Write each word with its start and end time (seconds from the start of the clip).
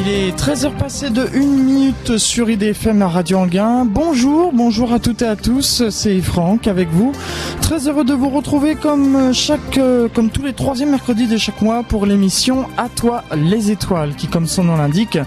Il 0.00 0.08
est 0.08 0.38
13h 0.38 0.76
passé 0.76 1.10
de 1.10 1.22
1 1.22 1.40
minute 1.40 2.18
sur 2.18 2.48
IDFM 2.48 3.02
à 3.02 3.08
Radio 3.08 3.38
Anguin. 3.38 3.84
Bonjour, 3.84 4.52
bonjour 4.52 4.92
à 4.92 5.00
toutes 5.00 5.22
et 5.22 5.26
à 5.26 5.34
tous, 5.34 5.88
c'est 5.90 6.20
Franck 6.20 6.68
avec 6.68 6.88
vous. 6.90 7.10
Très 7.62 7.88
heureux 7.88 8.04
de 8.04 8.14
vous 8.14 8.28
retrouver 8.28 8.76
comme 8.76 9.34
chaque, 9.34 9.76
euh, 9.76 10.06
comme 10.08 10.30
tous 10.30 10.44
les 10.44 10.52
troisièmes 10.52 10.90
mercredis 10.90 11.26
de 11.26 11.36
chaque 11.36 11.62
mois 11.62 11.82
pour 11.82 12.06
l'émission 12.06 12.66
À 12.76 12.88
toi 12.88 13.24
les 13.36 13.72
étoiles 13.72 14.14
qui, 14.14 14.28
comme 14.28 14.46
son 14.46 14.64
nom 14.64 14.76
l'indique, 14.76 15.18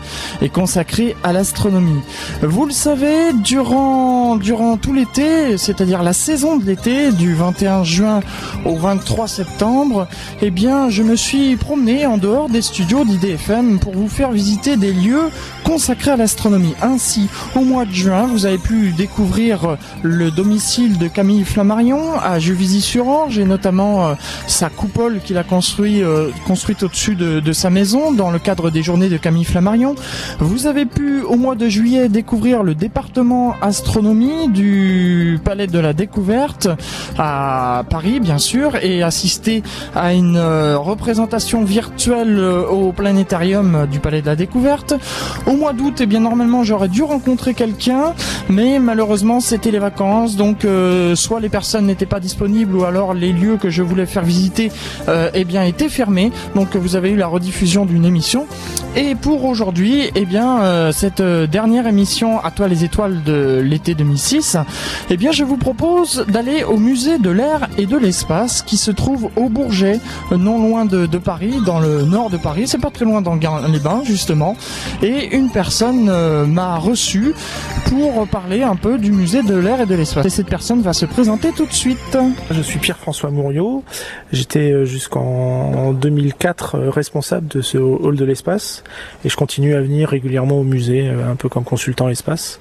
est 0.42 0.50
consacrée 0.50 1.18
à 1.22 1.34
l'astronomie. 1.34 2.00
Vous 2.42 2.66
le 2.66 2.72
savez, 2.72 3.34
durant, 3.34 4.38
durant 4.38 4.78
tout 4.78 4.94
l'été, 4.94 5.58
c'est-à-dire 5.58 6.02
la 6.02 6.14
saison 6.14 6.56
de 6.56 6.66
l'été, 6.66 7.12
du 7.12 7.34
21 7.34 7.84
juin 7.84 8.22
au 8.64 8.78
23 8.78 9.28
septembre, 9.28 10.08
eh 10.42 10.50
bien, 10.50 10.90
je 10.90 11.04
me 11.04 11.18
suis 11.18 11.58
promené 11.58 12.06
en 12.06 12.18
dehors 12.18 12.48
des 12.48 12.62
studios 12.62 13.04
d'IDFM 13.04 13.80
pour 13.80 13.94
vous 13.94 14.08
faire 14.08 14.32
visiter 14.32 14.61
des 14.62 14.94
lieux 14.94 15.30
consacrés 15.64 16.12
à 16.12 16.18
l'astronomie. 16.18 16.76
Ainsi, 16.84 17.30
au 17.56 17.62
mois 17.62 17.86
de 17.86 17.94
juin, 17.94 18.28
vous 18.28 18.46
avez 18.46 18.60
pu 18.60 18.92
découvrir 18.92 19.78
le 20.04 20.30
domicile 20.30 21.00
de 21.00 21.08
Camille 21.08 21.44
Flammarion 21.46 22.20
à 22.20 22.38
Juvisy-sur-Orge 22.38 23.40
et 23.40 23.46
notamment 23.46 24.06
euh, 24.06 24.14
sa 24.46 24.70
coupole 24.70 25.20
qu'il 25.24 25.38
a 25.38 25.44
construit, 25.44 26.04
euh, 26.04 26.30
construite 26.46 26.84
au-dessus 26.84 27.16
de, 27.16 27.52
sa 27.54 27.70
maison 27.70 28.12
dans 28.12 28.30
le 28.30 28.40
cadre 28.40 28.70
des 28.70 28.84
journées 28.84 29.10
de 29.10 29.18
Camille 29.18 29.46
Flammarion. 29.46 29.96
Vous 30.40 30.68
avez 30.68 30.86
pu, 30.86 31.22
au 31.24 31.38
mois 31.38 31.56
de 31.56 31.68
juillet, 31.68 32.08
découvrir 32.08 32.64
le 32.64 32.76
département 32.76 33.56
astronomie 33.62 34.48
du 34.50 35.40
Palais 35.44 35.68
de 35.68 35.80
la 35.80 35.94
Découverte 35.94 36.70
à 37.18 37.84
Paris, 37.90 38.20
bien 38.20 38.38
sûr, 38.38 38.76
et 38.76 39.02
assister 39.02 39.64
à 39.96 40.14
une 40.14 40.38
euh, 40.38 40.78
représentation 40.78 41.64
virtuelle 41.64 42.40
au 42.40 42.92
planétarium 42.92 43.88
du 43.92 44.00
Palais 44.00 44.22
de 44.22 44.28
la 44.28 44.36
Découverte 44.36 44.51
Au 45.48 45.54
mois 45.56 45.74
d'août, 45.74 46.00
et 46.00 46.04
eh 46.04 46.06
bien 46.06 46.20
normalement 46.20 46.64
j'aurais 46.64 46.88
dû 46.88 47.04
rencontrer 47.04 47.54
quelqu'un, 47.54 48.14
mais 48.50 48.80
malheureusement 48.80 49.40
c'était 49.40 49.72
les 49.72 49.80
vacances, 49.80 50.36
donc 50.36 50.66
euh, 50.66 51.16
soit 51.16 51.40
les 51.40 51.50
personnes 51.50 51.86
n'étaient 51.86 52.06
pas 52.06 52.20
disponibles 52.20 52.76
ou 52.76 52.84
alors 52.84 53.14
les 53.14 53.32
lieux 53.32 53.58
que 53.58 53.70
je 53.70 53.82
voulais 53.82 54.06
faire 54.06 54.24
visiter 54.24 54.72
euh, 55.08 55.30
eh 55.34 55.46
bien 55.46 55.64
étaient 55.64 55.90
fermés. 55.90 56.32
Donc 56.56 56.76
vous 56.76 56.96
avez 56.96 57.12
eu 57.12 57.16
la 57.16 57.28
rediffusion 57.28 57.86
d'une 57.86 58.06
émission. 58.06 58.46
Et 58.96 59.16
pour 59.16 59.46
aujourd'hui, 59.46 60.12
eh 60.16 60.26
bien 60.26 60.62
euh, 60.62 60.92
cette 60.92 61.22
dernière 61.22 61.88
émission 61.88 62.44
à 62.44 62.52
toi 62.52 62.68
les 62.68 62.84
étoiles 62.84 63.24
de 63.24 63.62
l'été 63.64 63.96
2006, 63.96 64.58
eh 65.10 65.18
bien 65.18 65.32
je 65.32 65.44
vous 65.44 65.58
propose 65.58 66.26
d'aller 66.28 66.64
au 66.64 66.78
musée 66.78 67.20
de 67.20 67.30
l'air 67.30 67.70
et 67.78 67.86
de 67.86 67.98
l'espace 67.98 68.62
qui 68.62 68.78
se 68.78 68.92
trouve 68.92 69.30
au 69.38 69.50
Bourget, 69.50 70.00
non 70.32 70.60
loin 70.62 70.86
de, 70.86 71.06
de 71.06 71.18
Paris, 71.18 71.56
dans 71.66 71.80
le 71.80 72.04
nord 72.04 72.30
de 72.30 72.38
Paris. 72.38 72.64
C'est 72.68 72.82
pas 72.82 72.92
très 72.92 73.06
loin 73.06 73.22
dans 73.22 73.36
les 73.36 73.80
Bains 73.80 74.02
justement. 74.04 74.31
Et 75.02 75.36
une 75.36 75.50
personne 75.50 76.08
euh, 76.10 76.46
m'a 76.46 76.78
reçu 76.78 77.34
pour 77.86 78.28
parler 78.28 78.64
un 78.64 78.76
peu 78.76 78.98
du 78.98 79.12
musée 79.12 79.44
de 79.44 79.56
l'air 79.56 79.82
et 79.82 79.86
de 79.86 79.96
l'espace. 79.96 80.26
Et 80.26 80.30
cette 80.30 80.48
personne 80.48 80.82
va 80.82 80.94
se 80.94 81.06
présenter 81.06 81.52
tout 81.52 81.66
de 81.66 81.74
suite. 81.74 82.18
Je 82.50 82.62
suis 82.62 82.80
Pierre-François 82.80 83.30
Mouriot. 83.30 83.84
J'étais 84.32 84.72
euh, 84.72 84.86
jusqu'en 84.86 85.92
2004 85.94 86.76
euh, 86.76 86.90
responsable 86.90 87.48
de 87.48 87.62
ce 87.62 87.78
hall 87.78 88.16
de 88.16 88.26
l'espace 88.26 88.84
et 89.26 89.30
je 89.30 89.36
continue 89.36 89.76
à 89.76 89.82
venir 89.82 90.10
régulièrement 90.10 90.60
au 90.60 90.64
musée, 90.64 91.10
un 91.10 91.36
peu 91.36 91.50
comme 91.50 91.64
consultant 91.64 92.10
espace. 92.10 92.60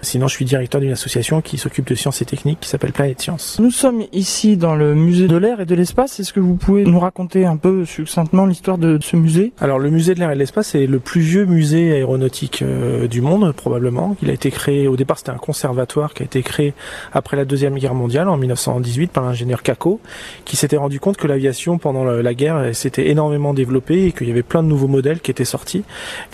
Sinon, 0.00 0.28
je 0.28 0.34
suis 0.34 0.44
directeur 0.44 0.80
d'une 0.80 0.92
association 0.92 1.40
qui 1.40 1.58
s'occupe 1.58 1.88
de 1.88 1.94
sciences 1.94 2.22
et 2.22 2.24
techniques 2.24 2.60
qui 2.60 2.68
s'appelle 2.68 2.92
Planète 2.92 3.20
Science. 3.20 3.58
Nous 3.60 3.70
sommes 3.70 4.04
ici 4.12 4.56
dans 4.56 4.76
le 4.76 4.94
musée 4.94 5.26
de 5.26 5.36
l'air 5.36 5.60
et 5.60 5.66
de 5.66 5.74
l'espace. 5.74 6.20
Est-ce 6.20 6.32
que 6.32 6.40
vous 6.40 6.54
pouvez 6.54 6.84
nous 6.84 7.00
raconter 7.00 7.46
un 7.46 7.56
peu 7.56 7.84
succinctement 7.84 8.46
l'histoire 8.46 8.78
de 8.78 8.98
ce 9.02 9.16
musée? 9.16 9.52
Alors, 9.60 9.78
le 9.78 9.90
musée 9.90 10.14
de 10.14 10.20
l'air 10.20 10.30
et 10.30 10.34
de 10.34 10.38
l'espace 10.38 10.74
est 10.74 10.86
le 10.86 11.00
plus 11.00 11.20
vieux 11.20 11.46
musée 11.46 11.92
aéronautique 11.92 12.62
euh, 12.62 13.08
du 13.08 13.20
monde, 13.20 13.52
probablement. 13.52 14.16
Il 14.22 14.30
a 14.30 14.32
été 14.32 14.50
créé, 14.50 14.86
au 14.86 14.96
départ, 14.96 15.18
c'était 15.18 15.30
un 15.30 15.38
conservatoire 15.38 16.14
qui 16.14 16.22
a 16.22 16.26
été 16.26 16.42
créé 16.42 16.74
après 17.12 17.36
la 17.36 17.44
Deuxième 17.44 17.76
Guerre 17.76 17.94
mondiale, 17.94 18.28
en 18.28 18.36
1918, 18.36 19.10
par 19.10 19.24
l'ingénieur 19.24 19.62
Kako, 19.62 20.00
qui 20.44 20.56
s'était 20.56 20.76
rendu 20.76 21.00
compte 21.00 21.16
que 21.16 21.26
l'aviation, 21.26 21.78
pendant 21.78 22.04
la 22.04 22.34
guerre, 22.34 22.74
s'était 22.74 23.08
énormément 23.08 23.52
développée 23.52 24.06
et 24.06 24.12
qu'il 24.12 24.28
y 24.28 24.30
avait 24.30 24.42
plein 24.42 24.62
de 24.62 24.68
nouveaux 24.68 24.88
modèles 24.88 25.20
qui 25.20 25.30
étaient 25.30 25.44
sortis. 25.44 25.82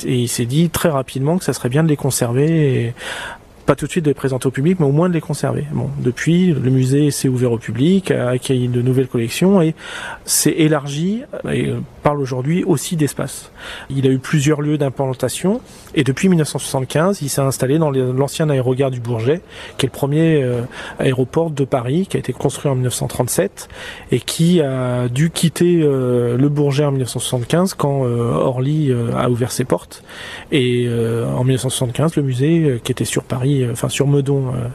Et 0.04 0.16
il 0.16 0.28
s'est 0.28 0.46
dit 0.46 0.68
très 0.68 0.90
rapidement 0.90 1.38
que 1.38 1.44
ça 1.44 1.52
serait 1.52 1.70
bien 1.70 1.82
de 1.82 1.88
les 1.88 1.96
conserver 1.96 2.84
et 2.86 2.94
pas 3.64 3.74
tout 3.74 3.86
de 3.86 3.90
suite 3.90 4.04
de 4.04 4.10
les 4.10 4.14
présenter 4.14 4.46
au 4.46 4.50
public, 4.50 4.78
mais 4.78 4.86
au 4.86 4.92
moins 4.92 5.08
de 5.08 5.14
les 5.14 5.20
conserver. 5.20 5.66
Bon, 5.72 5.88
depuis, 5.98 6.52
le 6.52 6.70
musée 6.70 7.10
s'est 7.10 7.28
ouvert 7.28 7.52
au 7.52 7.58
public, 7.58 8.10
a 8.10 8.30
accueilli 8.30 8.68
de 8.68 8.82
nouvelles 8.82 9.08
collections 9.08 9.62
et 9.62 9.74
s'est 10.24 10.54
élargi 10.56 11.22
et 11.50 11.68
euh, 11.68 11.80
parle 12.02 12.20
aujourd'hui 12.20 12.64
aussi 12.64 12.96
d'espace. 12.96 13.50
Il 13.88 14.06
a 14.06 14.10
eu 14.10 14.18
plusieurs 14.18 14.60
lieux 14.60 14.76
d'implantation 14.76 15.60
et 15.94 16.04
depuis 16.04 16.28
1975, 16.28 17.22
il 17.22 17.28
s'est 17.28 17.40
installé 17.40 17.78
dans 17.78 17.90
l'ancien 17.90 18.50
aérogare 18.50 18.90
du 18.90 19.00
Bourget, 19.00 19.40
qui 19.78 19.86
est 19.86 19.88
le 19.88 19.92
premier 19.92 20.42
euh, 20.42 20.62
aéroport 20.98 21.50
de 21.50 21.64
Paris, 21.64 22.06
qui 22.08 22.16
a 22.16 22.20
été 22.20 22.32
construit 22.32 22.70
en 22.70 22.74
1937 22.74 23.68
et 24.12 24.20
qui 24.20 24.60
a 24.60 25.08
dû 25.08 25.30
quitter 25.30 25.80
euh, 25.82 26.36
le 26.36 26.48
Bourget 26.48 26.84
en 26.84 26.92
1975 26.92 27.74
quand 27.74 28.02
Orly 28.04 28.92
a 29.16 29.30
ouvert 29.30 29.52
ses 29.52 29.64
portes. 29.64 30.02
Et 30.52 30.88
en 30.88 31.44
1975, 31.44 32.16
le 32.16 32.22
musée 32.22 32.80
qui 32.84 32.92
était 32.92 33.04
sur 33.04 33.22
Paris 33.22 33.53
euh, 33.62 33.72
enfin 33.72 33.88
sur 33.88 34.06
Meudon 34.06 34.48
euh, 34.48 34.68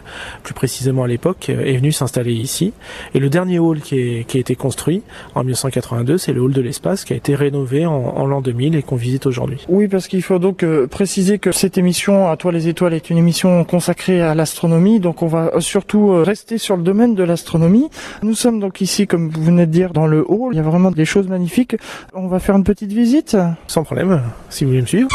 plus 0.44 0.54
précisément 0.54 1.04
à 1.04 1.08
l'époque, 1.08 1.48
euh, 1.50 1.64
est 1.64 1.78
venu 1.78 1.92
s'installer 1.92 2.34
ici. 2.34 2.74
Et 3.14 3.20
le 3.20 3.30
dernier 3.30 3.60
hall 3.60 3.80
qui, 3.80 4.26
a 4.34 4.38
été 4.38 4.56
construit 4.56 5.02
en 5.36 5.42
1982, 5.42 6.18
c'est 6.18 6.34
le 6.34 6.42
hall 6.42 6.54
de 6.54 6.62
l'espace 6.62 7.06
qui 7.06 7.14
a 7.14 7.16
été 7.16 7.36
rénové 7.36 7.86
en, 7.86 8.26
l'an 8.26 8.42
2000 8.42 8.76
et 8.76 8.84
qu'on 8.84 8.96
visite 8.96 9.26
aujourd'hui. 9.26 9.66
Oui, 9.70 9.88
parce 9.88 10.08
qu'il 10.08 10.22
faut 10.22 10.40
donc 10.40 10.66
préciser 10.88 11.40
que 11.40 11.52
cette 11.52 11.78
émission 11.78 12.30
à 12.30 12.38
toi 12.38 12.52
les 12.52 12.68
étoiles 12.68 12.94
est 12.94 13.10
une 13.10 13.18
émission 13.18 13.64
consacrée 13.64 14.22
à 14.22 14.36
l'astronomie, 14.36 15.00
donc 15.00 15.22
on 15.22 15.28
va 15.28 15.52
surtout 15.60 16.24
rester 16.24 16.58
sur 16.58 16.78
le 16.78 16.84
domaine 16.84 17.16
de 17.16 17.24
l'astronomie. 17.24 17.90
Nous 18.24 18.36
sommes 18.36 18.60
donc 18.60 18.82
ici, 18.82 19.08
comme 19.08 19.30
vous 19.30 19.44
venez 19.44 19.66
de 19.66 19.72
dire, 19.72 19.92
dans 19.92 20.08
le 20.08 20.26
hall. 20.28 20.54
Il 20.54 20.58
y 20.58 20.60
a 20.60 20.64
vraiment 20.64 20.92
des 20.92 21.06
choses 21.06 21.28
magnifiques. 21.28 21.76
On 22.14 22.28
va 22.28 22.40
faire 22.40 22.56
une 22.56 22.64
petite 22.64 22.92
visite. 22.92 23.38
Sans 23.68 23.84
problème, 23.84 24.22
si 24.50 24.64
vous 24.64 24.72
voulez 24.72 24.82
me 24.82 24.88
suivre. 24.88 25.10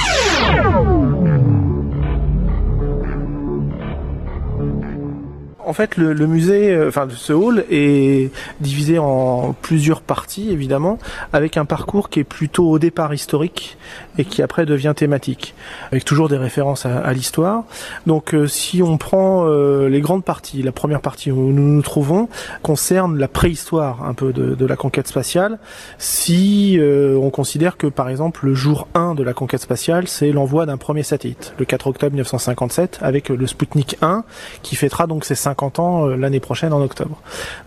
En 5.67 5.73
fait, 5.73 5.97
le, 5.97 6.27
musée, 6.27 6.71
euh, 6.71 6.89
enfin 6.89 7.07
ce 7.11 7.33
hall 7.33 7.65
est 7.71 8.31
divisé 8.61 8.99
en 8.99 9.55
plusieurs 9.63 10.03
parties, 10.03 10.51
évidemment, 10.51 10.99
avec 11.33 11.57
un 11.57 11.65
parcours 11.65 12.11
qui 12.11 12.21
est 12.21 12.25
plutôt 12.25 12.69
au 12.71 12.79
départ 12.79 13.15
historique 13.15 13.79
et 14.19 14.25
qui 14.25 14.43
après 14.43 14.67
devient 14.67 14.93
thématique, 14.95 15.55
avec 15.91 16.05
toujours 16.05 16.29
des 16.29 16.37
références 16.37 16.87
à, 16.87 17.13
l'histoire. 17.13 17.65
Donc, 18.07 18.35
euh, 18.35 18.47
si 18.47 18.83
on 18.83 18.99
prend 18.99 19.47
euh, 19.47 19.89
les 19.89 20.01
grandes 20.01 20.25
parties, 20.25 20.63
la 20.63 20.73
première 20.73 21.01
partie 21.01 21.31
où 21.31 21.53
nous 21.53 21.75
nous 21.75 21.83
trouvons 21.83 22.29
concerne 22.63 23.19
la 23.19 23.29
préhistoire 23.29 24.05
un 24.05 24.15
peu 24.15 24.33
de, 24.33 24.65
la 24.65 24.77
conquête 24.77 25.09
spatiale. 25.09 25.59
Si 25.99 26.79
on 26.81 27.31
considère 27.31 27.77
que, 27.77 27.87
par 27.87 28.09
exemple, 28.09 28.47
le 28.47 28.55
jour 28.55 28.89
1 28.95 29.15
de 29.15 29.23
la 29.23 29.35
conquête 29.35 29.61
spatiale, 29.61 30.09
c'est 30.09 30.33
l'envoi 30.33 30.65
d'un 30.67 30.79
premier 30.79 31.03
satellite, 31.03 31.55
le 31.59 31.65
4 31.65 31.87
octobre 31.89 32.13
1957, 32.13 32.99
avec 33.03 33.29
le 33.29 33.47
Sputnik 33.47 33.97
1, 34.01 34.25
qui 34.63 34.77
fêtera 34.77 35.07
donc 35.07 35.25
ses 35.25 35.35
5 35.35 35.54
50 35.55 35.79
ans 35.79 36.09
euh, 36.09 36.17
l'année 36.17 36.41
prochaine 36.41 36.73
en 36.73 36.83
octobre. 36.83 37.21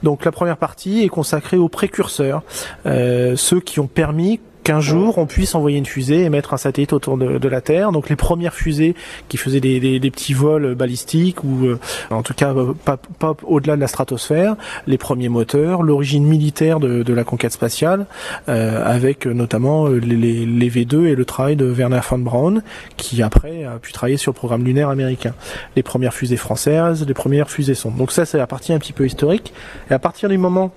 Donc 0.03 0.25
la 0.25 0.31
première 0.31 0.57
partie 0.57 1.03
est 1.03 1.09
consacrée 1.09 1.57
aux 1.57 1.69
précurseurs, 1.69 2.43
euh, 2.85 3.35
ceux 3.35 3.59
qui 3.59 3.79
ont 3.79 3.87
permis 3.87 4.39
qu'un 4.67 4.81
jour 4.81 5.17
on 5.17 5.27
puisse 5.27 5.55
envoyer 5.55 5.77
une 5.77 5.85
fusée 5.85 6.23
et 6.23 6.29
mettre 6.29 6.53
un 6.53 6.57
satellite 6.57 6.91
autour 6.91 7.17
de, 7.17 7.47
la 7.47 7.61
Terre. 7.61 7.93
Donc 7.93 8.09
les 8.09 8.17
premières 8.17 8.53
fusées 8.53 8.95
qui 9.29 9.37
faisaient 9.37 9.61
des, 9.61 10.11
petits 10.11 10.33
vols 10.33 10.75
balistiques 10.75 11.41
ou 11.45 11.67
euh, 11.67 11.79
en 12.09 12.21
tout 12.21 12.33
cas 12.33 12.53
pas, 12.83 12.97
au-delà 13.43 13.77
de 13.77 13.81
la 13.81 13.87
stratosphère, 13.87 14.57
les 14.85 14.97
premiers 14.97 15.29
moteurs, 15.29 15.83
l'origine 15.83 16.25
militaire 16.25 16.81
de, 16.81 17.13
la 17.13 17.23
conquête 17.23 17.53
spatiale, 17.53 18.07
euh, 18.49 18.83
avec 18.85 19.25
notamment 19.25 19.87
euh, 19.87 19.99
les, 19.99 20.69
V2 20.69 21.05
et 21.05 21.15
le 21.15 21.23
travail 21.23 21.55
de 21.55 21.65
Werner 21.65 22.01
von 22.09 22.19
Braun, 22.19 22.61
qui 22.97 23.23
après 23.23 23.63
a 23.63 23.79
pu 23.79 23.93
travailler 23.93 24.17
sur 24.17 24.33
le 24.33 24.35
programme 24.35 24.65
lunaire 24.65 24.89
américain. 24.89 25.33
Les 25.77 25.83
premières 25.83 26.13
fusées 26.13 26.35
françaises, 26.35 27.05
les 27.07 27.13
premières 27.13 27.49
fusées 27.49 27.73
sondes. 27.73 27.95
Donc 27.95 28.11
ça 28.11 28.25
c'est 28.25 28.37
la 28.37 28.47
partie 28.47 28.73
un 28.73 28.79
petit 28.79 28.93
peu 28.93 29.05
historique. 29.05 29.53
Et 29.89 29.93
à 29.93 29.99
partir 29.99 30.27
du 30.27 30.37
moment 30.37 30.73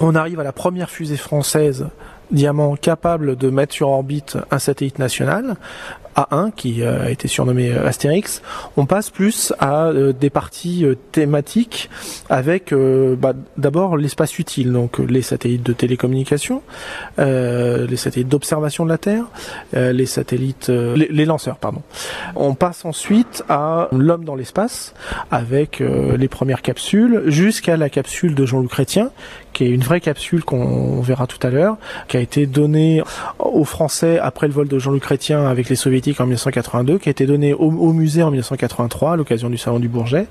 où 0.00 0.06
on 0.06 0.16
arrive 0.16 0.40
à 0.40 0.44
la 0.44 0.52
première 0.52 0.90
fusée 0.90 1.16
française 1.16 1.86
Diamant 2.32 2.76
capable 2.76 3.36
de 3.36 3.50
mettre 3.50 3.74
sur 3.74 3.88
orbite 3.88 4.38
un 4.50 4.58
satellite 4.58 4.98
national, 4.98 5.56
a1 6.16 6.52
qui 6.52 6.82
euh, 6.82 7.06
a 7.06 7.10
été 7.10 7.28
surnommé 7.28 7.70
euh, 7.70 7.86
Astérix, 7.86 8.42
on 8.76 8.86
passe 8.86 9.10
plus 9.10 9.52
à 9.58 9.86
euh, 9.86 10.12
des 10.12 10.30
parties 10.30 10.86
thématiques 11.10 11.90
avec 12.28 12.74
bah, 12.74 13.32
d'abord 13.56 13.96
l'espace 13.96 14.38
utile, 14.38 14.72
donc 14.72 14.98
les 14.98 15.22
satellites 15.22 15.62
de 15.62 15.72
télécommunication, 15.72 16.62
les 17.18 17.96
satellites 17.96 18.28
d'observation 18.28 18.84
de 18.84 18.90
la 18.90 18.98
Terre, 18.98 19.24
les 19.72 20.06
satellites, 20.06 20.68
les, 20.68 21.24
lanceurs, 21.24 21.58
pardon. 21.58 21.82
On 22.34 22.54
passe 22.54 22.84
ensuite 22.84 23.44
à 23.48 23.88
l'homme 23.92 24.24
dans 24.24 24.34
l'espace 24.34 24.94
avec 25.30 25.80
les 25.80 26.28
premières 26.28 26.62
capsules 26.62 27.22
jusqu'à 27.26 27.76
la 27.76 27.90
capsule 27.90 28.34
de 28.34 28.46
Jean-Luc 28.46 28.70
Chrétien 28.70 29.10
qui 29.52 29.64
est 29.64 29.70
une 29.70 29.82
vraie 29.82 30.00
capsule 30.00 30.44
qu'on 30.44 31.00
verra 31.00 31.26
tout 31.26 31.44
à 31.46 31.50
l'heure, 31.50 31.76
qui 32.08 32.16
a 32.16 32.20
été 32.20 32.46
donné 32.46 33.02
aux 33.38 33.64
Français 33.64 34.18
après 34.18 34.46
le 34.46 34.52
vol 34.52 34.68
de 34.68 34.78
Jean-Luc 34.78 35.02
Chrétien 35.02 35.46
avec 35.46 35.68
les 35.68 35.76
Soviétiques 35.76 36.20
en 36.20 36.24
1982, 36.24 36.98
qui 36.98 37.08
a 37.08 37.10
été 37.10 37.26
donné 37.26 37.54
au, 37.54 37.92
musée 37.92 38.22
en 38.22 38.30
1983 38.30 39.12
à 39.12 39.16
l'occasion 39.16 39.50
du 39.50 39.58
salon 39.58 39.78
du 39.78 39.88
Bourget. 39.88 40.26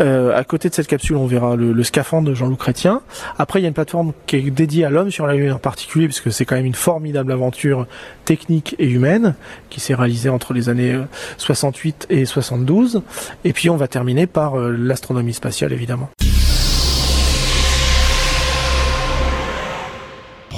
Euh, 0.00 0.36
à 0.36 0.44
côté 0.44 0.68
de 0.68 0.74
cette 0.74 0.86
capsule, 0.86 1.16
on 1.16 1.26
verra 1.26 1.56
le, 1.56 1.72
le 1.72 1.82
scaphandre 1.84 2.28
de 2.28 2.34
Jean-Luc 2.34 2.58
Chrétien. 2.58 3.00
Après, 3.38 3.60
il 3.60 3.62
y 3.62 3.66
a 3.66 3.68
une 3.68 3.74
plateforme 3.74 4.12
qui 4.26 4.36
est 4.36 4.50
dédiée 4.50 4.84
à 4.84 4.90
l'homme 4.90 5.10
sur 5.10 5.26
la 5.26 5.34
Lune 5.34 5.52
en 5.52 5.58
particulier, 5.58 6.06
puisque 6.06 6.32
c'est 6.32 6.44
quand 6.44 6.56
même 6.56 6.66
une 6.66 6.74
formidable 6.74 7.32
aventure 7.32 7.86
technique 8.24 8.74
et 8.78 8.88
humaine 8.88 9.34
qui 9.70 9.80
s'est 9.80 9.94
réalisée 9.94 10.28
entre 10.28 10.52
les 10.52 10.68
années 10.68 10.98
68 11.38 12.06
et 12.10 12.24
72. 12.24 13.02
Et 13.44 13.52
puis, 13.52 13.70
on 13.70 13.76
va 13.76 13.88
terminer 13.88 14.26
par 14.26 14.56
l'astronomie 14.56 15.34
spatiale, 15.34 15.72
évidemment. 15.72 16.10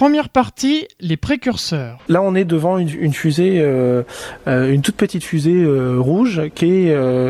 Première 0.00 0.30
partie, 0.30 0.88
les 0.98 1.18
précurseurs. 1.18 1.98
Là, 2.08 2.22
on 2.22 2.34
est 2.34 2.46
devant 2.46 2.78
une, 2.78 3.12
fusée, 3.12 3.60
euh, 3.60 4.02
euh, 4.46 4.72
une 4.72 4.80
toute 4.80 4.96
petite 4.96 5.22
fusée 5.22 5.62
euh, 5.62 5.98
rouge 5.98 6.40
qui 6.54 6.86
est. 6.86 7.28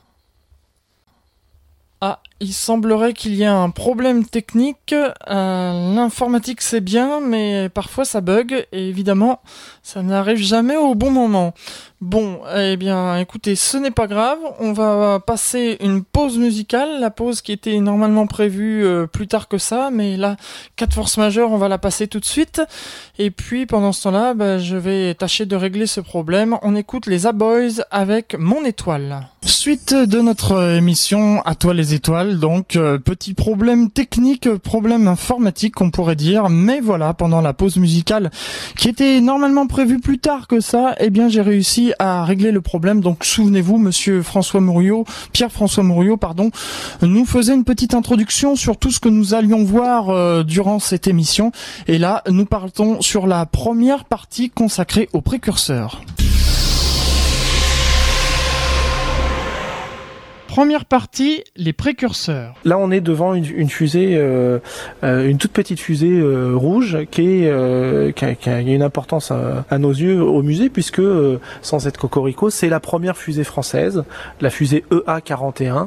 Ah, 2.00 2.20
il 2.38 2.52
semblerait 2.52 3.12
qu'il 3.12 3.34
y 3.34 3.42
ait 3.42 3.46
un 3.46 3.70
problème 3.70 4.24
technique. 4.24 4.94
L'informatique 5.26 6.60
c'est 6.60 6.80
bien, 6.80 7.20
mais 7.20 7.68
parfois 7.68 8.04
ça 8.04 8.20
bug 8.20 8.64
et 8.70 8.88
évidemment 8.88 9.40
ça 9.82 10.04
n'arrive 10.04 10.38
jamais 10.38 10.76
au 10.76 10.94
bon 10.94 11.10
moment. 11.10 11.54
Bon, 12.00 12.40
eh 12.56 12.78
bien, 12.78 13.18
écoutez, 13.18 13.54
ce 13.56 13.76
n'est 13.76 13.90
pas 13.90 14.06
grave. 14.06 14.38
On 14.58 14.72
va 14.72 15.20
passer 15.20 15.76
une 15.80 16.02
pause 16.02 16.38
musicale, 16.38 16.98
la 16.98 17.10
pause 17.10 17.42
qui 17.42 17.52
était 17.52 17.78
normalement 17.78 18.26
prévue 18.26 18.86
euh, 18.86 19.06
plus 19.06 19.28
tard 19.28 19.48
que 19.48 19.58
ça, 19.58 19.90
mais 19.92 20.16
là, 20.16 20.36
quatre 20.76 20.94
forces 20.94 21.18
majeures, 21.18 21.52
on 21.52 21.58
va 21.58 21.68
la 21.68 21.76
passer 21.76 22.08
tout 22.08 22.18
de 22.18 22.24
suite. 22.24 22.62
Et 23.18 23.30
puis, 23.30 23.66
pendant 23.66 23.92
ce 23.92 24.04
temps-là, 24.04 24.32
bah, 24.32 24.56
je 24.56 24.76
vais 24.76 25.14
tâcher 25.14 25.44
de 25.44 25.56
régler 25.56 25.86
ce 25.86 26.00
problème. 26.00 26.56
On 26.62 26.74
écoute 26.74 27.04
les 27.04 27.26
A-Boys 27.26 27.82
avec 27.90 28.34
Mon 28.38 28.64
Étoile. 28.64 29.28
Suite 29.42 29.94
de 29.94 30.20
notre 30.20 30.76
émission 30.76 31.42
À 31.46 31.54
toi 31.54 31.72
les 31.72 31.94
étoiles, 31.94 32.38
donc 32.38 32.76
euh, 32.76 32.98
petit 32.98 33.32
problème 33.32 33.90
technique, 33.90 34.48
problème 34.58 35.08
informatique 35.08 35.80
on 35.80 35.90
pourrait 35.90 36.16
dire, 36.16 36.50
mais 36.50 36.80
voilà, 36.80 37.14
pendant 37.14 37.40
la 37.40 37.54
pause 37.54 37.78
musicale 37.78 38.30
qui 38.76 38.88
était 38.88 39.20
normalement 39.20 39.66
prévue 39.66 39.98
plus 39.98 40.18
tard 40.18 40.46
que 40.46 40.60
ça, 40.60 40.94
eh 41.00 41.08
bien 41.08 41.28
j'ai 41.28 41.40
réussi 41.40 41.89
à 41.98 42.24
régler 42.24 42.52
le 42.52 42.60
problème. 42.60 43.00
Donc 43.00 43.24
souvenez-vous, 43.24 43.78
Monsieur 43.78 44.22
François 44.22 44.60
Mouriot, 44.60 45.04
Pierre-François 45.32 45.82
Mouriot, 45.82 46.16
pardon, 46.16 46.50
nous 47.02 47.24
faisait 47.24 47.54
une 47.54 47.64
petite 47.64 47.94
introduction 47.94 48.56
sur 48.56 48.76
tout 48.76 48.90
ce 48.90 49.00
que 49.00 49.08
nous 49.08 49.34
allions 49.34 49.64
voir 49.64 50.10
euh, 50.10 50.42
durant 50.42 50.78
cette 50.78 51.06
émission. 51.06 51.52
Et 51.86 51.98
là, 51.98 52.22
nous 52.28 52.46
partons 52.46 53.00
sur 53.00 53.26
la 53.26 53.46
première 53.46 54.04
partie 54.04 54.50
consacrée 54.50 55.08
aux 55.12 55.20
précurseurs. 55.20 56.02
Première 60.50 60.84
partie, 60.84 61.44
les 61.54 61.72
précurseurs. 61.72 62.54
Là, 62.64 62.76
on 62.76 62.90
est 62.90 63.00
devant 63.00 63.34
une, 63.34 63.68
fusée, 63.68 64.16
euh, 64.16 64.58
euh, 65.04 65.28
une 65.28 65.38
toute 65.38 65.52
petite 65.52 65.78
fusée 65.78 66.10
euh, 66.10 66.56
rouge 66.56 66.98
qui, 67.12 67.44
est, 67.44 68.12
qui, 68.16 68.48
a, 68.50 68.60
une 68.60 68.82
importance 68.82 69.30
à, 69.30 69.78
nos 69.78 69.92
yeux 69.92 70.20
au 70.20 70.42
musée 70.42 70.68
puisque, 70.68 71.02
sans 71.62 71.86
être 71.86 71.98
cocorico, 71.98 72.50
c'est 72.50 72.68
la 72.68 72.80
première 72.80 73.16
fusée 73.16 73.44
française, 73.44 74.02
la 74.40 74.50
fusée 74.50 74.84
EA-41. 74.90 75.86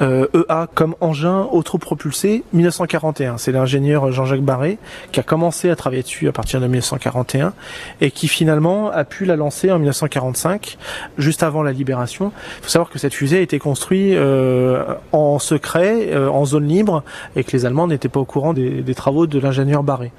EA 0.00 0.66
comme 0.74 0.96
engin 1.00 1.46
autopropulsé 1.52 2.42
1941. 2.52 3.38
C'est 3.38 3.52
l'ingénieur 3.52 4.10
Jean-Jacques 4.10 4.42
Barré 4.42 4.78
qui 5.12 5.20
a 5.20 5.22
commencé 5.22 5.70
à 5.70 5.76
travailler 5.76 6.02
dessus 6.02 6.26
à 6.26 6.32
partir 6.32 6.60
de 6.60 6.66
1941 6.66 7.52
et 8.00 8.10
qui 8.10 8.26
finalement 8.26 8.90
a 8.90 9.04
pu 9.04 9.24
la 9.26 9.36
lancer 9.36 9.70
en 9.70 9.78
1945, 9.78 10.76
juste 11.18 11.44
avant 11.44 11.62
la 11.62 11.70
libération. 11.70 12.32
Il 12.58 12.64
faut 12.64 12.70
savoir 12.70 12.90
que 12.90 12.98
cette 12.98 13.14
fusée 13.14 13.38
a 13.38 13.40
été 13.42 13.60
construite 13.60 14.01
euh, 14.14 14.94
en 15.12 15.38
secret, 15.38 16.08
euh, 16.10 16.28
en 16.28 16.44
zone 16.44 16.66
libre, 16.66 17.02
et 17.36 17.44
que 17.44 17.52
les 17.52 17.66
Allemands 17.66 17.86
n'étaient 17.86 18.08
pas 18.08 18.20
au 18.20 18.24
courant 18.24 18.52
des, 18.52 18.94
travaux 18.94 19.26
de 19.26 19.38
l'ingénieur 19.38 19.82
Barré. 19.82 20.12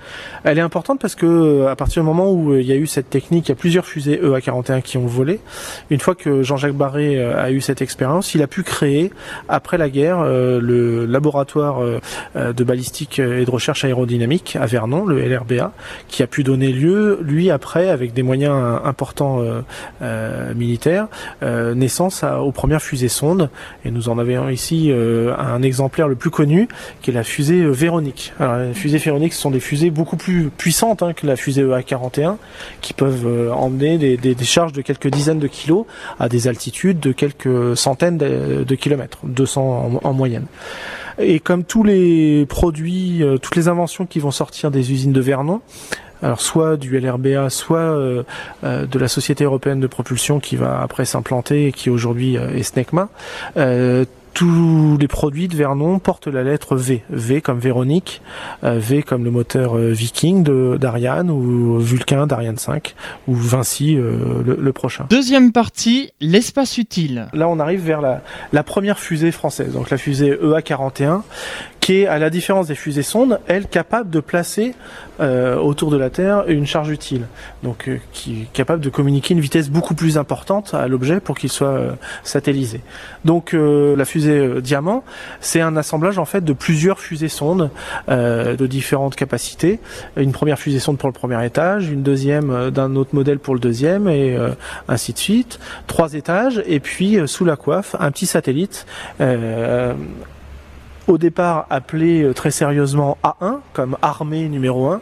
Elle 0.43 0.57
est 0.57 0.61
importante 0.61 0.99
parce 0.99 1.15
que 1.15 1.25
euh, 1.25 1.71
à 1.71 1.75
partir 1.75 2.01
du 2.01 2.07
moment 2.07 2.31
où 2.31 2.55
il 2.55 2.65
y 2.65 2.71
a 2.71 2.75
eu 2.75 2.87
cette 2.87 3.09
technique, 3.09 3.47
il 3.47 3.51
y 3.51 3.53
a 3.53 3.55
plusieurs 3.55 3.85
fusées 3.85 4.19
EA-41 4.23 4.81
qui 4.81 4.97
ont 4.97 5.05
volé. 5.05 5.39
Une 5.89 5.99
fois 5.99 6.15
que 6.15 6.43
Jean-Jacques 6.43 6.73
Barré 6.73 7.23
a 7.23 7.51
eu 7.51 7.61
cette 7.61 7.81
expérience, 7.81 8.33
il 8.33 8.41
a 8.41 8.47
pu 8.47 8.63
créer, 8.63 9.11
après 9.47 9.77
la 9.77 9.89
guerre, 9.89 10.23
le 10.23 11.05
laboratoire 11.05 11.81
de 12.35 12.63
balistique 12.63 13.19
et 13.19 13.45
de 13.45 13.51
recherche 13.51 13.85
aérodynamique 13.85 14.57
à 14.59 14.65
Vernon, 14.65 15.05
le 15.05 15.21
LRBA, 15.27 15.71
qui 16.07 16.23
a 16.23 16.27
pu 16.27 16.43
donner 16.43 16.71
lieu, 16.71 17.19
lui, 17.21 17.51
après, 17.51 17.89
avec 17.89 18.13
des 18.13 18.23
moyens 18.23 18.79
importants 18.83 19.41
militaires, 20.55 21.07
naissance 21.41 22.23
aux 22.23 22.51
premières 22.51 22.81
fusées 22.81 23.09
sondes 23.09 23.49
et 23.85 23.91
nous 23.91 24.09
en 24.09 24.17
avons 24.17 24.49
ici 24.49 24.89
euh, 24.91 25.35
un 25.37 25.61
exemplaire 25.61 26.07
le 26.07 26.15
plus 26.15 26.29
connu, 26.29 26.67
qui 27.01 27.11
est 27.11 27.13
la 27.13 27.23
fusée 27.23 27.61
euh, 27.61 27.71
Véronique. 27.71 28.33
Alors, 28.39 28.57
les 28.57 28.73
fusées 28.73 28.97
Véronique, 28.97 29.33
ce 29.33 29.41
sont 29.41 29.51
des 29.51 29.59
fusées 29.59 29.91
beaucoup 29.91 30.17
plus 30.17 30.49
puissantes 30.49 31.03
hein, 31.03 31.13
que 31.13 31.27
la 31.27 31.35
fusée 31.35 31.61
EA-41, 31.61 32.37
qui 32.81 32.93
peuvent 32.93 33.25
euh, 33.25 33.51
emmener 33.51 33.97
des, 33.97 34.35
charges 34.43 34.73
de 34.73 34.81
quelques 34.81 35.07
dizaines 35.07 35.39
de 35.39 35.47
kilos 35.47 35.85
à 36.19 36.29
des 36.29 36.47
altitudes 36.47 36.99
de 36.99 37.11
quelques 37.11 37.77
centaines 37.77 38.17
de, 38.17 38.75
kilomètres, 38.75 39.19
200 39.23 39.99
en, 40.03 40.07
en 40.07 40.13
moyenne. 40.13 40.45
Et 41.17 41.39
comme 41.39 41.63
tous 41.63 41.83
les 41.83 42.45
produits, 42.47 43.23
toutes 43.41 43.55
les 43.55 43.67
inventions 43.67 44.05
qui 44.05 44.19
vont 44.19 44.31
sortir 44.31 44.71
des 44.71 44.91
usines 44.91 45.13
de 45.13 45.21
Vernon, 45.21 45.61
alors 46.23 46.41
soit 46.41 46.77
du 46.77 46.97
LRBA, 46.97 47.49
soit 47.49 47.79
euh, 47.79 48.23
euh, 48.63 48.85
de 48.85 48.99
la 48.99 49.07
Société 49.07 49.43
européenne 49.43 49.79
de 49.79 49.87
propulsion 49.87 50.39
qui 50.39 50.55
va 50.55 50.81
après 50.81 51.05
s'implanter 51.05 51.67
et 51.67 51.71
qui 51.71 51.89
aujourd'hui 51.89 52.37
euh, 52.37 52.55
est 52.55 52.63
SNECMA 52.63 53.09
tous 54.33 54.97
les 54.99 55.07
produits 55.07 55.47
de 55.47 55.55
Vernon 55.55 55.99
portent 55.99 56.25
la 56.25 56.41
lettre 56.41 56.75
V. 56.75 57.03
V 57.11 57.39
comme 57.39 57.59
Véronique, 57.59 58.23
V 58.63 59.03
comme 59.03 59.23
le 59.23 59.29
moteur 59.29 59.75
Viking 59.75 60.41
de 60.43 60.75
d'Ariane 60.81 61.29
ou 61.29 61.77
Vulcain 61.77 62.25
d'Ariane 62.25 62.57
5 62.57 62.95
ou 63.27 63.35
Vinci 63.35 63.93
le, 63.93 64.71
prochain. 64.71 65.05
Deuxième 65.11 65.51
partie, 65.51 66.13
l'espace 66.19 66.79
utile. 66.79 67.27
Là, 67.33 67.47
on 67.47 67.59
arrive 67.59 67.85
vers 67.85 68.01
la, 68.01 68.23
la 68.53 68.63
première 68.63 68.97
fusée 68.97 69.31
française, 69.31 69.73
donc 69.73 69.91
la 69.91 69.99
fusée 69.99 70.33
EA41 70.33 71.21
qui 71.83 71.99
est, 71.99 72.07
à 72.07 72.17
la 72.17 72.29
différence 72.29 72.67
des 72.67 72.75
fusées 72.75 73.03
sondes, 73.03 73.41
elle 73.45 73.67
capable 73.67 74.09
de 74.09 74.21
placer 74.21 74.73
euh, 75.19 75.57
autour 75.57 75.91
de 75.91 75.97
la 75.97 76.09
Terre 76.09 76.45
une 76.47 76.65
charge 76.65 76.89
utile, 76.89 77.23
donc 77.61 77.89
euh, 77.89 77.97
qui 78.13 78.43
est 78.43 78.53
capable 78.53 78.79
de 78.79 78.87
communiquer 78.87 79.33
une 79.33 79.41
vitesse 79.41 79.69
beaucoup 79.69 79.93
plus 79.93 80.17
importante 80.17 80.73
à 80.73 80.87
l'objet 80.87 81.19
pour 81.19 81.37
qu'il 81.37 81.49
soit 81.49 81.67
euh, 81.67 81.91
satellisé. 82.23 82.79
Donc 83.25 83.51
la 83.53 84.05
fusée 84.05 84.61
Diamant, 84.61 85.03
c'est 85.41 85.59
un 85.59 85.75
assemblage 85.75 86.17
en 86.19 86.25
fait 86.25 86.45
de 86.45 86.53
plusieurs 86.53 87.01
fusées 87.01 87.27
sondes 87.27 87.69
de 88.07 88.67
différentes 88.67 89.15
capacités. 89.15 89.79
Une 90.15 90.31
première 90.31 90.59
fusée 90.59 90.79
sonde 90.79 90.97
pour 90.97 91.09
le 91.09 91.13
premier 91.13 91.45
étage, 91.45 91.89
une 91.89 92.01
deuxième 92.01 92.69
d'un 92.71 92.95
autre 92.95 93.13
modèle 93.13 93.39
pour 93.39 93.53
le 93.53 93.59
deuxième, 93.59 94.07
et 94.07 94.37
ainsi 94.87 95.13
de 95.13 95.17
suite. 95.17 95.59
Trois 95.87 96.13
étages, 96.13 96.61
et 96.65 96.79
puis 96.79 97.19
sous 97.25 97.45
la 97.45 97.55
coiffe, 97.55 97.95
un 97.99 98.11
petit 98.11 98.25
satellite 98.25 98.85
au 101.07 101.17
départ 101.17 101.65
appelé 101.69 102.23
euh, 102.23 102.33
très 102.33 102.51
sérieusement 102.51 103.17
A1 103.23 103.57
comme 103.73 103.97
armée 104.01 104.47
numéro 104.47 104.87
1, 104.87 105.01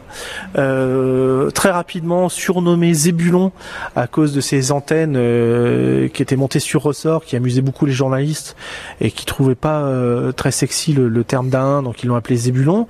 euh, 0.56 1.50
très 1.50 1.70
rapidement 1.70 2.28
surnommé 2.28 2.92
Zébulon 2.94 3.52
à 3.94 4.06
cause 4.06 4.32
de 4.32 4.40
ses 4.40 4.72
antennes 4.72 5.14
euh, 5.16 6.08
qui 6.08 6.22
étaient 6.22 6.36
montées 6.36 6.58
sur 6.58 6.82
ressort, 6.82 7.24
qui 7.24 7.36
amusaient 7.36 7.62
beaucoup 7.62 7.86
les 7.86 7.92
journalistes 7.92 8.56
et 9.00 9.10
qui 9.10 9.26
trouvaient 9.26 9.54
pas 9.54 9.82
euh, 9.82 10.32
très 10.32 10.50
sexy 10.50 10.92
le, 10.92 11.08
le 11.08 11.24
terme 11.24 11.48
d'A1, 11.48 11.84
donc 11.84 12.02
ils 12.02 12.06
l'ont 12.06 12.16
appelé 12.16 12.36
Zébulon. 12.36 12.88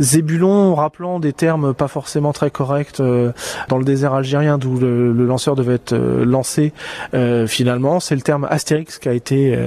Zébulon, 0.00 0.74
rappelant 0.74 1.20
des 1.20 1.32
termes 1.32 1.74
pas 1.74 1.88
forcément 1.88 2.32
très 2.32 2.50
corrects 2.50 3.00
dans 3.68 3.78
le 3.78 3.84
désert 3.84 4.14
algérien 4.14 4.58
d'où 4.58 4.78
le, 4.78 5.12
le, 5.12 5.26
lanceur 5.26 5.56
devait 5.56 5.74
être 5.74 5.94
lancé 5.94 6.72
finalement, 7.46 8.00
c'est 8.00 8.14
le 8.14 8.20
terme 8.20 8.46
Astérix 8.48 8.98
qui 8.98 9.08
a 9.08 9.12
été 9.12 9.58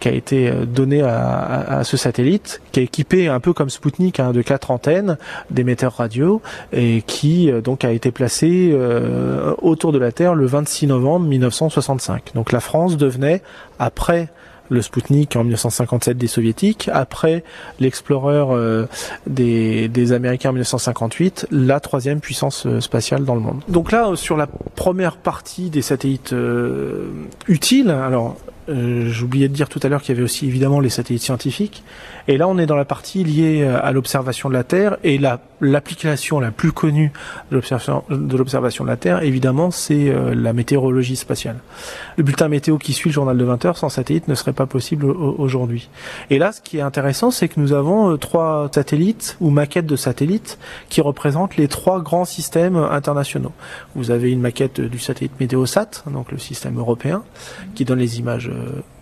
qui 0.00 0.08
a 0.08 0.12
été 0.12 0.50
donné 0.66 1.02
à, 1.02 1.18
à, 1.18 1.78
à 1.78 1.84
ce 1.84 1.96
satellite 1.96 2.17
qui 2.72 2.80
est 2.80 2.84
équipé 2.84 3.28
un 3.28 3.40
peu 3.40 3.52
comme 3.52 3.70
Spoutnik 3.70 4.18
hein, 4.18 4.32
de 4.32 4.42
quatre 4.42 4.70
antennes 4.70 5.18
d'émetteurs 5.50 5.94
radio 5.94 6.42
et 6.72 7.02
qui 7.06 7.50
euh, 7.50 7.60
donc 7.60 7.84
a 7.84 7.92
été 7.92 8.10
placé 8.10 8.70
euh, 8.72 9.54
autour 9.62 9.92
de 9.92 9.98
la 9.98 10.10
Terre 10.10 10.34
le 10.34 10.46
26 10.46 10.88
novembre 10.88 11.26
1965. 11.26 12.32
Donc 12.34 12.50
la 12.50 12.60
France 12.60 12.96
devenait 12.96 13.42
après 13.78 14.28
le 14.70 14.82
Spoutnik 14.82 15.34
en 15.36 15.44
1957 15.44 16.18
des 16.18 16.26
soviétiques, 16.26 16.90
après 16.92 17.42
l'Explorer 17.80 18.44
euh, 18.50 18.86
des, 19.26 19.88
des, 19.88 20.12
Américains 20.12 20.50
en 20.50 20.52
1958, 20.52 21.46
la 21.50 21.80
troisième 21.80 22.20
puissance 22.20 22.66
spatiale 22.80 23.24
dans 23.24 23.34
le 23.34 23.40
monde. 23.40 23.62
Donc 23.68 23.92
là, 23.92 24.12
sur 24.14 24.36
la 24.36 24.46
première 24.46 25.16
partie 25.16 25.70
des 25.70 25.80
satellites 25.80 26.34
utiles, 27.48 27.88
alors 27.88 28.36
Euh, 28.68 29.08
J'oubliais 29.08 29.48
de 29.48 29.54
dire 29.54 29.68
tout 29.68 29.80
à 29.82 29.88
l'heure 29.88 30.02
qu'il 30.02 30.14
y 30.14 30.18
avait 30.18 30.24
aussi 30.24 30.46
évidemment 30.46 30.80
les 30.80 30.90
satellites 30.90 31.22
scientifiques. 31.22 31.82
Et 32.26 32.36
là, 32.36 32.46
on 32.46 32.58
est 32.58 32.66
dans 32.66 32.76
la 32.76 32.84
partie 32.84 33.24
liée 33.24 33.62
euh, 33.62 33.80
à 33.82 33.92
l'observation 33.92 34.48
de 34.48 34.54
la 34.54 34.64
Terre. 34.64 34.98
Et 35.04 35.18
l'application 35.60 36.40
la, 36.40 36.50
plus 36.50 36.72
connue 36.72 37.12
de 37.50 37.56
l'observation 38.36 38.84
de 38.84 38.88
la 38.88 38.96
Terre, 38.96 39.22
évidemment, 39.22 39.70
c'est 39.70 40.10
euh, 40.10 40.34
la 40.34 40.52
météorologie 40.52 41.16
spatiale. 41.16 41.56
Le 42.16 42.24
bulletin 42.24 42.48
météo 42.48 42.76
qui 42.78 42.92
suit 42.92 43.10
le 43.10 43.14
journal 43.14 43.38
de 43.38 43.44
20 43.44 43.64
heures 43.64 43.78
sans 43.78 43.88
satellite 43.88 44.28
ne 44.28 44.34
serait 44.34 44.52
pas 44.52 44.66
possible 44.66 45.06
aujourd'hui. 45.06 45.88
Et 46.30 46.38
là, 46.38 46.52
ce 46.52 46.60
qui 46.60 46.78
est 46.78 46.82
intéressant, 46.82 47.30
c'est 47.30 47.48
que 47.48 47.58
nous 47.58 47.72
avons 47.72 48.16
trois 48.18 48.68
satellites 48.74 49.36
ou 49.40 49.50
maquettes 49.50 49.86
de 49.86 49.96
satellites 49.96 50.58
qui 50.88 51.00
représentent 51.00 51.56
les 51.56 51.68
trois 51.68 52.02
grands 52.02 52.24
systèmes 52.24 52.76
internationaux. 52.76 53.52
Vous 53.94 54.10
avez 54.10 54.30
une 54.30 54.40
maquette 54.40 54.80
du 54.80 54.98
satellite 54.98 55.32
Météosat, 55.40 56.04
donc 56.10 56.32
le 56.32 56.38
système 56.38 56.78
européen, 56.78 57.22
qui 57.74 57.84
donne 57.84 57.98
les 57.98 58.18
images 58.18 58.50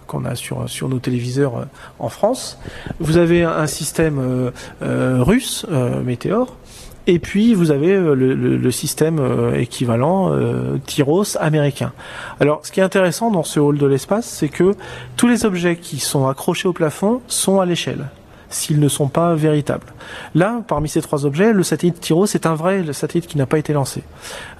qu'on 0.07 0.25
a 0.25 0.35
sur, 0.35 0.89
nos 0.89 0.99
téléviseurs 0.99 1.57
euh, 1.57 1.65
en 1.99 2.09
France. 2.09 2.59
Vous 3.01 3.17
avez 3.17 3.43
un 3.43 3.67
système 3.67 4.19
euh, 4.19 4.51
euh, 4.83 5.23
russe, 5.23 5.67
Météor, 6.05 6.57
et 7.07 7.19
puis 7.19 7.55
vous 7.55 7.71
avez 7.71 7.97
le, 7.97 8.71
système 8.71 9.21
équivalent 9.55 10.33
Tyros 10.87 11.37
américain. 11.39 11.93
Alors 12.41 12.61
ce 12.65 12.73
qui 12.73 12.81
est 12.81 12.83
intéressant 12.83 13.31
dans 13.31 13.45
ce 13.45 13.61
hall 13.61 13.79
de 13.79 13.87
l'espace, 13.87 14.27
c'est 14.27 14.49
que 14.49 14.75
tous 15.17 15.29
les 15.29 15.45
objets 15.45 15.77
qui 15.77 15.99
sont 15.99 16.27
accrochés 16.27 16.67
au 16.67 16.73
plafond 16.73 17.21
sont 17.29 17.61
à 17.61 17.67
l'échelle 17.67 18.07
s'ils 18.49 18.81
ne 18.81 18.89
sont 18.89 19.09
pas 19.09 19.35
véritables. 19.35 19.87
Là, 20.35 20.63
parmi 20.67 20.89
ces 20.89 21.03
trois 21.03 21.27
objets, 21.27 21.53
le 21.53 21.65
satellite 21.65 22.01
Tyros 22.01 22.27
est 22.27 22.47
un 22.47 22.55
vrai 22.55 22.83
le 22.83 22.93
satellite 22.93 23.27
qui 23.27 23.39
n'a 23.39 23.47
pas 23.47 23.59
été 23.59 23.73
lancé. 23.73 24.03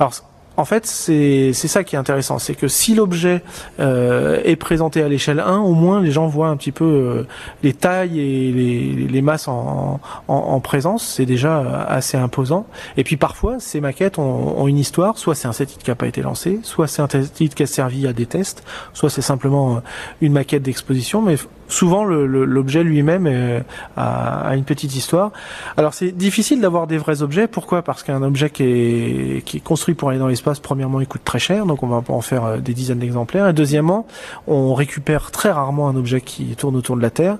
Alors 0.01 0.13
en 0.57 0.65
fait, 0.65 0.87
c'est 0.87 1.53
ça 1.53 1.85
qui 1.85 1.97
est 1.97 1.99
intéressant, 1.99 2.39
c'est 2.39 2.55
que 2.55 2.69
si 2.69 2.95
l'objet 2.95 3.43
euh, 3.79 4.41
est 4.45 4.57
présenté 4.57 5.03
à 5.03 5.09
l'échelle 5.09 5.41
1, 5.41 5.59
au 5.59 5.73
moins 5.73 6.01
les 6.01 6.11
gens 6.11 6.27
voient 6.27 6.49
un 6.49 6.57
petit 6.57 6.73
peu 6.73 6.85
euh, 6.85 7.27
les 7.63 7.75
tailles 7.75 8.19
et 8.19 8.53
les, 8.53 9.07
les 9.09 9.23
masses 9.23 9.49
en, 9.49 10.01
en, 10.29 10.35
en 10.35 10.61
présence, 10.61 11.07
c'est 11.07 11.27
déjà 11.27 11.85
assez 11.89 12.17
imposant. 12.17 12.67
Et 12.97 13.05
puis 13.05 13.17
parfois, 13.17 13.57
ces 13.59 13.81
maquettes 13.81 14.19
ont, 14.19 14.59
ont 14.59 14.67
une 14.69 14.79
histoire, 14.79 15.19
soit 15.19 15.35
c'est 15.35 15.49
un 15.49 15.53
satellite 15.53 15.83
qui 15.83 15.91
n'a 15.91 15.97
pas 15.97 16.07
été 16.07 16.23
lancé, 16.23 16.61
soit 16.63 16.87
c'est 16.87 17.03
un 17.03 17.09
satellite 17.09 17.55
qui 17.55 17.63
a 17.63 17.67
servi 17.67 18.07
à 18.07 18.13
des 18.13 18.27
tests, 18.27 18.65
soit 18.95 19.11
c'est 19.11 19.23
simplement 19.23 19.83
une 20.21 20.33
maquette 20.33 20.63
d'exposition, 20.63 21.23
souvent 21.69 22.05
l'objet 22.05 22.83
lui-même 22.83 23.65
a, 23.97 24.49
a, 24.49 24.57
une 24.57 24.65
petite 24.65 24.95
histoire. 24.95 25.33
Alors 25.77 25.95
c'est 25.95 26.13
difficile 26.13 26.61
d'avoir 26.61 26.87
des 26.87 26.99
vrais 26.99 27.23
objets, 27.23 27.47
pourquoi? 27.49 27.83
Parce 27.83 28.03
qu'un 28.03 28.23
objet 28.23 28.51
qui 28.51 28.63
est, 28.63 29.45
qui 29.45 29.59
est 29.59 29.61
construit 29.61 29.95
pour 29.95 30.11
aller 30.11 30.19
dans 30.19 30.29
l'espace, 30.29 30.61
premièrement, 30.61 31.01
il 31.01 31.07
coûte 31.07 31.25
très 31.25 31.39
cher, 31.39 31.67
donc 31.67 31.83
on 31.83 31.87
va 31.87 32.03
en 32.09 32.21
faire 32.21 32.45
euh, 32.45 32.57
des 32.59 32.75
dizaines 32.75 32.99
d'exemplaires. 32.99 33.49
Et 33.49 33.53
deuxièmement, 33.53 34.07
on 34.47 34.75
récupère 34.75 35.31
très 35.31 35.51
rarement 35.51 35.89
un 35.89 35.97
objet 35.97 36.21
qui 36.21 36.45
tourne 36.57 36.77
autour 36.77 36.97
de 36.97 37.03
la 37.03 37.11
Terre. 37.11 37.39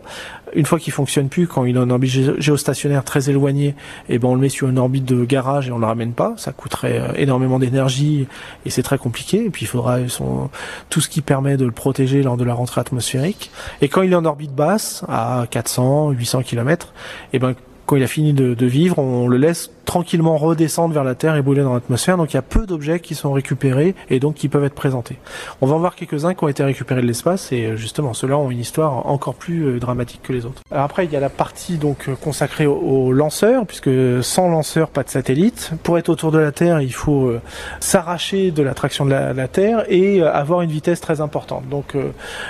Une 0.55 0.65
fois 0.65 0.79
qu'il 0.79 0.93
fonctionne 0.93 1.29
plus, 1.29 1.47
quand 1.49 1.65
il 1.65 1.77
est 1.77 1.79
en 1.79 1.91
orbite 1.91 2.41
géostationnaire 2.41 3.05
très 3.05 3.29
éloigné, 3.29 3.69
et 3.69 3.75
eh 4.15 4.19
ben 4.19 4.29
on 4.29 4.35
le 4.35 4.41
met 4.41 4.49
sur 4.49 4.69
une 4.69 4.79
orbite 4.79 5.05
de 5.05 5.25
garage 5.25 5.69
et 5.69 5.73
on 5.73 5.79
le 5.79 5.87
ramène 5.87 6.13
pas. 6.13 6.35
Ça 6.37 6.53
coûterait 6.53 7.01
euh, 7.01 7.13
énormément 7.17 7.59
d'énergie 7.59 8.27
et 8.65 8.71
c'est 8.71 8.83
très 8.83 8.97
compliqué. 8.97 9.45
Et 9.45 9.51
puis 9.51 9.65
il 9.65 9.69
faudra 9.69 10.09
son, 10.09 10.49
tout 10.89 11.01
ce 11.01 11.09
qui 11.09 11.21
permet 11.21 11.57
de 11.57 11.65
le 11.65 11.73
protéger 11.73 12.23
lors 12.23 12.37
de 12.37 12.45
la 12.45 12.55
rentrée 12.55 12.81
atmosphérique. 12.81 13.51
Et 13.83 13.89
quand 13.89 14.03
il 14.03 14.15
en 14.17 14.25
orbite 14.25 14.55
basse, 14.55 15.05
à 15.09 15.45
400, 15.51 16.11
800 16.11 16.43
km, 16.43 16.93
et 17.33 17.39
ben 17.39 17.55
quand 17.87 17.97
il 17.97 18.03
a 18.03 18.09
fini 18.09 18.33
de, 18.33 18.55
de, 18.55 18.67
vivre, 18.67 18.99
on 18.99 19.29
le 19.29 19.37
laisse 19.37 19.71
tranquillement 19.85 20.37
redescendre 20.37 20.93
vers 20.93 21.05
la 21.05 21.15
Terre 21.15 21.37
et 21.37 21.43
brûler 21.43 21.63
dans 21.63 21.73
l'atmosphère. 21.73 22.17
Donc 22.17 22.33
il 22.33 22.35
y 22.35 22.39
a 22.39 22.43
peu 22.43 22.67
d'objets 22.67 22.99
qui 22.99 23.15
sont 23.15 23.33
récupérés 23.33 23.95
et 24.11 24.19
donc 24.19 24.35
qui 24.35 24.49
peuvent 24.49 24.65
être 24.65 24.75
présentés. 24.75 25.17
On 25.61 25.67
va 25.67 25.77
en 25.77 25.79
voir 25.79 25.95
quelques-uns 25.95 26.35
qui 26.35 26.43
ont 26.43 26.49
été 26.49 26.65
récupérés 26.65 27.01
de 27.01 27.07
l'espace 27.07 27.53
et 27.53 27.67
euh, 27.67 27.77
justement 27.77 28.13
ceux-là 28.13 28.37
ont 28.37 28.51
une 28.51 28.59
histoire 28.59 29.07
encore 29.07 29.37
plus 29.37 29.65
euh, 29.65 29.79
dramatique 29.79 30.21
que 30.25 30.33
les 30.33 30.45
autres. 30.45 30.63
après 30.73 31.05
il 31.05 31.13
y 31.13 31.17
a 31.17 31.21
la 31.21 31.29
partie 31.29 31.79
donc 31.79 32.09
euh, 32.09 32.17
consacrée 32.17 32.67
aux 32.67 33.13
lanceurs 33.13 33.65
puisque 33.65 33.91
sans 34.23 34.49
lanceur 34.49 34.89
pas 34.89 35.05
de 35.05 35.09
satellite. 35.09 35.71
Pour 35.85 35.97
être 35.97 36.09
autour 36.09 36.33
de 36.33 36.39
la 36.39 36.51
Terre 36.51 36.81
il 36.81 36.93
faut 36.93 37.33
s'arracher 37.79 38.51
de 38.51 38.63
l'attraction 38.63 39.05
de 39.05 39.11
la, 39.11 39.33
la, 39.33 39.47
Terre 39.47 39.85
et 39.89 40.21
avoir 40.23 40.63
une 40.63 40.71
vitesse 40.71 41.01
très 41.01 41.21
importante. 41.21 41.69
Donc 41.69 41.97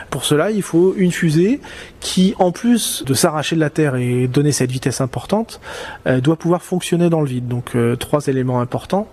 pour 0.09 0.25
cela 0.25 0.51
il 0.51 0.63
faut 0.63 0.95
une 0.97 1.13
fusée 1.13 1.61
qui 2.01 2.35
en 2.39 2.53
plus 2.53 3.05
de 3.05 3.13
s'arracher 3.13 3.57
de 3.57 3.61
la 3.61 3.71
Terre 3.71 3.97
et 3.97 4.27
donner 4.27 4.53
cette 4.53 4.73
vitesse 4.73 5.03
importante 5.03 5.26
doit 5.27 6.37
pouvoir 6.37 6.63
fonctionner 6.63 7.11
dans 7.11 7.21
le 7.21 7.27
vide. 7.27 7.49
Donc 7.49 7.75
euh, 7.75 7.97
trois 7.97 8.27
éléments 8.27 8.61
importants. 8.61 9.09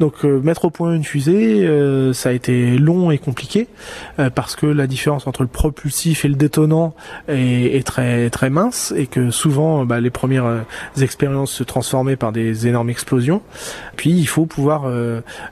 Donc 0.00 0.24
euh, 0.24 0.40
mettre 0.40 0.66
au 0.66 0.70
point 0.70 0.94
une 0.94 1.04
fusée, 1.04 1.66
euh, 1.66 2.12
ça 2.12 2.30
a 2.30 2.32
été 2.32 2.78
long 2.78 3.10
et 3.10 3.18
compliqué 3.18 3.68
parce 4.34 4.56
que 4.56 4.66
la 4.66 4.86
différence 4.86 5.26
entre 5.26 5.42
le 5.42 5.48
propulsif 5.48 6.24
et 6.24 6.28
le 6.28 6.34
détonant 6.34 6.94
est, 7.28 7.86
très 7.86 8.30
très 8.30 8.50
mince 8.50 8.92
et 8.96 9.06
que 9.06 9.30
souvent 9.30 9.84
bah, 9.84 10.00
les 10.00 10.10
premières 10.10 10.64
expériences 11.00 11.50
se 11.50 11.64
transformaient 11.64 12.16
par 12.16 12.32
des 12.32 12.66
énormes 12.66 12.90
explosions. 12.90 13.42
Puis 13.96 14.10
il 14.10 14.26
faut 14.26 14.46
pouvoir 14.46 14.84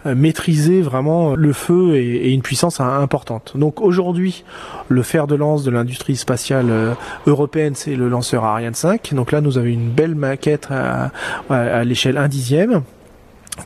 maîtriser 0.04 0.82
vraiment 0.82 1.34
le 1.34 1.52
feu 1.52 1.96
et, 1.96 2.28
et 2.28 2.30
une 2.30 2.42
puissance 2.42 2.80
importante. 2.80 3.52
Donc 3.54 3.80
aujourd'hui, 3.80 4.44
le 4.88 5.02
fer 5.02 5.26
de 5.26 5.34
lance 5.34 5.64
de 5.64 5.70
l'industrie 5.70 6.16
spatiale 6.16 6.96
européenne, 7.26 7.74
c'est 7.74 7.96
le 7.96 8.08
lanceur 8.08 8.44
Ariane 8.44 8.74
5. 8.74 9.14
Donc 9.14 9.32
là, 9.32 9.40
nous 9.40 9.58
avons 9.58 9.66
une 9.66 9.90
belle 10.00 10.14
maquette 10.14 10.68
à, 10.70 11.10
à 11.50 11.84
l'échelle 11.84 12.16
un 12.16 12.28
dixième 12.28 12.82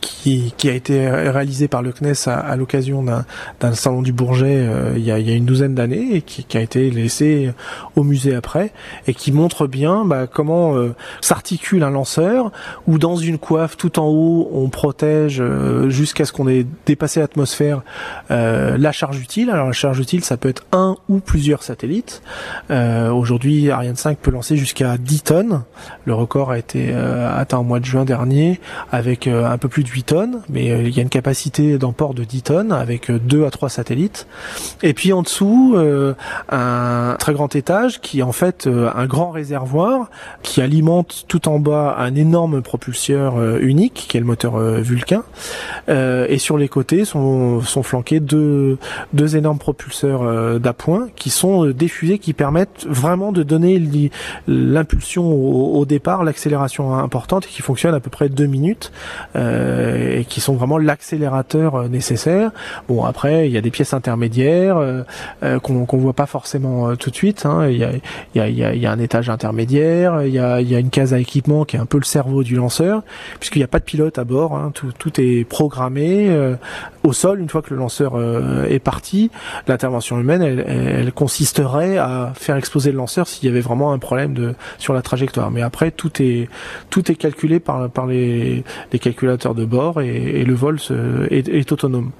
qui, 0.00 0.54
qui, 0.56 0.68
a 0.68 0.72
été 0.72 1.08
réalisé 1.08 1.68
par 1.68 1.82
le 1.82 1.92
CNES 1.92 2.28
à, 2.28 2.56
l'occasion 2.56 3.04
d'un 3.60 3.74
salon 3.74 4.02
du 4.02 4.12
Bourget 4.12 4.58
euh, 4.58 4.94
il, 4.96 5.04
y 5.04 5.10
a, 5.10 5.18
il, 5.18 5.28
y 5.28 5.32
a, 5.32 5.34
une 5.34 5.44
douzaine 5.44 5.74
d'années 5.74 6.16
et 6.16 6.22
qui, 6.22 6.44
qui, 6.44 6.56
a 6.56 6.60
été 6.60 6.90
laissé 6.90 7.52
au 7.96 8.02
musée 8.02 8.34
après 8.34 8.72
et 9.06 9.14
qui 9.14 9.32
montre 9.32 9.66
bien 9.66 10.04
bah, 10.04 10.26
comment 10.26 10.76
euh, 10.76 10.94
s'articule 11.20 11.82
un 11.82 11.90
lanceur 11.90 12.52
où 12.86 12.98
dans 12.98 13.16
une 13.16 13.38
coiffe 13.38 13.76
tout 13.76 13.98
en 13.98 14.06
haut 14.06 14.50
on 14.52 14.68
protège 14.68 15.40
euh, 15.40 15.88
jusqu'à 15.88 16.24
ce 16.24 16.32
qu'on 16.32 16.48
ait 16.48 16.66
dépassé 16.86 17.20
l'atmosphère 17.20 17.82
la 18.30 18.92
charge 18.92 19.18
utile. 19.18 19.50
Alors 19.50 19.66
la 19.66 19.72
charge 19.72 19.98
utile 20.00 20.24
ça 20.24 20.36
peut 20.36 20.48
être 20.48 20.64
un 20.72 20.96
ou 21.08 21.20
plusieurs 21.20 21.62
satellites. 21.62 22.22
Aujourd'hui 22.70 23.70
Ariane 23.70 23.96
5 23.96 24.18
peut 24.18 24.30
lancer 24.30 24.56
jusqu'à 24.56 24.96
10 24.98 25.22
tonnes. 25.22 25.62
Le 26.04 26.14
record 26.14 26.50
a 26.50 26.58
été 26.58 26.92
atteint 26.92 27.58
au 27.58 27.62
mois 27.62 27.80
de 27.80 27.84
juin 27.84 28.04
dernier 28.04 28.60
avec 28.90 29.26
un 29.26 29.56
peu 29.58 29.68
plus 29.68 29.83
de 29.84 29.88
8 29.88 30.02
tonnes, 30.02 30.40
mais 30.48 30.70
euh, 30.70 30.82
il 30.82 30.94
y 30.94 30.98
a 30.98 31.02
une 31.02 31.08
capacité 31.08 31.78
d'emport 31.78 32.14
de 32.14 32.24
10 32.24 32.42
tonnes 32.42 32.72
avec 32.72 33.10
2 33.10 33.40
euh, 33.40 33.46
à 33.46 33.50
3 33.50 33.68
satellites. 33.68 34.26
Et 34.82 34.94
puis 34.94 35.12
en 35.12 35.22
dessous, 35.22 35.74
euh, 35.76 36.14
un 36.48 37.16
très 37.18 37.32
grand 37.32 37.54
étage 37.54 38.00
qui 38.00 38.18
est 38.18 38.22
en 38.22 38.32
fait 38.32 38.66
un 38.66 39.06
grand 39.06 39.30
réservoir 39.30 40.10
qui 40.42 40.60
alimente 40.60 41.24
tout 41.28 41.48
en 41.48 41.58
bas 41.58 41.94
un 41.98 42.14
énorme 42.14 42.62
propulseur 42.62 43.38
unique 43.58 44.06
qui 44.08 44.16
est 44.16 44.20
le 44.20 44.26
moteur 44.26 44.58
Vulcain. 44.58 45.22
et 45.88 46.38
sur 46.38 46.56
les 46.58 46.68
côtés 46.68 47.04
sont, 47.04 47.60
sont 47.60 47.82
flanqués 47.82 48.20
deux, 48.20 48.78
deux 49.12 49.36
énormes 49.36 49.58
propulseurs 49.58 50.58
d'appoint 50.58 51.08
qui 51.14 51.30
sont 51.30 51.66
diffusés, 51.66 52.18
qui 52.18 52.32
permettent 52.32 52.86
vraiment 52.88 53.32
de 53.32 53.42
donner 53.42 53.82
l'impulsion 54.46 55.30
au, 55.30 55.84
départ, 55.84 56.24
l'accélération 56.24 56.96
importante 56.96 57.46
et 57.46 57.48
qui 57.48 57.62
fonctionne 57.62 57.94
à 57.94 58.00
peu 58.00 58.10
près 58.10 58.28
deux 58.28 58.46
minutes. 58.46 58.92
Et 59.64 60.24
qui 60.24 60.40
sont 60.40 60.54
vraiment 60.54 60.78
l'accélérateur 60.78 61.74
euh, 61.74 61.88
nécessaire. 61.88 62.50
Bon 62.88 63.04
après 63.04 63.46
il 63.48 63.52
y 63.52 63.58
a 63.58 63.60
des 63.60 63.70
pièces 63.70 63.94
intermédiaires 63.94 64.76
euh, 64.76 65.02
qu'on 65.60 65.86
qu'on 65.86 65.98
voit 65.98 66.12
pas 66.12 66.26
forcément 66.26 66.96
tout 66.96 67.10
de 67.10 67.14
suite. 67.14 67.46
Il, 67.68 68.00
y 68.34 68.86
a, 68.86 68.90
un 68.90 68.98
étage 68.98 69.28
intermédiaire, 69.28 70.22
il 70.22 70.32
y 70.32 70.38
a, 70.38 70.60
une 70.60 70.90
case 70.90 71.14
à 71.14 71.18
équipement 71.18 71.64
qui 71.64 71.76
est 71.76 71.78
un 71.78 71.86
peu 71.86 71.98
le 71.98 72.04
cerveau 72.04 72.42
du 72.42 72.56
lanceur, 72.56 73.02
puisqu'il 73.38 73.58
n'y 73.58 73.64
a 73.64 73.68
pas 73.68 73.78
de 73.78 73.84
pilote 73.84 74.18
à 74.18 74.24
bord. 74.24 74.54
Hein. 74.54 74.72
Tout, 74.74 75.20
est 75.20 75.44
programmé 75.44 76.54
au 77.02 77.12
sol 77.12 77.40
une 77.40 77.48
fois 77.48 77.62
que 77.62 77.72
le 77.72 77.76
lanceur 77.76 78.14
est 78.68 78.78
parti. 78.78 79.30
L'intervention 79.68 80.18
humaine, 80.18 80.42
elle, 80.42 81.12
consisterait 81.12 81.98
à 81.98 82.32
faire 82.34 82.56
exploser 82.56 82.90
le 82.90 82.98
lanceur 82.98 83.28
s'il 83.28 83.48
y 83.48 83.52
avait 83.52 83.60
vraiment 83.60 83.92
un 83.92 83.98
problème 83.98 84.54
sur 84.78 84.94
la 84.94 85.02
trajectoire. 85.02 85.50
Mais 85.50 85.62
après 85.62 85.90
tout 85.90 86.22
est 86.22 86.48
tout 86.90 87.10
est 87.10 87.16
calculé 87.16 87.60
par 87.60 88.06
les 88.06 88.64
calculateurs 89.00 89.53
de 89.54 89.64
bord 89.64 90.00
et, 90.00 90.44
le 90.44 90.54
vol 90.54 90.78
est, 91.30 91.72
autonome. 91.72 92.10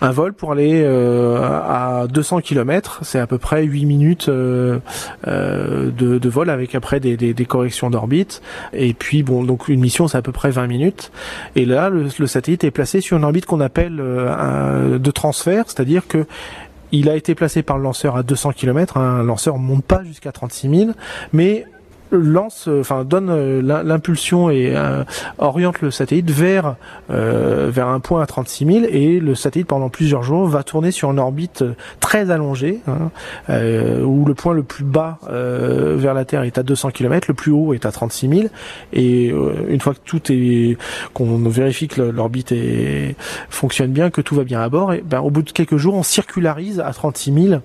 Un 0.00 0.10
vol 0.10 0.32
pour 0.32 0.52
aller 0.52 0.82
euh, 0.84 1.38
à 1.40 2.06
200 2.08 2.40
km, 2.40 3.00
c'est 3.02 3.18
à 3.18 3.26
peu 3.26 3.38
près 3.38 3.64
8 3.64 3.84
minutes 3.86 4.28
euh, 4.28 4.78
euh, 5.26 5.90
de, 5.90 6.28
vol 6.28 6.50
avec 6.50 6.74
après 6.74 7.00
des, 7.00 7.46
corrections 7.46 7.90
d'orbite. 7.90 8.42
Et 8.72 8.94
puis 8.94 9.22
bon, 9.22 9.44
donc 9.44 9.68
une 9.68 9.80
mission 9.80 10.08
c'est 10.08 10.18
à 10.18 10.22
peu 10.22 10.32
près 10.32 10.50
20 10.50 10.66
minutes. 10.66 11.12
Et 11.56 11.64
là, 11.64 11.90
le, 11.90 12.08
satellite 12.26 12.64
est 12.64 12.70
placé 12.70 13.00
sur 13.00 13.16
une 13.16 13.24
orbite 13.24 13.46
qu'on 13.46 13.60
appelle 13.60 13.96
de 13.96 15.10
transfert, 15.10 15.64
c'est-à-dire 15.66 16.06
que 16.06 16.26
il 16.90 17.10
a 17.10 17.16
été 17.16 17.34
placé 17.34 17.62
par 17.62 17.76
le 17.76 17.84
lanceur 17.84 18.16
à 18.16 18.22
200 18.22 18.52
km. 18.52 18.96
Un 18.96 19.22
lanceur 19.22 19.58
ne 19.58 19.62
monte 19.62 19.84
pas 19.84 20.02
jusqu'à 20.04 20.32
36 20.32 20.70
000, 20.70 20.90
mais 21.32 21.66
lance, 22.10 22.68
enfin 22.80 23.04
donne 23.04 23.60
l'impulsion 23.60 24.50
et 24.50 24.74
oriente 25.38 25.80
le 25.80 25.90
satellite 25.90 26.30
vers 26.30 26.76
vers 27.08 27.88
un 27.88 28.00
point 28.00 28.22
à 28.22 28.26
36 28.26 28.66
000 28.66 28.78
et 28.88 29.20
le 29.20 29.34
satellite 29.34 29.68
pendant 29.68 29.88
plusieurs 29.88 30.22
jours 30.22 30.46
va 30.46 30.62
tourner 30.62 30.90
sur 30.90 31.10
une 31.10 31.18
orbite 31.18 31.64
très 32.00 32.30
allongée 32.30 32.80
hein, 32.86 33.10
où 34.04 34.24
le 34.24 34.34
point 34.34 34.54
le 34.54 34.62
plus 34.62 34.84
bas 34.84 35.18
vers 35.28 36.14
la 36.14 36.24
Terre 36.24 36.42
est 36.42 36.58
à 36.58 36.62
200 36.62 36.90
km, 36.90 37.26
le 37.28 37.34
plus 37.34 37.52
haut 37.52 37.74
est 37.74 37.86
à 37.86 37.92
36 37.92 38.28
000 38.28 38.42
et 38.92 39.26
une 39.68 39.80
fois 39.80 39.94
que 39.94 40.00
tout 40.04 40.32
est 40.32 40.76
qu'on 41.14 41.38
vérifie 41.48 41.88
que 41.88 42.02
l'orbite 42.02 42.54
fonctionne 43.48 43.92
bien, 43.92 44.10
que 44.10 44.20
tout 44.20 44.34
va 44.34 44.44
bien 44.44 44.60
à 44.60 44.68
bord, 44.68 44.92
et 44.92 45.02
ben, 45.04 45.20
au 45.20 45.30
bout 45.30 45.42
de 45.42 45.50
quelques 45.50 45.76
jours, 45.76 45.94
on 45.94 46.02
circularise 46.02 46.80
à 46.80 46.92
36 46.92 47.48
000 47.48 47.60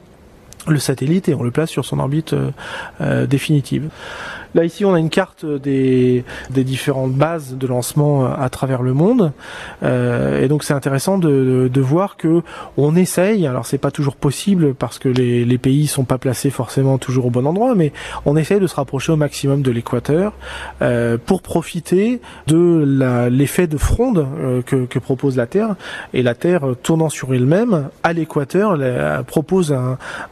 le 0.67 0.79
satellite 0.79 1.29
et 1.29 1.34
on 1.34 1.43
le 1.43 1.51
place 1.51 1.70
sur 1.70 1.86
son 1.86 2.00
orbite 2.00 2.34
euh, 2.34 2.51
euh, 3.01 3.25
définitive. 3.25 3.89
Là 4.55 4.63
ici 4.63 4.86
on 4.86 4.93
a 4.93 5.00
une 5.00 5.10
carte 5.10 5.45
des, 5.45 6.24
différentes 6.50 7.13
bases 7.13 7.55
de 7.55 7.67
lancement 7.67 8.25
à 8.25 8.50
travers 8.50 8.81
le 8.81 8.93
monde. 8.93 9.31
Euh, 9.83 10.41
et 10.41 10.48
donc 10.48 10.63
c'est 10.63 10.74
intéressant 10.74 11.17
de, 11.17 11.69
voir 11.83 12.15
que 12.15 12.41
on 12.77 12.95
essaye, 12.95 13.45
alors 13.45 13.65
c'est 13.65 13.77
pas 13.77 13.91
toujours 13.91 14.15
possible 14.15 14.74
parce 14.74 15.00
que 15.00 15.10
les, 15.10 15.43
les 15.43 15.57
pays 15.57 15.88
sont 15.88 16.05
pas 16.05 16.17
placés 16.17 16.50
forcément 16.50 16.98
toujours 16.98 17.25
au 17.25 17.29
bon 17.29 17.45
endroit, 17.45 17.75
mais 17.75 17.91
on 18.25 18.38
essaye 18.38 18.60
de 18.60 18.67
se 18.67 18.75
rapprocher 18.75 19.12
au 19.12 19.17
maximum 19.17 19.62
de 19.62 19.72
l'équateur 19.72 20.33
euh, 20.81 21.17
pour 21.24 21.41
profiter 21.41 22.22
de 22.48 23.27
l'effet 23.29 23.67
de 23.67 23.77
fronde 23.77 24.25
euh, 24.39 24.62
que, 24.62 25.00
propose 25.00 25.36
la 25.36 25.48
Terre. 25.48 25.75
Et 26.13 26.24
la 26.24 26.36
Terre 26.36 26.62
tournant 26.81 27.10
sur 27.10 27.33
elle-même 27.33 27.89
à 28.03 28.13
l'équateur 28.13 28.77
propose 29.24 29.75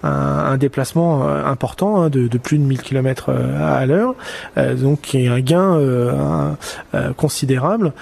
un, 0.03 0.57
déplacement 0.57 1.27
euh, 1.27 1.45
important 1.45 2.01
hein, 2.01 2.09
de, 2.09 2.27
de 2.27 2.37
plus 2.37 2.57
de 2.57 2.63
1000 2.63 2.81
km 2.81 3.29
euh, 3.29 3.81
à 3.81 3.85
l'heure 3.85 4.10
euh, 4.57 4.75
donc 4.75 5.15
un 5.15 5.39
gain 5.39 5.75
euh, 5.75 6.51
euh, 6.93 7.13
considérable. 7.13 7.93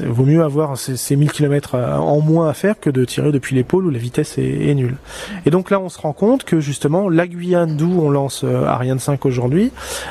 Vaut 0.00 0.24
mieux 0.24 0.42
avoir 0.42 0.76
ces, 0.76 0.96
ces 0.96 1.16
1000 1.16 1.30
km 1.30 1.76
en 1.76 2.20
moins 2.20 2.48
à 2.48 2.54
faire 2.54 2.78
que 2.80 2.90
de 2.90 3.04
tirer 3.04 3.32
depuis 3.32 3.54
l'épaule 3.54 3.86
où 3.86 3.90
la 3.90 3.98
vitesse 3.98 4.38
est, 4.38 4.74
nulle. 4.74 4.96
Et 5.46 5.50
donc 5.50 5.70
là, 5.70 5.78
on 5.80 5.88
se 5.88 6.00
rend 6.00 6.12
compte 6.12 6.44
que 6.44 6.60
justement 6.60 7.08
la 7.08 7.26
Guyane, 7.26 7.76
d'où 7.76 8.00
on 8.00 8.10
lance 8.10 8.44
Ariane 8.44 8.98
5 8.98 9.24
aujourd'hui, 9.26 9.70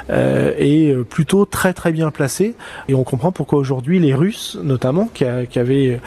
est 0.09 0.95
plutôt 1.05 1.45
très 1.45 1.73
très 1.73 1.91
bien 1.91 2.11
placée. 2.11 2.55
Et 2.87 2.95
on 2.95 3.03
comprend 3.03 3.31
pourquoi 3.31 3.59
aujourd'hui 3.59 3.99
les 3.99 4.13
Russes, 4.13 4.57
notamment, 4.63 5.09
qui 5.13 5.25
avaient 5.25 5.99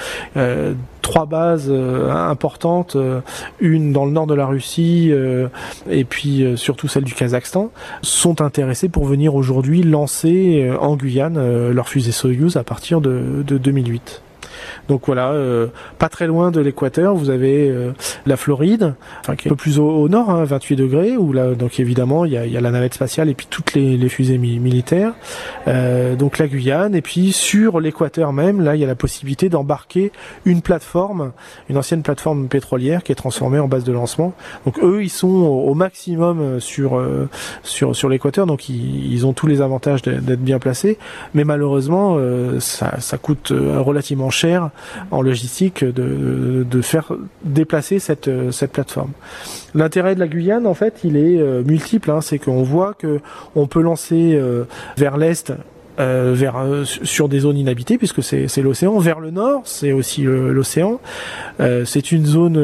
trois 1.07 1.25
bases 1.25 1.69
euh, 1.71 2.11
importantes, 2.11 2.97
euh, 2.97 3.21
une 3.61 3.93
dans 3.93 4.05
le 4.07 4.11
nord 4.11 4.27
de 4.27 4.35
la 4.35 4.45
Russie 4.45 5.11
euh, 5.13 5.47
et 5.89 6.05
puis 6.05 6.45
surtout 6.57 6.89
celle 6.89 7.05
du 7.05 7.15
Kazakhstan, 7.15 7.71
sont 8.03 8.41
intéressés 8.41 8.89
pour 8.89 9.05
venir 9.05 9.37
aujourd'hui 9.37 9.85
lancer 9.85 10.69
en 10.81 10.97
Guyane 10.97 11.71
leur 11.71 11.89
fusée 11.89 12.11
Soyuz 12.11 12.57
à 12.57 12.65
partir 12.65 13.01
de, 13.01 13.45
de 13.47 13.57
2008. 13.57 14.23
Donc 14.89 15.03
voilà, 15.07 15.31
euh, 15.33 15.69
pas 15.99 16.09
très 16.09 16.27
loin 16.27 16.51
de 16.51 16.61
l'équateur, 16.61 17.15
vous 17.15 17.31
avez 17.31 17.69
euh, 17.69 17.93
la 18.27 18.37
Floride, 18.37 18.95
enfin 19.21 19.37
qui 19.37 19.49
est 19.49 19.51
un 19.51 19.55
peu 19.55 19.57
plus 19.57 19.79
au, 19.79 20.09
nord, 20.09 20.31
hein, 20.31 20.45
28 20.45 20.77
degrés, 20.77 21.17
où 21.17 21.33
là 21.33 21.55
donc 21.55 21.81
évidemment 21.81 22.25
il 22.25 22.33
y 22.33 22.37
a, 22.37 22.47
y 22.47 22.57
a, 22.57 22.61
la 22.61 22.71
navette 22.71 22.95
spatiale 22.95 23.29
et 23.29 23.35
puis 23.35 23.47
toutes 23.49 23.75
les, 23.75 23.97
les 23.97 24.09
fusées 24.09 24.39
militaires. 24.39 25.13
Euh, 25.67 26.15
donc 26.17 26.39
la 26.39 26.47
Guyane 26.47 26.95
et 26.95 27.03
puis 27.03 27.33
sur 27.33 27.81
l'équateur 27.81 28.33
même, 28.33 28.61
là 28.61 28.77
il 28.77 28.81
y 28.81 28.85
a 28.85 28.87
la 28.87 28.95
possibilité 28.95 29.49
d'embarquer 29.49 30.13
une 30.45 30.63
plateforme, 30.63 31.33
une 31.69 31.79
ancienne 31.79 32.03
plateforme 32.03 32.49
pétrolière 32.49 33.03
qui 33.03 33.13
est 33.13 33.17
transformée 33.17 33.59
en 33.59 33.69
base 33.69 33.85
de 33.85 33.93
lancement. 33.93 34.35
Donc 34.65 34.79
eux 34.83 35.03
ils 35.03 35.11
sont 35.11 35.29
au, 35.29 35.75
maximum 35.75 36.59
sur 36.59 37.03
sur 37.63 37.95
sur 37.95 38.09
l'équateur, 38.09 38.47
donc 38.47 38.69
ils, 38.71 39.13
ils, 39.13 39.27
ont 39.27 39.35
tous 39.35 39.47
les 39.47 39.61
avantages 39.61 40.01
d'être 40.03 40.41
bien 40.41 40.59
placés, 40.59 40.97
mais 41.35 41.45
malheureusement 41.45 42.19
ça, 42.61 42.99
ça 43.01 43.19
coûte 43.19 43.53
relativement 43.53 44.31
cher 44.31 44.46
en 45.11 45.23
logistique 45.23 45.85
de, 45.85 46.81
faire 46.83 47.13
déplacer 47.45 47.99
cette, 47.99 48.31
cette 48.53 48.73
plateforme. 48.73 49.13
L'intérêt 49.75 50.15
de 50.15 50.21
la 50.21 50.27
Guyane, 50.27 50.67
en 50.67 50.75
fait, 50.75 51.01
il 51.05 51.17
est 51.17 51.39
euh, 51.39 51.63
multiple. 51.63 52.11
Hein, 52.11 52.21
c'est 52.21 52.39
qu'on 52.39 52.63
voit 52.63 52.95
que 52.95 53.21
on 53.55 53.67
peut 53.67 53.83
lancer 53.83 54.35
euh, 54.35 54.65
vers 54.97 55.17
l'est 55.17 55.53
euh, 55.99 56.35
vers 56.35 56.59
euh, 56.59 56.85
sur 56.85 57.29
des 57.29 57.41
zones 57.41 57.57
inhabitées 57.57 57.97
puisque 57.97 58.23
c'est 58.23 58.63
l'océan. 58.63 58.99
Vers 58.99 59.19
le 59.19 59.31
nord, 59.31 59.63
c'est 59.65 59.93
aussi 59.93 60.23
l'océan. 60.23 61.01
Euh, 61.61 61.85
c'est 61.87 62.13
une 62.13 62.27
zone 62.27 62.57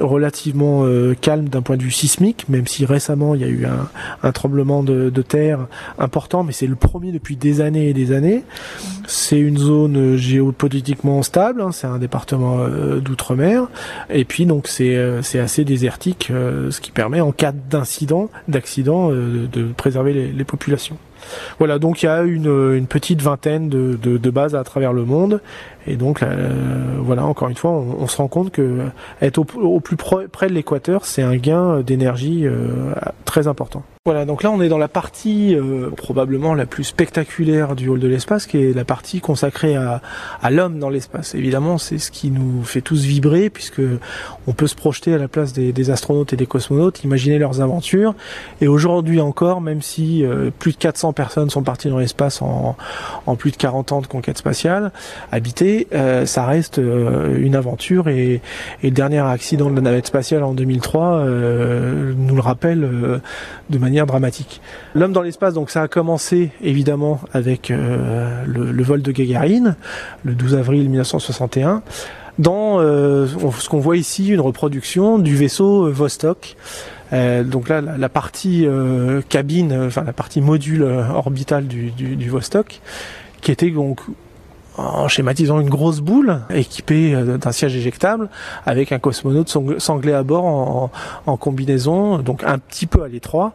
relativement 0.00 0.84
calme 1.20 1.48
d'un 1.48 1.62
point 1.62 1.76
de 1.76 1.82
vue 1.82 1.90
sismique, 1.90 2.48
même 2.48 2.66
si 2.66 2.84
récemment 2.84 3.34
il 3.34 3.40
y 3.42 3.44
a 3.44 3.48
eu 3.48 3.66
un, 3.66 3.88
un 4.22 4.32
tremblement 4.32 4.82
de, 4.82 5.10
de, 5.10 5.22
terre 5.22 5.66
important, 5.98 6.44
mais 6.44 6.52
c'est 6.52 6.66
le 6.66 6.76
premier 6.76 7.12
depuis 7.12 7.36
des 7.36 7.60
années 7.60 7.88
et 7.88 7.94
des 7.94 8.12
années. 8.12 8.42
C'est 9.06 9.38
une 9.38 9.58
zone 9.58 10.16
géopolitiquement 10.16 11.22
stable. 11.22 11.60
Hein, 11.60 11.72
c'est 11.72 11.86
un 11.86 11.98
département 11.98 12.66
d'outre-mer. 12.98 13.68
Et 14.10 14.24
puis 14.24 14.46
donc 14.46 14.68
c'est 14.68 14.96
c'est 15.22 15.40
assez 15.40 15.64
désertique, 15.64 16.28
ce 16.28 16.80
qui 16.80 16.90
permet 16.90 17.20
en 17.20 17.32
cas 17.32 17.52
d'incident, 17.52 18.30
d'accident, 18.48 19.10
de 19.10 19.72
préserver 19.76 20.12
les, 20.12 20.32
les 20.32 20.44
populations. 20.44 20.96
Voilà, 21.58 21.78
donc 21.78 22.02
il 22.02 22.06
y 22.06 22.08
a 22.08 22.22
une, 22.22 22.86
petite 22.86 23.22
vingtaine 23.22 23.68
de, 23.68 24.30
bases 24.30 24.54
à 24.54 24.64
travers 24.64 24.92
le 24.92 25.04
monde. 25.04 25.40
Et 25.86 25.96
donc 25.96 26.22
euh, 26.22 26.50
voilà, 27.00 27.24
encore 27.24 27.48
une 27.48 27.56
fois, 27.56 27.70
on, 27.70 28.06
se 28.08 28.16
rend 28.16 28.28
compte 28.28 28.50
que 28.50 28.80
être 29.22 29.38
au, 29.38 29.80
plus 29.80 29.96
près 29.96 30.48
de 30.48 30.52
l'équateur, 30.52 31.04
c'est 31.04 31.22
un 31.22 31.36
gain 31.36 31.80
d'énergie 31.80 32.46
euh, 32.46 32.92
très 33.24 33.46
important. 33.46 33.82
Voilà, 34.06 34.24
donc 34.24 34.44
là 34.44 34.52
on 34.52 34.60
est 34.60 34.68
dans 34.68 34.78
la 34.78 34.86
partie 34.86 35.56
euh, 35.56 35.90
probablement 35.90 36.54
la 36.54 36.64
plus 36.64 36.84
spectaculaire 36.84 37.74
du 37.74 37.88
hall 37.88 37.98
de 37.98 38.06
l'espace, 38.06 38.46
qui 38.46 38.56
est 38.56 38.72
la 38.72 38.84
partie 38.84 39.18
consacrée 39.18 39.74
à, 39.74 40.00
à 40.40 40.50
l'homme 40.52 40.78
dans 40.78 40.90
l'espace. 40.90 41.34
Évidemment, 41.34 41.76
c'est 41.76 41.98
ce 41.98 42.12
qui 42.12 42.30
nous 42.30 42.62
fait 42.62 42.82
tous 42.82 43.02
vibrer, 43.02 43.50
puisque 43.50 43.82
on 44.46 44.52
peut 44.52 44.68
se 44.68 44.76
projeter 44.76 45.12
à 45.12 45.18
la 45.18 45.26
place 45.26 45.52
des, 45.52 45.72
des 45.72 45.90
astronautes 45.90 46.32
et 46.32 46.36
des 46.36 46.46
cosmonautes, 46.46 47.02
imaginer 47.02 47.36
leurs 47.38 47.62
aventures. 47.62 48.14
Et 48.60 48.68
aujourd'hui 48.68 49.20
encore, 49.20 49.60
même 49.60 49.82
si 49.82 50.24
euh, 50.24 50.52
plus 50.56 50.70
de 50.70 50.78
400 50.78 51.12
personnes 51.12 51.50
sont 51.50 51.64
parties 51.64 51.88
dans 51.88 51.98
l'espace 51.98 52.42
en, 52.42 52.76
en, 53.26 53.34
plus 53.34 53.50
de 53.50 53.56
40 53.56 53.90
ans 53.90 54.02
de 54.02 54.06
conquête 54.06 54.38
spatiale 54.38 54.92
habitée, 55.32 55.88
euh, 55.92 56.26
ça 56.26 56.46
reste 56.46 56.76
une 56.78 57.56
aventure. 57.56 58.06
Et, 58.06 58.34
et, 58.34 58.40
le 58.84 58.90
dernier 58.92 59.18
accident 59.18 59.68
de 59.68 59.74
la 59.74 59.80
navette 59.80 60.06
spatiale 60.06 60.44
en 60.44 60.54
2003 60.54 61.24
nous 61.24 62.36
le 62.36 62.40
rappelle 62.40 63.20
de 63.68 63.78
manière 63.78 63.95
dramatique. 64.04 64.60
L'homme 64.94 65.12
dans 65.12 65.22
l'espace, 65.22 65.54
donc 65.54 65.70
ça 65.70 65.82
a 65.82 65.88
commencé 65.88 66.50
évidemment 66.60 67.20
avec 67.32 67.70
euh, 67.70 68.44
le, 68.46 68.82
vol 68.82 69.00
de 69.00 69.12
Gagarine, 69.12 69.76
le 70.24 70.34
12 70.34 70.56
avril 70.56 70.82
1961 70.90 71.82
dans 72.38 72.80
euh, 72.80 73.26
ce 73.58 73.68
qu'on 73.70 73.78
voit 73.78 73.96
ici, 73.96 74.28
une 74.28 74.40
reproduction 74.40 75.18
du 75.18 75.34
vaisseau 75.34 75.90
Vostok. 75.90 76.56
Euh, 77.14 77.44
donc 77.44 77.70
là, 77.70 77.80
la, 77.80 78.08
partie 78.10 78.66
cabine, 79.30 79.86
enfin 79.86 80.04
la 80.04 80.12
partie 80.12 80.42
module 80.42 80.82
orbital 80.82 81.66
du, 81.66 81.90
du, 81.92 82.28
Vostok, 82.28 82.82
qui 83.40 83.52
était 83.52 83.70
donc 83.70 84.00
en 84.78 85.08
schématisant 85.08 85.60
une 85.60 85.70
grosse 85.70 86.00
boule 86.00 86.40
équipée 86.50 87.14
d'un 87.14 87.52
siège 87.52 87.76
éjectable 87.76 88.28
avec 88.64 88.92
un 88.92 88.98
cosmonaute 88.98 89.54
sanglé 89.78 90.12
à 90.12 90.22
bord 90.22 90.44
en, 90.44 90.90
en 91.26 91.36
combinaison, 91.36 92.18
donc 92.18 92.44
un 92.44 92.58
petit 92.58 92.86
peu 92.86 93.02
à 93.02 93.08
l'étroit. 93.08 93.52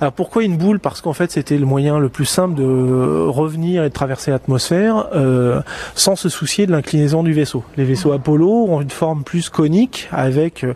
Alors 0.00 0.12
pourquoi 0.12 0.42
une 0.42 0.56
boule? 0.56 0.80
Parce 0.80 1.00
qu'en 1.00 1.12
fait 1.12 1.30
c'était 1.30 1.56
le 1.56 1.66
moyen 1.66 1.98
le 1.98 2.08
plus 2.08 2.24
simple 2.24 2.54
de 2.54 3.26
revenir 3.28 3.84
et 3.84 3.88
de 3.88 3.94
traverser 3.94 4.30
l'atmosphère 4.30 5.08
euh, 5.14 5.60
sans 5.94 6.16
se 6.16 6.28
soucier 6.28 6.66
de 6.66 6.72
l'inclinaison 6.72 7.22
du 7.22 7.32
vaisseau. 7.32 7.64
Les 7.76 7.84
vaisseaux 7.84 8.12
Apollo 8.12 8.66
ont 8.68 8.80
une 8.80 8.90
forme 8.90 9.22
plus 9.22 9.48
conique 9.48 10.08
avec 10.12 10.64
euh, 10.64 10.74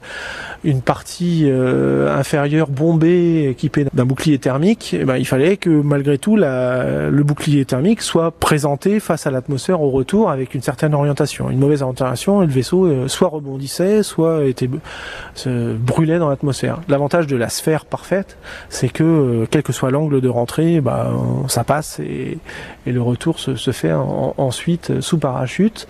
une 0.65 0.83
partie 0.83 1.45
euh, 1.47 2.17
inférieure 2.17 2.69
bombée 2.69 3.49
équipée 3.49 3.87
d'un 3.93 4.05
bouclier 4.05 4.39
thermique. 4.39 4.95
Et 4.95 5.01
eh 5.03 5.05
ben, 5.05 5.17
il 5.17 5.27
fallait 5.27 5.57
que 5.57 5.71
malgré 5.71 6.19
tout 6.19 6.37
la, 6.37 7.11
le 7.11 7.23
bouclier 7.23 7.65
thermique 7.65 8.03
soit 8.03 8.31
présenté 8.31 9.01
face 9.01 9.27
à 9.27 9.31
l'atmosphère 9.31 9.81
au 9.81 9.91
retour 9.91 10.31
avec 10.31 10.55
une 10.55 10.63
certaine 10.63 10.95
orientation. 10.95 11.51
Une 11.51 11.59
mauvaise 11.59 11.83
orientation 11.83 12.43
et 12.43 12.47
le 12.47 12.53
vaisseau 12.53 12.87
euh, 12.87 13.09
soit 13.09 13.29
rebondissait, 13.29 14.03
soit 14.03 14.45
était 14.45 14.69
se 15.35 15.75
brûlait 15.75 16.19
dans 16.19 16.29
l'atmosphère. 16.29 16.81
L'avantage 16.89 17.27
de 17.27 17.37
la 17.37 17.49
sphère 17.49 17.85
parfaite, 17.85 18.37
c'est 18.69 18.89
que 18.89 19.03
euh, 19.19 19.47
quel 19.51 19.63
que 19.63 19.73
soit 19.73 19.91
l'angle 19.91 20.21
de 20.21 20.29
rentrée, 20.29 20.81
bah, 20.81 21.11
ça 21.49 21.65
passe 21.65 22.01
et, 22.01 22.39
le 22.87 23.03
retour 23.03 23.39
se, 23.39 23.71
fait 23.71 23.93
ensuite 23.93 25.01
sous 25.03 25.19
parachute 25.19 25.87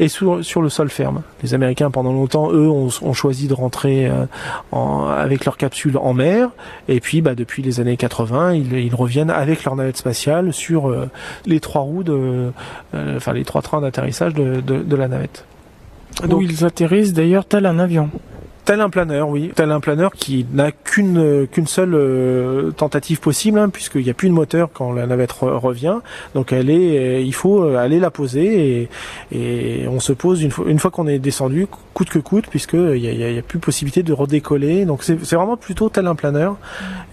et 0.00 0.08
sur, 0.08 0.44
sur 0.44 0.60
le 0.60 0.68
sol 0.68 0.90
ferme. 0.90 1.22
Les 1.42 1.54
Américains, 1.54 1.90
pendant 1.90 2.12
longtemps, 2.12 2.52
eux, 2.52 2.68
ont, 2.68 3.12
choisi 3.14 3.48
de 3.48 3.54
rentrer 3.54 4.06
euh, 4.06 4.26
avec 4.72 5.46
leur 5.46 5.56
capsule 5.56 5.96
en 5.96 6.12
mer 6.12 6.50
et 6.88 7.00
puis 7.00 7.22
bah, 7.22 7.34
depuis 7.34 7.62
les 7.62 7.80
années 7.80 7.96
80, 7.96 8.52
ils, 8.52 8.94
reviennent 8.94 9.30
avec 9.30 9.64
leur 9.64 9.76
navette 9.76 9.96
spatiale 9.96 10.52
sur 10.52 10.90
euh, 10.90 11.08
les 11.46 11.60
trois 11.60 11.82
roues 11.82 12.02
de, 12.02 12.52
enfin 12.92 13.32
les 13.32 13.44
trois 13.44 13.62
trains 13.62 13.80
d'atterrissage 13.80 14.34
de, 14.34 14.96
la 14.96 15.08
navette. 15.08 15.46
Donc, 16.28 16.40
Où 16.40 16.42
ils 16.42 16.64
atterrissent 16.64 17.14
d'ailleurs 17.14 17.46
tel 17.46 17.64
un 17.64 17.78
avion. 17.78 18.10
Tel 18.64 18.80
un 18.80 18.90
planeur, 18.90 19.28
oui. 19.28 19.50
Tel 19.56 19.72
un 19.72 19.80
planeur 19.80 20.12
qui 20.12 20.46
n'a 20.52 20.70
qu'une 20.70 21.48
qu'une 21.48 21.66
seule 21.66 21.94
euh, 21.94 22.70
tentative 22.70 23.18
possible, 23.18 23.58
hein, 23.58 23.68
puisqu'il 23.68 24.04
n'y 24.04 24.10
a 24.10 24.14
plus 24.14 24.28
de 24.28 24.34
moteur 24.34 24.68
quand 24.72 24.92
la 24.92 25.06
navette 25.06 25.32
revient. 25.32 25.96
Donc 26.36 26.52
elle 26.52 26.70
est, 26.70 26.98
euh, 26.98 27.20
il 27.20 27.34
faut 27.34 27.64
euh, 27.64 27.76
aller 27.76 27.98
la 27.98 28.12
poser 28.12 28.88
et, 29.32 29.82
et 29.82 29.88
on 29.88 29.98
se 29.98 30.12
pose 30.12 30.42
une 30.42 30.52
fois, 30.52 30.66
une 30.68 30.78
fois 30.78 30.92
qu'on 30.92 31.08
est 31.08 31.18
descendu, 31.18 31.66
coûte 31.92 32.10
que 32.10 32.20
coûte, 32.20 32.46
puisqu'il 32.48 33.00
n'y 33.00 33.36
a, 33.36 33.38
a, 33.38 33.42
plus 33.42 33.58
possibilité 33.58 34.04
de 34.04 34.12
redécoller. 34.12 34.84
Donc 34.84 35.02
c'est 35.02 35.32
vraiment 35.32 35.56
plutôt 35.56 35.88
tel 35.88 36.06
un 36.06 36.14
planeur. 36.14 36.56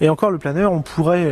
Et 0.01 0.09
encore 0.09 0.29
le 0.29 0.38
planeur, 0.38 0.71
on 0.71 0.81
pourrait 0.81 1.27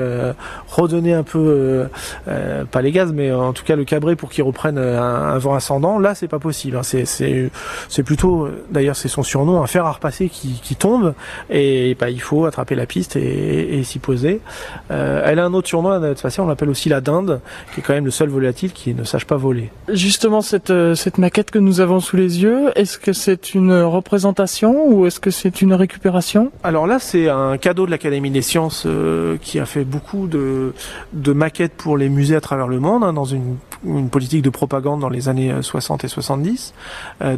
redonner 0.67 1.13
un 1.13 1.23
peu, 1.23 1.87
pas 2.25 2.81
les 2.81 2.91
gaz, 2.91 3.13
mais 3.13 3.31
en 3.31 3.53
tout 3.53 3.63
cas 3.63 3.75
le 3.75 3.85
cabré 3.85 4.15
pour 4.15 4.29
qu'il 4.29 4.43
reprenne 4.43 4.77
un, 4.77 5.37
vent 5.37 5.53
ascendant. 5.53 5.99
Là, 5.99 6.15
c'est 6.15 6.27
pas 6.27 6.39
possible. 6.39 6.77
Hein. 6.77 6.83
C'est 6.83 7.05
c'est 7.05 8.03
plutôt, 8.03 8.49
d'ailleurs, 8.71 8.95
c'est 8.95 9.07
son 9.07 9.23
surnom, 9.23 9.61
un 9.61 9.67
fer 9.67 9.85
à 9.85 9.93
qui, 10.11 10.75
tombe 10.75 11.13
et 11.49 11.95
bah, 11.99 12.09
il 12.09 12.21
faut 12.21 12.45
attraper 12.45 12.75
la 12.75 12.85
piste 12.85 13.15
et, 13.15 13.81
s'y 13.83 13.99
poser. 13.99 14.41
Euh, 14.91 15.21
elle 15.25 15.39
a 15.39 15.45
un 15.45 15.53
autre 15.53 15.67
surnom, 15.67 15.89
la 15.89 15.99
navette 15.99 16.17
spatiale, 16.17 16.45
on 16.45 16.49
l'appelle 16.49 16.69
aussi 16.69 16.89
la 16.89 16.99
dinde, 16.99 17.39
qui 17.73 17.79
est 17.79 17.83
quand 17.83 17.93
même 17.93 18.05
le 18.05 18.11
seul 18.11 18.29
volatile 18.29 18.73
qui 18.73 18.93
ne 18.93 19.03
sache 19.03 19.25
pas 19.25 19.37
voler. 19.37 19.69
Justement, 19.87 20.41
cette, 20.41 20.71
euh, 20.71 20.95
cette 20.95 21.17
maquette 21.17 21.51
que 21.51 21.59
nous 21.59 21.79
avons 21.79 21.99
sous 21.99 22.17
les 22.17 22.43
yeux, 22.43 22.71
est-ce 22.75 22.97
que 22.97 23.13
c'est 23.13 23.53
une 23.53 23.73
représentation 23.73 24.87
ou 24.87 25.05
est-ce 25.05 25.19
que 25.19 25.31
c'est 25.31 25.61
une 25.61 25.73
récupération? 25.73 26.51
Alors 26.63 26.87
là, 26.87 26.99
c'est 26.99 27.29
un 27.29 27.57
cadeau 27.57 27.85
de 27.85 27.91
l'Académie 27.91 28.31
des 28.31 28.41
sciences 28.41 28.83
euh, 28.85 29.37
qui 29.41 29.59
a 29.59 29.65
fait 29.65 29.83
beaucoup 29.83 30.27
de, 30.27 30.73
de 31.13 31.33
maquettes 31.33 31.73
pour 31.73 31.97
les 31.97 32.09
musées 32.09 32.35
à 32.35 32.41
travers 32.41 32.67
le 32.67 32.79
monde, 32.79 33.03
hein, 33.03 33.13
dans 33.13 33.25
une, 33.25 33.57
une, 33.85 34.09
politique 34.09 34.41
de 34.41 34.49
propagande 34.49 35.01
dans 35.01 35.09
les 35.09 35.29
années 35.29 35.53
60 35.61 36.03
et 36.03 36.07
70. 36.07 36.73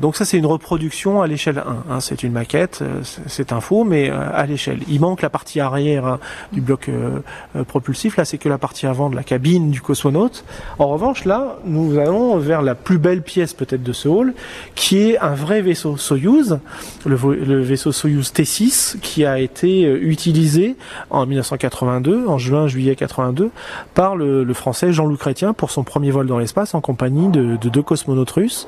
donc 0.02 0.16
ça, 0.16 0.26
c'est 0.26 0.38
une 0.38 0.46
reproduction 0.46 1.22
à 1.22 1.28
l'échelle 1.28 1.60
1. 1.60 1.94
Hein, 1.94 2.00
c'est 2.00 2.24
une 2.24 2.32
maquette 2.32 2.80
euh, 2.82 3.02
c'est 3.28 3.52
un 3.54 3.62
faux, 3.62 3.84
mais 3.84 4.10
euh, 4.10 4.30
à 4.34 4.46
l'échelle. 4.46 4.80
Il 4.88 5.00
manque 5.00 5.22
la 5.22 5.30
partie 5.30 5.60
arrière 5.60 6.06
hein, 6.06 6.20
du 6.52 6.62
bloc 6.62 6.90
euh, 6.90 7.20
propulsif. 7.68 8.18
Là, 8.18 8.26
c'est 8.26 8.38
que 8.38 8.50
la 8.50 8.58
partie 8.58 8.88
avant 8.88 9.10
de 9.10 9.16
la 9.16 9.24
cabine 9.24 9.72
du 9.72 9.82
cosmonaute. 9.82 10.44
En 10.78 10.88
revanche, 10.88 11.26
là, 11.26 11.58
nous 11.66 11.98
allons 11.98 12.38
vers 12.38 12.62
la 12.62 12.76
plus 12.76 12.98
belle 12.98 13.22
pièce 13.22 13.54
peut-être 13.54 13.84
de 13.84 13.94
ce 13.94 14.08
hall, 14.08 14.34
qui 14.76 15.10
est 15.10 15.20
un 15.20 15.36
vrai 15.36 15.62
vaisseau 15.62 15.98
Soyuz, 15.98 16.60
le, 17.06 17.62
vaisseau 17.62 17.92
Soyuz 17.92 18.32
T6, 18.32 19.00
qui 19.00 19.26
a 19.26 19.40
été 19.40 19.84
utilisé 19.84 20.76
en 21.10 21.26
1982, 21.26 22.28
en 22.28 22.38
juin-juillet 22.38 22.96
82, 22.96 23.52
par 23.94 24.16
le, 24.16 24.54
français 24.54 24.92
Jean-Loup 24.92 25.18
Chrétien 25.18 25.54
pour 25.54 25.72
son 25.72 25.84
premier 25.84 26.12
vol 26.12 26.28
dans 26.30 26.40
l'espace 26.40 26.74
en 26.74 26.82
compagnie 26.82 27.28
de, 27.28 27.58
de 27.58 27.70
deux 27.70 27.82
cosmonautes 27.82 28.32
russes. 28.32 28.68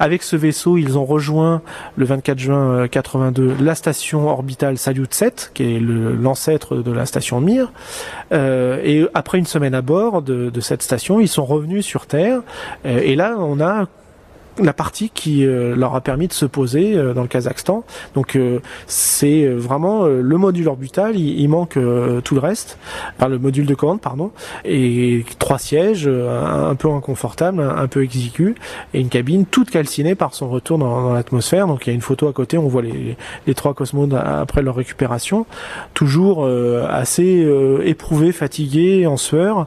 Avec 0.00 0.22
ce 0.22 0.34
vaisseau, 0.34 0.76
ils 0.76 0.98
ont 0.98 1.04
rejoint 1.04 1.62
le 1.96 2.04
24 2.04 2.38
juin 2.38 2.88
82 2.88 3.54
de 3.54 3.64
la 3.64 3.74
station 3.74 4.28
orbitale 4.28 4.78
Salyut 4.78 5.12
7, 5.12 5.52
qui 5.54 5.76
est 5.76 5.80
l'ancêtre 5.80 6.76
de 6.76 6.90
la 6.90 7.06
station 7.06 7.40
Mir. 7.40 7.72
Euh, 8.32 8.80
et 8.82 9.06
après 9.14 9.38
une 9.38 9.46
semaine 9.46 9.74
à 9.74 9.82
bord 9.82 10.22
de, 10.22 10.50
de, 10.50 10.60
cette 10.60 10.82
station, 10.82 11.20
ils 11.20 11.28
sont 11.28 11.44
revenus 11.44 11.84
sur 11.84 12.06
Terre. 12.06 12.40
Euh, 12.86 13.00
et 13.02 13.14
là, 13.14 13.36
on 13.38 13.60
a 13.60 13.86
la 14.58 14.72
partie 14.72 15.10
qui 15.10 15.46
euh, 15.46 15.74
leur 15.74 15.94
a 15.94 16.00
permis 16.00 16.28
de 16.28 16.32
se 16.32 16.44
poser 16.44 16.96
euh, 16.96 17.14
dans 17.14 17.22
le 17.22 17.28
Kazakhstan. 17.28 17.84
Donc 18.14 18.36
euh, 18.36 18.60
c'est 18.86 19.46
vraiment 19.46 20.04
le 20.06 20.36
module 20.36 20.68
orbital, 20.68 21.16
il, 21.16 21.48
manque 21.48 21.78
tout 22.24 22.34
le 22.34 22.40
reste, 22.40 22.78
enfin 23.16 23.28
le 23.28 23.38
module 23.38 23.66
de 23.66 23.74
commande 23.74 24.00
pardon, 24.00 24.30
et 24.64 25.24
trois 25.38 25.58
sièges 25.58 26.08
un, 26.08 26.74
peu 26.74 26.90
inconfortables, 26.90 27.60
un, 27.60 27.86
peu 27.88 28.02
exigus, 28.02 28.54
et 28.94 29.00
une 29.00 29.08
cabine 29.08 29.44
toute 29.44 29.70
calcinée 29.70 30.14
par 30.14 30.34
son 30.34 30.48
retour 30.48 30.78
dans, 30.78 31.12
l'atmosphère. 31.12 31.66
Donc 31.66 31.86
il 31.86 31.90
y 31.90 31.92
a 31.92 31.94
une 31.94 32.00
photo 32.00 32.28
à 32.28 32.32
côté, 32.32 32.56
on 32.58 32.68
voit 32.68 32.82
les, 32.82 33.16
les 33.46 33.54
trois 33.54 33.74
cosmonautes 33.74 34.18
après 34.18 34.62
leur 34.62 34.76
récupération, 34.76 35.46
toujours 35.94 36.48
assez 36.88 37.46
éprouvés, 37.84 38.32
fatigués, 38.32 39.06
en 39.06 39.16
sueur, 39.16 39.66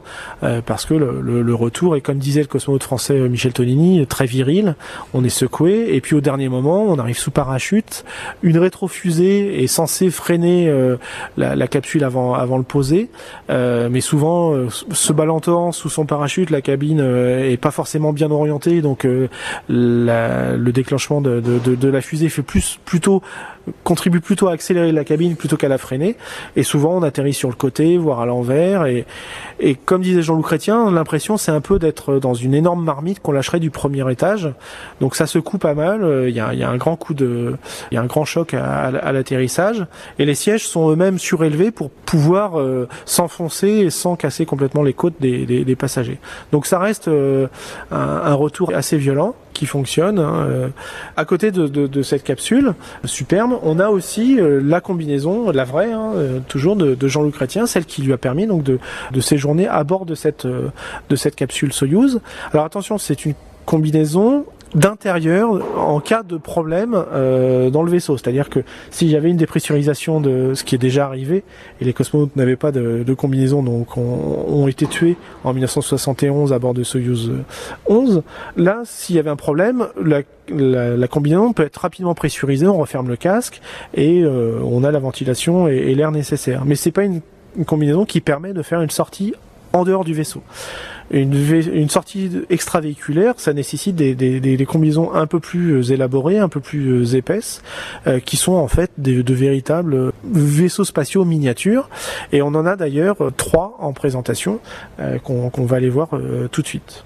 parce 0.66 0.86
que 0.86 0.94
le, 0.94 1.20
le, 1.20 1.42
le, 1.42 1.54
retour 1.54 1.96
est 1.96 2.00
comme 2.00 2.18
disait 2.18 2.40
le 2.40 2.48
cosmonaute 2.48 2.84
français 2.84 3.28
Michel 3.28 3.52
Tonini, 3.52 4.06
très 4.06 4.26
viril 4.26 4.75
on 5.14 5.24
est 5.24 5.30
secoué, 5.30 5.94
et 5.94 6.00
puis 6.00 6.14
au 6.14 6.20
dernier 6.20 6.48
moment, 6.48 6.84
on 6.84 6.98
arrive 6.98 7.18
sous 7.18 7.30
parachute. 7.30 8.04
Une 8.42 8.58
rétrofusée 8.58 9.62
est 9.62 9.66
censée 9.66 10.10
freiner 10.10 10.68
euh, 10.68 10.96
la, 11.36 11.68
capsule 11.68 12.04
avant, 12.04 12.34
avant 12.34 12.58
le 12.58 12.64
poser, 12.64 13.10
euh, 13.50 13.88
mais 13.90 14.00
souvent, 14.00 14.54
euh, 14.54 14.68
se 14.70 15.12
balantant 15.12 15.72
sous 15.72 15.88
son 15.88 16.06
parachute, 16.06 16.50
la 16.50 16.60
cabine 16.60 17.00
est 17.00 17.60
pas 17.60 17.70
forcément 17.70 18.12
bien 18.12 18.30
orientée, 18.30 18.80
donc 18.82 19.06
le 19.68 20.70
déclenchement 20.72 21.20
de, 21.20 21.88
la 21.88 22.00
fusée 22.00 22.28
fait 22.28 22.42
plus 22.42 22.78
plutôt 22.84 23.22
contribue 23.84 24.20
plutôt 24.20 24.48
à 24.48 24.52
accélérer 24.52 24.92
la 24.92 25.04
cabine 25.04 25.36
plutôt 25.36 25.56
qu'à 25.56 25.68
la 25.68 25.78
freiner. 25.78 26.16
Et 26.54 26.62
souvent, 26.62 26.96
on 26.96 27.02
atterrit 27.02 27.34
sur 27.34 27.48
le 27.48 27.54
côté, 27.54 27.96
voire 27.96 28.20
à 28.20 28.26
l'envers. 28.26 28.86
Et, 28.86 29.06
et 29.60 29.74
comme 29.74 30.02
disait 30.02 30.22
Jean-Loup 30.22 30.42
Chrétien, 30.42 30.90
l'impression, 30.90 31.36
c'est 31.36 31.52
un 31.52 31.60
peu 31.60 31.78
d'être 31.78 32.18
dans 32.18 32.34
une 32.34 32.54
énorme 32.54 32.84
marmite 32.84 33.20
qu'on 33.20 33.32
lâcherait 33.32 33.60
du 33.60 33.70
premier 33.70 34.10
étage. 34.10 34.50
Donc 35.00 35.16
ça 35.16 35.26
se 35.26 35.38
coupe 35.38 35.62
pas 35.62 35.74
mal. 35.74 36.26
Il 36.28 36.34
y 36.34 36.40
a, 36.40 36.54
y 36.54 36.62
a, 36.62 36.68
un 36.68 36.76
grand 36.76 36.96
coup 36.96 37.14
de, 37.14 37.56
il 37.90 37.94
y 37.94 37.98
a 37.98 38.00
un 38.00 38.06
grand 38.06 38.24
choc 38.24 38.54
à, 38.54 38.90
l'atterrissage. 39.12 39.86
Et 40.18 40.24
les 40.24 40.34
sièges 40.34 40.66
sont 40.66 40.90
eux-mêmes 40.90 41.18
surélevés 41.18 41.70
pour 41.70 41.90
pouvoir 41.90 42.60
euh, 42.60 42.88
s'enfoncer 43.04 43.90
sans 43.90 44.16
casser 44.16 44.46
complètement 44.46 44.82
les 44.82 44.92
côtes 44.92 45.14
des, 45.20 45.46
des, 45.46 45.64
des 45.64 45.76
passagers. 45.76 46.18
Donc 46.52 46.66
ça 46.66 46.78
reste 46.78 47.08
euh, 47.08 47.46
un, 47.90 47.96
un 47.98 48.34
retour 48.34 48.72
assez 48.74 48.96
violent 48.96 49.34
qui 49.56 49.66
fonctionne. 49.66 50.18
Hein, 50.18 50.46
euh, 50.48 50.68
à 51.16 51.24
côté 51.24 51.50
de, 51.50 52.02
cette 52.02 52.22
capsule 52.22 52.74
superbe, 53.04 53.58
on 53.62 53.78
a 53.78 53.88
aussi 53.88 54.38
euh, 54.38 54.60
la 54.62 54.80
combinaison, 54.80 55.50
la 55.50 55.64
vraie, 55.64 55.92
hein, 55.92 56.12
euh, 56.14 56.40
toujours 56.46 56.76
de, 56.76 57.08
Jean-Luc 57.08 57.34
Chrétien, 57.34 57.66
celle 57.66 57.86
qui 57.86 58.02
lui 58.02 58.12
a 58.12 58.18
permis 58.18 58.46
donc 58.46 58.62
de, 58.62 58.78
séjourner 59.20 59.66
à 59.66 59.82
bord 59.82 60.06
de 60.06 60.14
cette, 60.14 60.46
de 60.46 61.16
cette 61.16 61.34
capsule 61.34 61.72
Soyuz. 61.72 62.20
Alors 62.52 62.66
attention, 62.66 62.98
c'est 62.98 63.24
une 63.24 63.34
combinaison 63.64 64.44
d'intérieur 64.74 65.50
en 65.78 66.00
cas 66.00 66.22
de 66.22 66.36
problème 66.36 66.94
euh, 67.12 67.70
dans 67.70 67.82
le 67.82 67.90
vaisseau. 67.90 68.16
C'est-à-dire 68.16 68.50
que 68.50 68.60
s'il 68.90 69.08
y 69.08 69.16
avait 69.16 69.30
une 69.30 69.36
dépressurisation 69.36 70.20
de 70.20 70.54
ce 70.54 70.64
qui 70.64 70.74
est 70.74 70.78
déjà 70.78 71.06
arrivé, 71.06 71.44
et 71.80 71.84
les 71.84 71.92
cosmonautes 71.92 72.36
n'avaient 72.36 72.56
pas 72.56 72.72
de, 72.72 73.14
combinaison, 73.14 73.62
donc 73.62 73.96
ont, 73.96 74.68
été 74.68 74.86
tués 74.86 75.16
en 75.44 75.52
1971 75.52 76.52
à 76.52 76.58
bord 76.58 76.74
de 76.74 76.82
Soyuz 76.82 77.30
11, 77.86 78.22
là, 78.56 78.82
s'il 78.84 79.16
y 79.16 79.18
avait 79.18 79.30
un 79.30 79.36
problème, 79.36 79.86
la, 80.48 81.08
combinaison 81.08 81.52
peut 81.52 81.64
être 81.64 81.78
rapidement 81.78 82.14
pressurisée, 82.14 82.66
on 82.66 82.78
referme 82.78 83.08
le 83.08 83.16
casque 83.16 83.60
et 83.94 84.22
euh, 84.22 84.58
on 84.64 84.84
a 84.84 84.90
la 84.90 84.98
ventilation 84.98 85.68
et, 85.68 85.94
l'air 85.94 86.10
nécessaire. 86.10 86.64
Mais 86.66 86.74
c'est 86.74 86.90
pas 86.90 87.04
une 87.04 87.22
combinaison 87.64 88.04
qui 88.04 88.20
permet 88.20 88.52
de 88.52 88.62
faire 88.62 88.82
une 88.82 88.90
sortie 88.90 89.34
en 89.72 89.84
dehors 89.84 90.04
du 90.04 90.14
vaisseau. 90.14 90.42
Une, 91.10 91.88
sortie 91.88 92.30
extravéhiculaire, 92.50 93.34
ça 93.36 93.52
nécessite 93.52 93.94
des, 93.94 94.66
combinaisons 94.66 95.14
un 95.14 95.26
peu 95.26 95.38
plus 95.38 95.72
euh, 95.72 95.92
élaborées, 95.92 96.38
un 96.38 96.48
peu 96.48 96.58
plus 96.60 96.88
euh, 96.88 97.16
épaisses, 97.16 97.62
euh, 98.06 98.18
qui 98.18 98.36
sont 98.36 98.54
en 98.54 98.66
fait 98.66 98.90
de 98.98 99.34
véritables 99.34 100.12
vaisseaux 100.24 100.84
spatiaux 100.84 101.24
miniatures. 101.24 101.88
Et 102.32 102.42
on 102.42 102.48
en 102.48 102.66
a 102.66 102.74
d'ailleurs 102.74 103.16
trois 103.36 103.76
en 103.78 103.92
présentation 103.92 104.58
qu'on 105.22 105.64
va 105.64 105.76
aller 105.76 105.90
voir 105.90 106.10
tout 106.50 106.62
de 106.62 106.66
suite. 106.66 107.04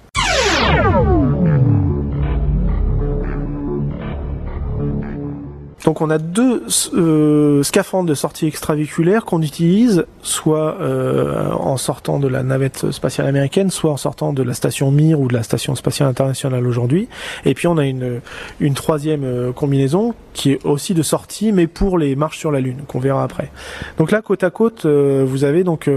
Donc 5.83 6.01
on 6.01 6.09
a 6.09 6.17
deux 6.17 6.63
euh, 6.93 7.63
de 8.03 8.13
sortie 8.13 8.45
extravéhiculaire 8.45 9.25
qu'on 9.25 9.41
utilise 9.41 10.05
soit 10.21 10.77
euh, 10.79 11.51
en 11.51 11.77
sortant 11.77 12.19
de 12.19 12.27
la 12.27 12.43
navette 12.43 12.91
spatiale 12.91 13.27
américaine, 13.27 13.71
soit 13.71 13.91
en 13.91 13.97
sortant 13.97 14.33
de 14.33 14.43
la 14.43 14.53
station 14.53 14.91
Mir 14.91 15.19
ou 15.19 15.27
de 15.27 15.33
la 15.33 15.43
station 15.43 15.75
spatiale 15.75 16.09
internationale 16.09 16.67
aujourd'hui. 16.67 17.07
Et 17.45 17.53
puis 17.53 17.67
on 17.67 17.77
a 17.77 17.85
une, 17.85 18.21
une 18.59 18.73
troisième 18.73 19.23
euh, 19.23 19.51
combinaison 19.51 20.13
qui 20.33 20.51
est 20.51 20.65
aussi 20.65 20.93
de 20.93 21.01
sortie, 21.01 21.51
mais 21.51 21.67
pour 21.67 21.97
les 21.97 22.15
marches 22.15 22.37
sur 22.37 22.51
la 22.51 22.59
Lune, 22.59 22.81
qu'on 22.87 22.99
verra 22.99 23.23
après. 23.23 23.51
Donc 23.97 24.11
là, 24.11 24.21
côte 24.21 24.43
à 24.43 24.49
côte, 24.49 24.85
vous 24.85 25.43
avez 25.43 25.63
donc 25.63 25.89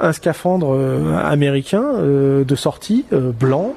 un 0.00 0.12
scaphandre 0.12 0.76
américain 1.24 1.84
de 2.00 2.54
sortie 2.54 3.04
blanc 3.10 3.74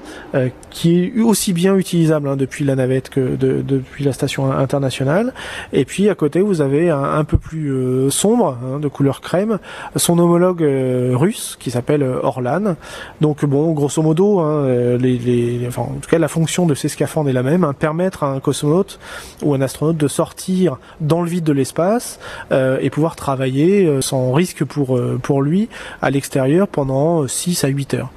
qui 0.69 1.03
est 1.03 1.21
aussi 1.21 1.53
bien 1.53 1.75
utilisable 1.75 2.27
hein, 2.27 2.35
depuis 2.35 2.63
la 2.65 2.75
navette 2.75 3.09
que 3.09 3.35
de, 3.35 3.61
depuis 3.61 4.03
la 4.03 4.13
station 4.13 4.51
internationale 4.51 5.33
et 5.73 5.85
puis 5.85 6.09
à 6.09 6.15
côté, 6.15 6.41
vous 6.41 6.61
avez 6.61 6.89
un, 6.89 7.23
peu 7.23 7.37
plus 7.37 7.71
euh, 7.71 8.09
sombre, 8.09 8.57
hein, 8.63 8.79
de 8.79 8.87
couleur 8.87 9.21
crème, 9.21 9.59
son 9.95 10.17
homologue 10.19 10.63
euh, 10.63 11.13
russe 11.15 11.57
qui 11.59 11.71
s'appelle 11.71 12.03
euh, 12.03 12.19
Orlan. 12.23 12.75
Donc 13.21 13.45
bon, 13.45 13.71
grosso 13.71 14.01
modo, 14.01 14.39
hein, 14.39 14.65
les, 14.97 15.17
les, 15.17 15.65
enfin, 15.67 15.83
en 15.83 15.99
tout 16.01 16.09
cas, 16.09 16.19
la 16.19 16.27
fonction 16.27 16.65
de 16.65 16.75
ces 16.75 16.89
scaphandres 16.89 17.29
est 17.29 17.33
la 17.33 17.43
même, 17.43 17.63
hein, 17.63 17.73
permettre 17.73 18.23
à 18.23 18.31
un 18.31 18.39
cosmonaute 18.39 18.99
ou 19.43 19.53
un 19.53 19.61
astronaute 19.61 19.96
de 19.97 20.07
sortir 20.07 20.77
dans 21.01 21.21
le 21.21 21.29
vide 21.29 21.43
de 21.43 21.53
l'espace 21.53 22.19
et 22.51 22.89
pouvoir 22.89 23.15
travailler 23.15 24.01
sans 24.01 24.31
risque 24.31 24.63
pour 24.63 24.99
pour 25.21 25.41
lui 25.41 25.69
à 26.01 26.09
l'extérieur 26.09 26.67
pendant 26.67 27.27
6 27.27 27.63
à 27.63 27.67
8 27.67 27.95
heures. 27.95 28.09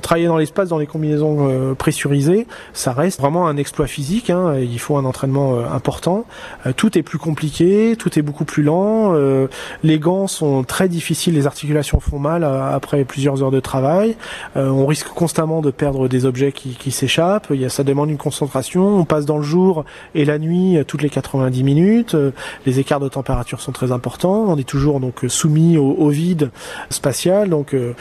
travailler 0.00 0.26
dans 0.26 0.38
l'espace 0.38 0.68
dans 0.68 0.78
les 0.78 0.86
combinaisons 0.86 1.74
pressurisées, 1.76 2.46
ça 2.72 2.92
reste 2.92 3.20
vraiment 3.20 3.46
un 3.46 3.56
exploit 3.56 3.86
physique. 3.86 4.30
Hein. 4.30 4.56
il 4.58 4.78
faut 4.78 4.96
un 4.96 5.04
entraînement 5.04 5.58
important. 5.72 6.24
tout 6.76 6.96
est 6.98 7.02
plus 7.02 7.18
compliqué, 7.18 7.96
tout 7.98 8.18
est 8.18 8.22
beaucoup 8.22 8.44
plus 8.44 8.62
lent. 8.62 9.14
les 9.82 9.98
gants 9.98 10.26
sont 10.26 10.64
très 10.64 10.88
difficiles, 10.88 11.34
les 11.34 11.46
articulations 11.46 12.00
font 12.00 12.18
mal 12.18 12.44
après 12.44 13.04
plusieurs 13.04 13.42
heures 13.42 13.50
de 13.50 13.60
travail. 13.60 14.16
on 14.54 14.86
risque 14.86 15.08
constamment 15.08 15.60
de 15.60 15.70
perdre 15.70 16.08
des 16.08 16.24
objets 16.24 16.52
qui, 16.52 16.90
s'échappent. 16.90 17.52
Ça 17.68 17.84
demande 17.84 18.10
une 18.10 18.16
concentration. 18.16 18.98
On 18.98 19.04
passe 19.04 19.26
dans 19.26 19.38
le 19.38 19.42
jour 19.42 19.84
et 20.14 20.24
la 20.24 20.38
nuit 20.38 20.75
toutes 20.84 21.02
les 21.02 21.10
90 21.10 21.62
minutes. 21.64 22.16
Les 22.64 22.80
écarts 22.80 23.00
de 23.00 23.08
température 23.08 23.60
sont 23.60 23.72
très 23.72 23.92
importants. 23.92 24.44
On 24.48 24.56
est 24.56 24.68
toujours 24.68 25.00
donc 25.00 25.24
soumis 25.28 25.76
au, 25.78 26.08
vide 26.08 26.50
spatial, 26.90 27.48
donc 27.48 27.74
euh, 27.74 27.94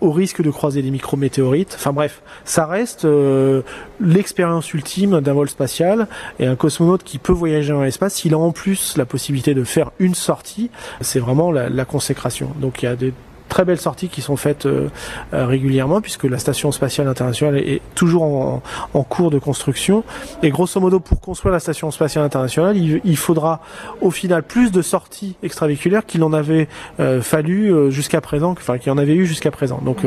au 0.00 0.12
risque 0.12 0.42
de 0.42 0.50
croiser 0.50 0.82
des 0.82 0.90
micrométéorites. 0.90 1.74
Enfin 1.78 1.92
bref, 1.92 2.22
ça 2.44 2.66
reste 2.66 3.04
euh, 3.04 3.62
l'expérience 4.00 4.72
ultime 4.72 5.20
d'un 5.20 5.32
vol 5.32 5.48
spatial 5.48 6.08
et 6.38 6.46
un 6.46 6.56
cosmonaute 6.56 7.04
qui 7.04 7.18
peut 7.18 7.32
voyager 7.32 7.72
dans 7.72 7.82
l'espace. 7.82 8.14
S'il 8.14 8.34
a 8.34 8.38
en 8.38 8.52
plus 8.52 8.96
la 8.96 9.06
possibilité 9.06 9.54
de 9.54 9.64
faire 9.64 9.90
une 9.98 10.14
sortie, 10.14 10.70
c'est 11.00 11.20
vraiment 11.20 11.50
la, 11.50 11.68
la 11.68 11.84
consécration. 11.84 12.50
Donc 12.60 12.82
il 12.82 12.86
y 12.86 12.88
a 12.88 12.96
des 12.96 13.12
très 13.50 13.66
belles 13.66 13.80
sorties 13.80 14.08
qui 14.08 14.22
sont 14.22 14.36
faites 14.36 14.64
euh, 14.64 14.88
euh, 15.34 15.44
régulièrement 15.44 16.00
puisque 16.00 16.24
la 16.24 16.38
station 16.38 16.72
spatiale 16.72 17.08
internationale 17.08 17.58
est, 17.58 17.82
toujours 17.94 18.22
en, 18.22 19.02
cours 19.02 19.30
de 19.30 19.38
construction. 19.38 20.04
Et 20.42 20.50
grosso 20.50 20.80
modo, 20.80 21.00
pour 21.00 21.20
construire 21.20 21.52
la 21.52 21.60
station 21.60 21.90
spatiale 21.90 22.24
internationale, 22.24 22.76
il, 22.76 23.16
faudra 23.16 23.60
au 24.00 24.10
final 24.10 24.42
plus 24.42 24.70
de 24.70 24.80
sorties 24.80 25.34
extravéhiculaires 25.42 26.06
qu'il 26.06 26.22
en 26.22 26.32
avait 26.32 26.68
euh, 27.00 27.20
fallu 27.20 27.90
jusqu'à 27.90 28.20
présent, 28.20 28.52
enfin 28.52 28.78
qu'il 28.78 28.92
en 28.92 28.98
avait 28.98 29.14
eu 29.14 29.26
jusqu'à 29.26 29.50
présent. 29.50 29.80
Donc 29.84 29.98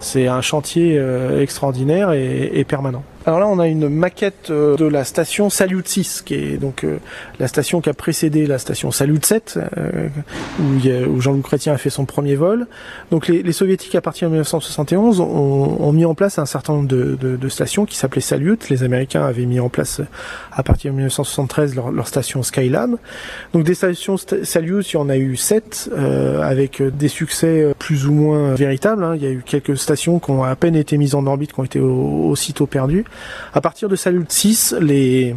c'est 0.00 0.28
un 0.28 0.40
chantier 0.40 1.02
extraordinaire 1.40 2.12
et 2.12 2.64
permanent. 2.64 3.02
Alors 3.24 3.38
là, 3.38 3.46
on 3.46 3.60
a 3.60 3.68
une 3.68 3.88
maquette 3.88 4.50
euh, 4.50 4.76
de 4.76 4.84
la 4.84 5.04
station 5.04 5.48
Salyut 5.48 5.86
6, 5.86 6.22
qui 6.22 6.34
est 6.34 6.56
donc 6.56 6.82
euh, 6.82 6.98
la 7.38 7.46
station 7.46 7.80
qui 7.80 7.88
a 7.88 7.94
précédé 7.94 8.46
la 8.46 8.58
station 8.58 8.90
Salyut 8.90 9.24
7, 9.24 9.60
euh, 9.78 10.08
où, 10.58 11.20
Jean-Loup 11.20 11.42
Chrétien 11.42 11.72
a 11.72 11.78
fait 11.78 11.90
son 11.90 12.04
premier 12.04 12.34
vol. 12.34 12.66
Donc 13.12 13.28
les, 13.28 13.52
soviétiques, 13.52 13.94
à 13.94 14.00
partir 14.00 14.26
de 14.28 14.32
1971, 14.32 15.20
ont, 15.20 15.92
mis 15.92 16.04
en 16.04 16.14
place 16.14 16.38
un 16.38 16.46
certain 16.46 16.72
nombre 16.72 16.88
de, 16.88 17.48
stations 17.48 17.84
qui 17.84 17.96
s'appelaient 17.96 18.20
Salyut. 18.20 18.68
Les 18.70 18.82
Américains 18.82 19.24
avaient 19.24 19.46
mis 19.46 19.60
en 19.60 19.68
place, 19.68 20.00
à 20.50 20.62
partir 20.64 20.90
de 20.90 20.96
1973, 20.96 21.76
leur, 21.76 22.08
station 22.08 22.42
Skylab. 22.42 22.96
Donc 23.52 23.62
des 23.62 23.74
stations 23.74 24.16
Salyut, 24.16 24.82
il 24.82 24.94
y 24.94 24.96
en 24.96 25.08
a 25.08 25.16
eu 25.16 25.36
7, 25.36 25.90
avec 26.42 26.82
des 26.82 27.08
succès 27.08 27.72
plus 27.78 28.06
ou 28.06 28.12
moins 28.12 28.54
véritables. 28.54 29.04
Hein. 29.04 29.14
Il 29.14 29.22
y 29.22 29.26
a 29.26 29.30
eu 29.30 29.42
quelques 29.44 29.76
stations 29.76 30.18
qui 30.18 30.30
ont 30.30 30.42
à 30.42 30.56
peine 30.56 30.74
été 30.74 30.98
mises 30.98 31.14
en 31.14 31.26
orbite, 31.26 31.52
qui 31.52 31.60
ont 31.60 31.64
été 31.64 31.78
aussitôt 31.78 32.66
perdues. 32.66 33.04
À 33.54 33.60
partir 33.60 33.88
de 33.88 33.96
Salut 33.96 34.24
6, 34.28 34.76
les, 34.80 35.36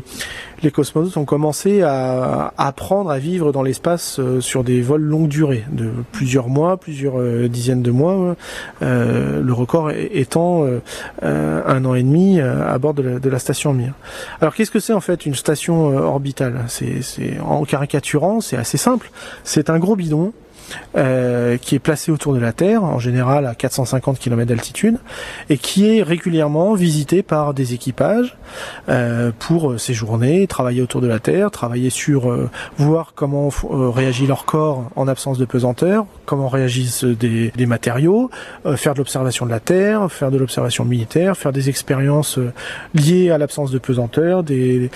cosmonautes 0.73 1.17
ont 1.17 1.25
commencé 1.25 1.81
à, 1.81 2.53
apprendre 2.57 3.11
à 3.11 3.19
vivre 3.19 3.51
dans 3.51 3.61
l'espace 3.61 4.19
euh, 4.19 4.41
sur 4.41 4.63
des 4.63 4.81
vols 4.81 5.01
longue 5.01 5.27
durée, 5.27 5.63
de 5.71 5.89
plusieurs 6.11 6.47
mois, 6.47 6.77
plusieurs 6.77 7.19
euh, 7.19 7.47
dizaines 7.47 7.83
de 7.83 7.91
mois, 7.91 8.35
euh, 8.81 9.41
le 9.41 9.53
record 9.53 9.91
étant 9.91 10.65
un 11.21 11.85
an 11.85 11.95
et 11.95 12.03
demi 12.03 12.39
à 12.39 12.77
bord 12.79 12.93
de 12.93 13.29
la, 13.29 13.39
station 13.39 13.73
Mir. 13.73 13.93
Alors 14.41 14.55
qu'est-ce 14.55 14.71
que 14.71 14.79
c'est 14.79 14.93
en 14.93 15.01
fait 15.01 15.25
une 15.25 15.35
station 15.35 15.87
orbitale? 15.87 16.65
En 17.43 17.63
caricaturant, 17.65 18.41
c'est 18.41 18.57
assez 18.57 18.77
simple. 18.77 19.11
C'est 19.43 19.69
un 19.69 19.79
gros 19.79 19.95
bidon 19.95 20.33
euh, 20.97 21.57
qui 21.57 21.75
est 21.75 21.79
placé 21.79 22.11
autour 22.11 22.33
de 22.33 22.39
la 22.39 22.53
Terre, 22.53 22.83
en 22.83 22.99
général 22.99 23.45
à 23.45 23.53
450 23.53 24.17
km 24.17 24.47
d'altitude, 24.47 24.97
et 25.49 25.57
qui 25.57 25.89
est 25.89 26.03
régulièrement 26.03 26.73
visité 26.73 27.21
par 27.21 27.53
des 27.53 27.73
équipages 27.73 28.37
euh, 28.87 29.31
pour 29.37 29.77
séjourner, 29.79 30.47
travailler 30.47 30.81
autour 30.81 31.01
de 31.01 31.07
la 31.07 31.19
Terre, 31.19 31.51
travailler 31.51 31.89
sur 31.89 32.31
euh, 32.31 32.49
voir 32.77 33.11
comment 33.13 33.49
réagit 33.69 34.25
leur 34.25 34.45
corps 34.45 34.89
en 34.95 35.07
absence 35.07 35.37
de 35.37 35.45
pesanteur, 35.45 36.05
comment 36.25 36.47
réagissent 36.47 37.03
des, 37.03 37.51
des 37.55 37.65
matériaux, 37.65 38.29
faire 38.75 38.93
de 38.93 38.99
l'observation 38.99 39.45
de 39.45 39.51
la 39.51 39.59
Terre, 39.59 40.09
faire 40.09 40.31
de 40.31 40.37
l'observation 40.37 40.85
militaire, 40.85 41.35
faire 41.35 41.51
des 41.51 41.69
expériences 41.69 42.39
liées 42.93 43.31
à 43.31 43.37
l'absence 43.37 43.71
de 43.71 43.79
pesanteur, 43.79 44.43
des, 44.43 44.89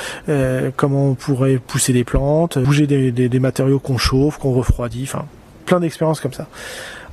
comment 0.78 1.10
on 1.10 1.16
pourrait 1.16 1.58
pousser 1.58 1.94
des 1.94 2.04
plantes, 2.04 2.58
bouger 2.58 2.88
des, 2.88 3.12
des, 3.12 3.30
des 3.30 3.40
matériaux 3.40 3.80
qu'on 3.80 3.98
chauffe, 3.98 4.38
qu'on 4.38 4.54
refroidit, 4.54 5.04
enfin 5.04 5.26
plein 5.70 5.80
d'expériences 5.80 6.20
comme 6.20 6.34
ça. 6.34 6.48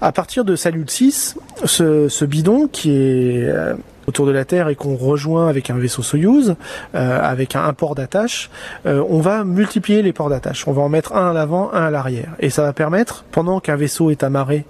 À 0.01 0.13
partir 0.13 0.47
de 0.47 0.57
Salut 0.57 0.87
6, 0.87 1.37
ce, 1.65 2.25
bidon 2.25 2.69
qui 2.69 2.91
est 2.91 3.49
euh, 3.49 3.75
autour 4.07 4.25
de 4.25 4.31
la 4.31 4.47
Terre 4.47 4.69
et 4.69 4.75
qu'on 4.75 4.97
rejoint 4.97 5.47
avec 5.49 5.69
un 5.69 5.77
vaisseau 5.77 6.03
Soyuz, 6.03 6.55
euh, 6.95 7.21
avec 7.23 7.55
un, 7.55 7.71
port 7.75 7.95
d'attache, 7.95 8.49
euh, 8.87 9.05
on 9.11 9.21
va 9.21 9.45
multiplier 9.45 10.01
les 10.01 10.15
ports 10.15 10.31
d'attache. 10.31 10.67
On 10.69 10.73
va 10.73 10.81
en 10.81 10.89
mettre 10.89 11.15
un 11.15 11.31
à 11.31 11.33
l'avant, 11.35 11.71
un 11.75 11.83
à 11.83 11.91
l'arrière. 11.91 12.31
Et 12.41 12.49
ça 12.49 12.63
va 12.63 12.73
permettre, 12.73 13.27
pendant 13.31 13.61
qu'un 13.61 13.77
vaisseau 13.77 14.11
est 14.11 14.23
amarré 14.23 14.65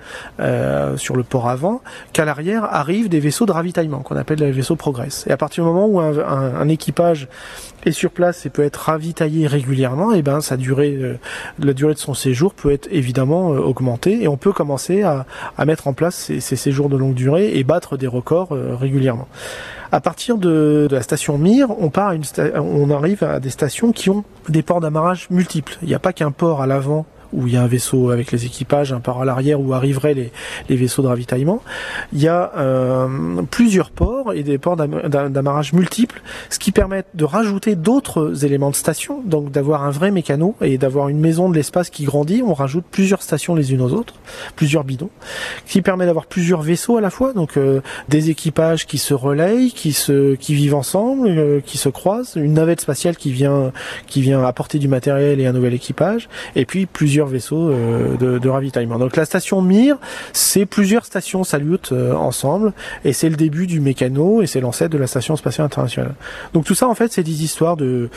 sur 0.96 1.16
le 1.16 1.22
port 1.22 1.48
avant, 1.48 1.80
qu'à 2.12 2.24
l'arrière 2.24 2.64
arrivent 2.64 3.08
des 3.08 3.20
vaisseaux 3.20 3.46
de 3.46 3.52
ravitaillement, 3.52 4.00
qu'on 4.00 4.16
appelle 4.16 4.40
les 4.40 4.50
vaisseaux 4.50 4.76
Progress. 4.76 5.24
Et 5.28 5.30
à 5.30 5.36
partir 5.36 5.62
du 5.62 5.70
moment 5.70 5.86
où 5.86 6.00
un, 6.00 6.68
équipage 6.68 7.28
est 7.86 7.92
sur 7.92 8.10
place 8.10 8.44
et 8.46 8.50
peut 8.50 8.64
être 8.64 8.76
ravitaillé 8.76 9.46
régulièrement, 9.46 10.12
et 10.12 10.22
ben 10.22 10.40
sa 10.40 10.56
durée, 10.56 10.98
la 11.58 11.72
durée 11.72 11.94
de 11.94 11.98
son 11.98 12.14
séjour 12.14 12.52
peut 12.52 12.72
être 12.72 12.88
évidemment 12.90 13.48
augmentée 13.48 14.22
et 14.22 14.28
on 14.28 14.36
peut 14.36 14.52
commencer 14.52 15.02
à, 15.02 15.26
à 15.56 15.64
mettre 15.64 15.86
en 15.86 15.92
place 15.92 16.16
ces, 16.16 16.40
ces, 16.40 16.56
séjours 16.56 16.88
de 16.88 16.96
longue 16.96 17.14
durée 17.14 17.56
et 17.56 17.64
battre 17.64 17.96
des 17.96 18.06
records 18.06 18.48
régulièrement. 18.50 19.28
À 19.92 20.00
partir 20.00 20.36
de, 20.36 20.88
la 20.90 21.02
station 21.02 21.38
Mir, 21.38 21.70
on 21.78 21.90
part 21.90 22.12
une 22.12 22.24
on 22.56 22.90
arrive 22.90 23.22
à 23.22 23.40
des 23.40 23.50
stations 23.50 23.92
qui 23.92 24.10
ont 24.10 24.24
des 24.48 24.62
ports 24.62 24.80
d'amarrage 24.80 25.28
multiples. 25.30 25.78
Il 25.82 25.88
n'y 25.88 25.94
a 25.94 25.98
pas 25.98 26.12
qu'un 26.12 26.32
port 26.32 26.60
à 26.60 26.66
l'avant 26.66 27.06
où 27.32 27.46
il 27.46 27.54
y 27.54 27.56
a 27.56 27.62
un 27.62 27.66
vaisseau 27.66 28.10
avec 28.10 28.32
les 28.32 28.46
équipages, 28.46 28.92
un 28.92 29.00
port 29.00 29.22
à 29.22 29.24
l'arrière 29.24 29.60
où 29.60 29.72
arriveraient 29.74 30.14
les, 30.14 30.76
vaisseaux 30.76 31.02
de 31.02 31.08
ravitaillement. 31.08 31.62
Il 32.12 32.20
y 32.20 32.28
a 32.28 32.52
euh, 32.56 33.42
plusieurs 33.50 33.90
ports 33.90 34.32
et 34.32 34.42
des 34.42 34.58
ports 34.58 34.76
d'amarrage 34.76 35.72
multiples, 35.72 36.22
ce 36.50 36.58
qui 36.58 36.72
permet 36.72 37.04
de 37.14 37.24
rajouter 37.24 37.76
d'autres 37.76 38.44
éléments 38.44 38.70
de 38.70 38.76
station, 38.76 39.22
donc 39.24 39.50
d'avoir 39.50 39.84
un 39.84 39.90
vrai 39.90 40.10
mécano 40.10 40.54
et 40.60 40.78
d'avoir 40.78 41.08
une 41.08 41.18
maison 41.18 41.48
de 41.48 41.54
l'espace 41.54 41.90
qui 41.90 42.04
grandit. 42.04 42.42
On 42.44 42.54
rajoute 42.54 42.84
plusieurs 42.90 43.22
stations 43.22 43.54
les 43.54 43.72
unes 43.72 43.80
aux 43.80 43.92
autres, 43.92 44.14
plusieurs 44.54 44.84
bidons, 44.84 45.10
ce 45.66 45.72
qui 45.72 45.82
permet 45.82 46.06
d'avoir 46.06 46.26
plusieurs 46.26 46.62
vaisseaux 46.62 46.96
à 46.96 47.00
la 47.00 47.10
fois, 47.10 47.32
donc 47.32 47.56
euh, 47.56 47.80
des 48.08 48.30
équipages 48.30 48.86
qui 48.86 48.98
se 48.98 49.14
relayent, 49.14 49.70
qui 49.70 49.92
se 49.92 50.36
vivent 50.48 50.74
ensemble, 50.74 51.28
euh, 51.28 51.60
qui 51.60 51.78
se 51.78 51.88
croisent, 51.88 52.36
une 52.36 52.54
navette 52.54 52.80
spatiale 52.80 53.16
qui 53.16 53.32
vient 53.32 53.72
qui 54.06 54.20
vient 54.20 54.42
apporter 54.44 54.78
du 54.78 54.88
matériel 54.88 55.40
et 55.40 55.46
un 55.46 55.52
nouvel 55.52 55.74
équipage, 55.74 56.28
et 56.54 56.64
puis 56.64 56.86
plusieurs 56.86 57.25
vaisseaux 57.26 57.70
euh, 57.70 58.16
de, 58.16 58.48
ravitaillement. 58.48 58.98
Donc 58.98 59.16
la 59.16 59.24
station 59.24 59.62
Mir, 59.62 59.96
c'est 60.32 60.66
plusieurs 60.66 61.04
stations 61.04 61.44
Salyut 61.44 61.92
euh, 61.92 62.14
ensemble, 62.14 62.72
et 63.04 63.12
c'est 63.12 63.28
le 63.28 63.36
début 63.36 63.66
du 63.66 63.80
mécano, 63.80 64.42
et 64.42 64.46
c'est 64.46 64.60
l'ancêtre 64.60 64.92
de 64.92 64.98
la 64.98 65.06
station 65.06 65.36
spatiale 65.36 65.66
internationale. 65.66 66.14
Donc 66.54 66.64
tout 66.64 66.74
ça, 66.74 66.88
en 66.88 66.94
fait, 66.94 67.12
c'est 67.12 67.22
des 67.22 67.44
histoires 67.44 67.76
de, 67.76 68.08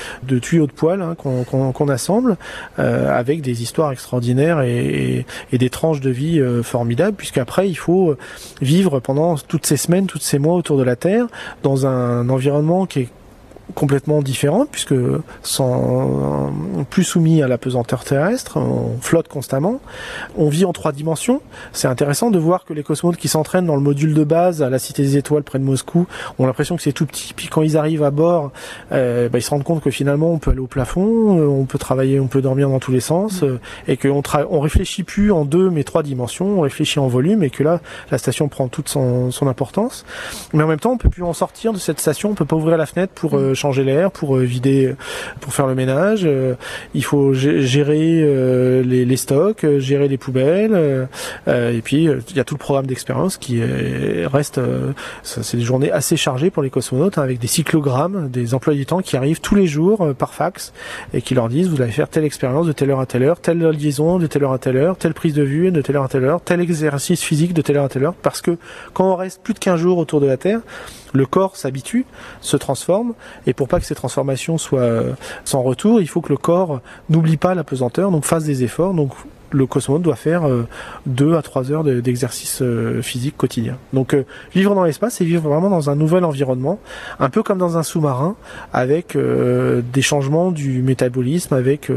tuyaux 0.42 0.68
de 0.68 0.72
poils 0.72 1.02
hein, 1.02 1.16
qu'on 1.16 1.90
assemble, 1.90 2.38
euh, 2.80 3.18
avec 3.18 3.42
des 3.42 3.62
histoires 3.62 3.92
extraordinaires 3.92 4.62
et, 4.62 5.26
des 5.52 5.70
tranches 5.70 6.00
de 6.00 6.10
vie 6.10 6.42
formidables, 6.64 7.18
puisqu'après, 7.18 7.70
il 7.70 7.76
faut 7.76 8.16
vivre 8.62 9.00
pendant 9.00 9.36
toutes 9.36 9.66
ces 9.66 9.78
semaines, 9.78 10.08
toutes 10.08 10.22
ces 10.22 10.40
mois 10.40 10.56
autour 10.56 10.78
de 10.78 10.84
la 10.84 10.96
Terre, 10.96 11.28
dans 11.64 11.86
un 11.86 12.30
environnement 12.30 12.86
qui 12.86 13.00
est 13.02 13.10
complètement 13.76 14.22
différent 14.22 14.66
puisque 14.70 14.96
sans 15.44 16.52
plus 16.90 17.04
soumis 17.04 17.42
à 17.42 17.48
la 17.48 17.58
pesanteur 17.58 18.04
terrestre, 18.04 18.58
on 18.58 18.98
flotte 19.02 19.28
constamment, 19.28 19.80
on 20.38 20.50
vit 20.50 20.66
en 20.66 20.74
trois 20.74 20.92
dimensions. 20.92 21.42
C'est 21.74 21.88
intéressant 21.88 22.32
de 22.32 22.40
voir 22.40 22.66
que 22.66 22.74
les 22.74 22.84
cosmonautes 22.84 23.20
qui 23.20 23.28
s'entraînent 23.28 23.66
dans 23.66 23.76
le 23.76 23.82
module 23.82 24.14
de 24.14 24.24
base 24.24 24.62
à 24.62 24.70
la 24.70 24.80
Cité 24.80 25.04
des 25.04 25.18
Étoiles 25.18 25.44
près 25.44 25.60
de 25.60 25.64
Moscou 25.64 26.08
ont 26.38 26.46
l'impression 26.46 26.76
que 26.76 26.82
c'est 26.82 26.94
tout 26.94 27.06
petit. 27.06 27.34
Puis 27.34 27.48
quand 27.48 27.62
ils 27.62 27.78
arrivent 27.78 28.04
à 28.04 28.12
bord, 28.12 28.52
euh, 28.92 29.30
bah, 29.30 29.38
ils 29.38 29.42
se 29.42 29.50
rendent 29.50 29.64
compte 29.64 29.82
que 29.82 29.92
finalement 29.92 30.32
on 30.32 30.40
peut 30.40 30.52
aller 30.52 30.60
au 30.60 30.68
plafond, 30.68 31.40
euh, 31.40 31.46
on 31.48 31.66
peut 31.66 31.78
travailler, 31.78 32.20
on 32.20 32.28
peut 32.28 32.42
dormir 32.42 32.70
dans 32.70 32.80
tous 32.80 32.92
les 32.92 33.00
sens, 33.00 33.44
euh, 33.44 33.60
et 33.88 33.98
qu'on 33.98 34.22
on 34.50 34.60
réfléchit 34.60 35.04
plus 35.04 35.32
en 35.32 35.46
deux 35.46 35.70
mais 35.70 35.84
trois 35.84 36.04
dimensions, 36.04 36.60
on 36.60 36.62
réfléchit 36.62 37.00
en 37.00 37.08
volume, 37.08 37.44
et 37.44 37.50
que 37.50 37.64
là 37.64 37.82
la 38.12 38.18
station 38.18 38.48
prend 38.48 38.68
toute 38.68 38.90
son, 38.90 39.32
son 39.32 39.48
importance. 39.48 40.06
Mais 40.54 40.64
en 40.64 40.68
même 40.68 40.80
temps, 40.80 40.92
on 40.92 40.98
peut 40.98 41.10
plus 41.10 41.24
en 41.24 41.34
sortir 41.34 41.74
de 41.74 41.78
cette 41.78 42.00
station, 42.00 42.32
on 42.32 42.34
peut 42.34 42.46
pas 42.46 42.56
ouvrir 42.56 42.78
la 42.78 42.86
fenêtre 42.86 43.14
pour 43.14 43.38
changer 43.60 43.84
l'air, 43.84 44.12
pour 44.12 44.38
vider, 44.38 44.96
pour 45.42 45.54
faire 45.54 45.68
le 45.68 45.76
ménage. 45.76 46.28
il 46.94 47.04
faut 47.04 47.34
gérer 47.34 48.84
les, 48.84 49.18
stocks, 49.18 49.66
gérer 49.78 50.08
les 50.08 50.18
poubelles. 50.18 51.08
et 51.48 51.82
puis 51.84 52.10
il 52.30 52.36
y 52.36 52.40
a 52.40 52.44
tout 52.44 52.56
le 52.56 52.60
programme 52.60 52.88
d'expérience 52.88 53.38
qui 53.38 53.62
reste. 54.26 54.60
c'est 55.24 55.58
des 55.58 55.64
journées 55.64 55.92
assez 55.92 56.18
chargées 56.18 56.50
pour 56.50 56.64
les 56.64 56.70
cosmonautes, 56.70 57.18
hein, 57.18 57.24
avec 57.24 57.40
des 57.40 57.48
cyclogrammes, 57.48 58.30
des 58.30 58.54
emplois 58.54 58.74
du 58.74 58.86
temps 58.86 59.02
qui 59.02 59.18
arrivent 59.18 59.42
tous 59.42 59.56
les 59.56 59.68
jours 59.68 60.14
par 60.18 60.34
fax 60.34 60.74
et 61.14 61.22
qui 61.22 61.36
leur 61.36 61.50
disent 61.50 61.68
vous 61.68 61.82
allez 61.82 61.92
faire 61.92 62.10
telle 62.10 62.26
expérience 62.26 62.68
de 62.68 62.72
telle 62.72 62.92
heure 62.92 63.00
à 63.00 63.06
telle 63.06 63.24
heure, 63.24 63.40
telle 63.40 63.60
liaison 63.60 64.20
de 64.20 64.28
telle 64.28 64.44
heure 64.44 64.54
à 64.54 64.60
telle 64.60 64.78
heure, 64.78 64.98
telle 64.98 65.14
prise 65.14 65.34
de 65.34 65.44
vue 65.44 65.72
de 65.72 65.82
telle 65.82 65.98
heure 65.98 66.04
à 66.04 66.08
telle 66.08 66.24
heure, 66.24 66.42
tel 66.42 66.62
exercice 66.62 67.22
physique 67.22 67.54
de 67.54 67.62
telle 67.62 67.78
heure 67.78 67.86
à 67.86 67.90
telle 67.90 68.04
heure, 68.04 68.14
parce 68.14 68.42
que 68.42 68.58
quand 68.94 69.12
on 69.12 69.16
reste 69.16 69.42
plus 69.42 69.54
de 69.54 69.60
15 69.60 69.80
jours 69.80 69.98
autour 69.98 70.22
de 70.22 70.28
la 70.28 70.38
Terre, 70.38 70.62
le 71.14 71.26
corps 71.26 71.56
s'habitue, 71.56 72.06
se 72.42 72.58
transforme, 72.58 73.14
et 73.50 73.54
pour 73.54 73.68
pas 73.68 73.80
que 73.80 73.86
ces 73.86 73.96
transformations 73.96 74.60
soient 74.60 75.02
sans 75.44 75.64
retour, 75.64 76.00
il 76.02 76.08
faut 76.08 76.22
que 76.22 76.30
le 76.30 76.38
corps 76.38 76.82
n'oublie 77.10 77.38
pas 77.38 77.56
la 77.56 77.64
pesanteur, 77.64 78.12
donc 78.12 78.24
fasse 78.24 78.44
des 78.44 78.64
efforts, 78.64 78.94
donc 78.94 79.12
le 79.52 79.66
cosmonaute 79.66 80.04
doit 80.04 80.16
faire 80.16 80.44
2 81.06 81.32
euh, 81.32 81.38
à 81.38 81.42
3 81.42 81.72
heures 81.72 81.84
d'exercice 81.84 82.60
euh, 82.62 83.02
physique 83.02 83.36
quotidien. 83.38 83.78
Donc 83.94 84.14
euh, 84.14 84.26
vivre 84.54 84.76
dans 84.76 84.84
l'espace, 84.84 85.16
c'est 85.16 85.26
vivre 85.26 85.50
vraiment 85.50 85.70
dans 85.70 85.90
un 85.90 85.96
nouvel 85.96 86.24
environnement, 86.24 86.80
un 87.20 87.30
peu 87.30 87.44
comme 87.44 87.58
dans 87.58 87.78
un 87.78 87.84
sous-marin, 87.84 88.36
avec 88.74 89.18
des 89.18 90.02
changements 90.02 90.52
du 90.52 90.82
métabolisme, 90.82 91.54
avec 91.54 91.92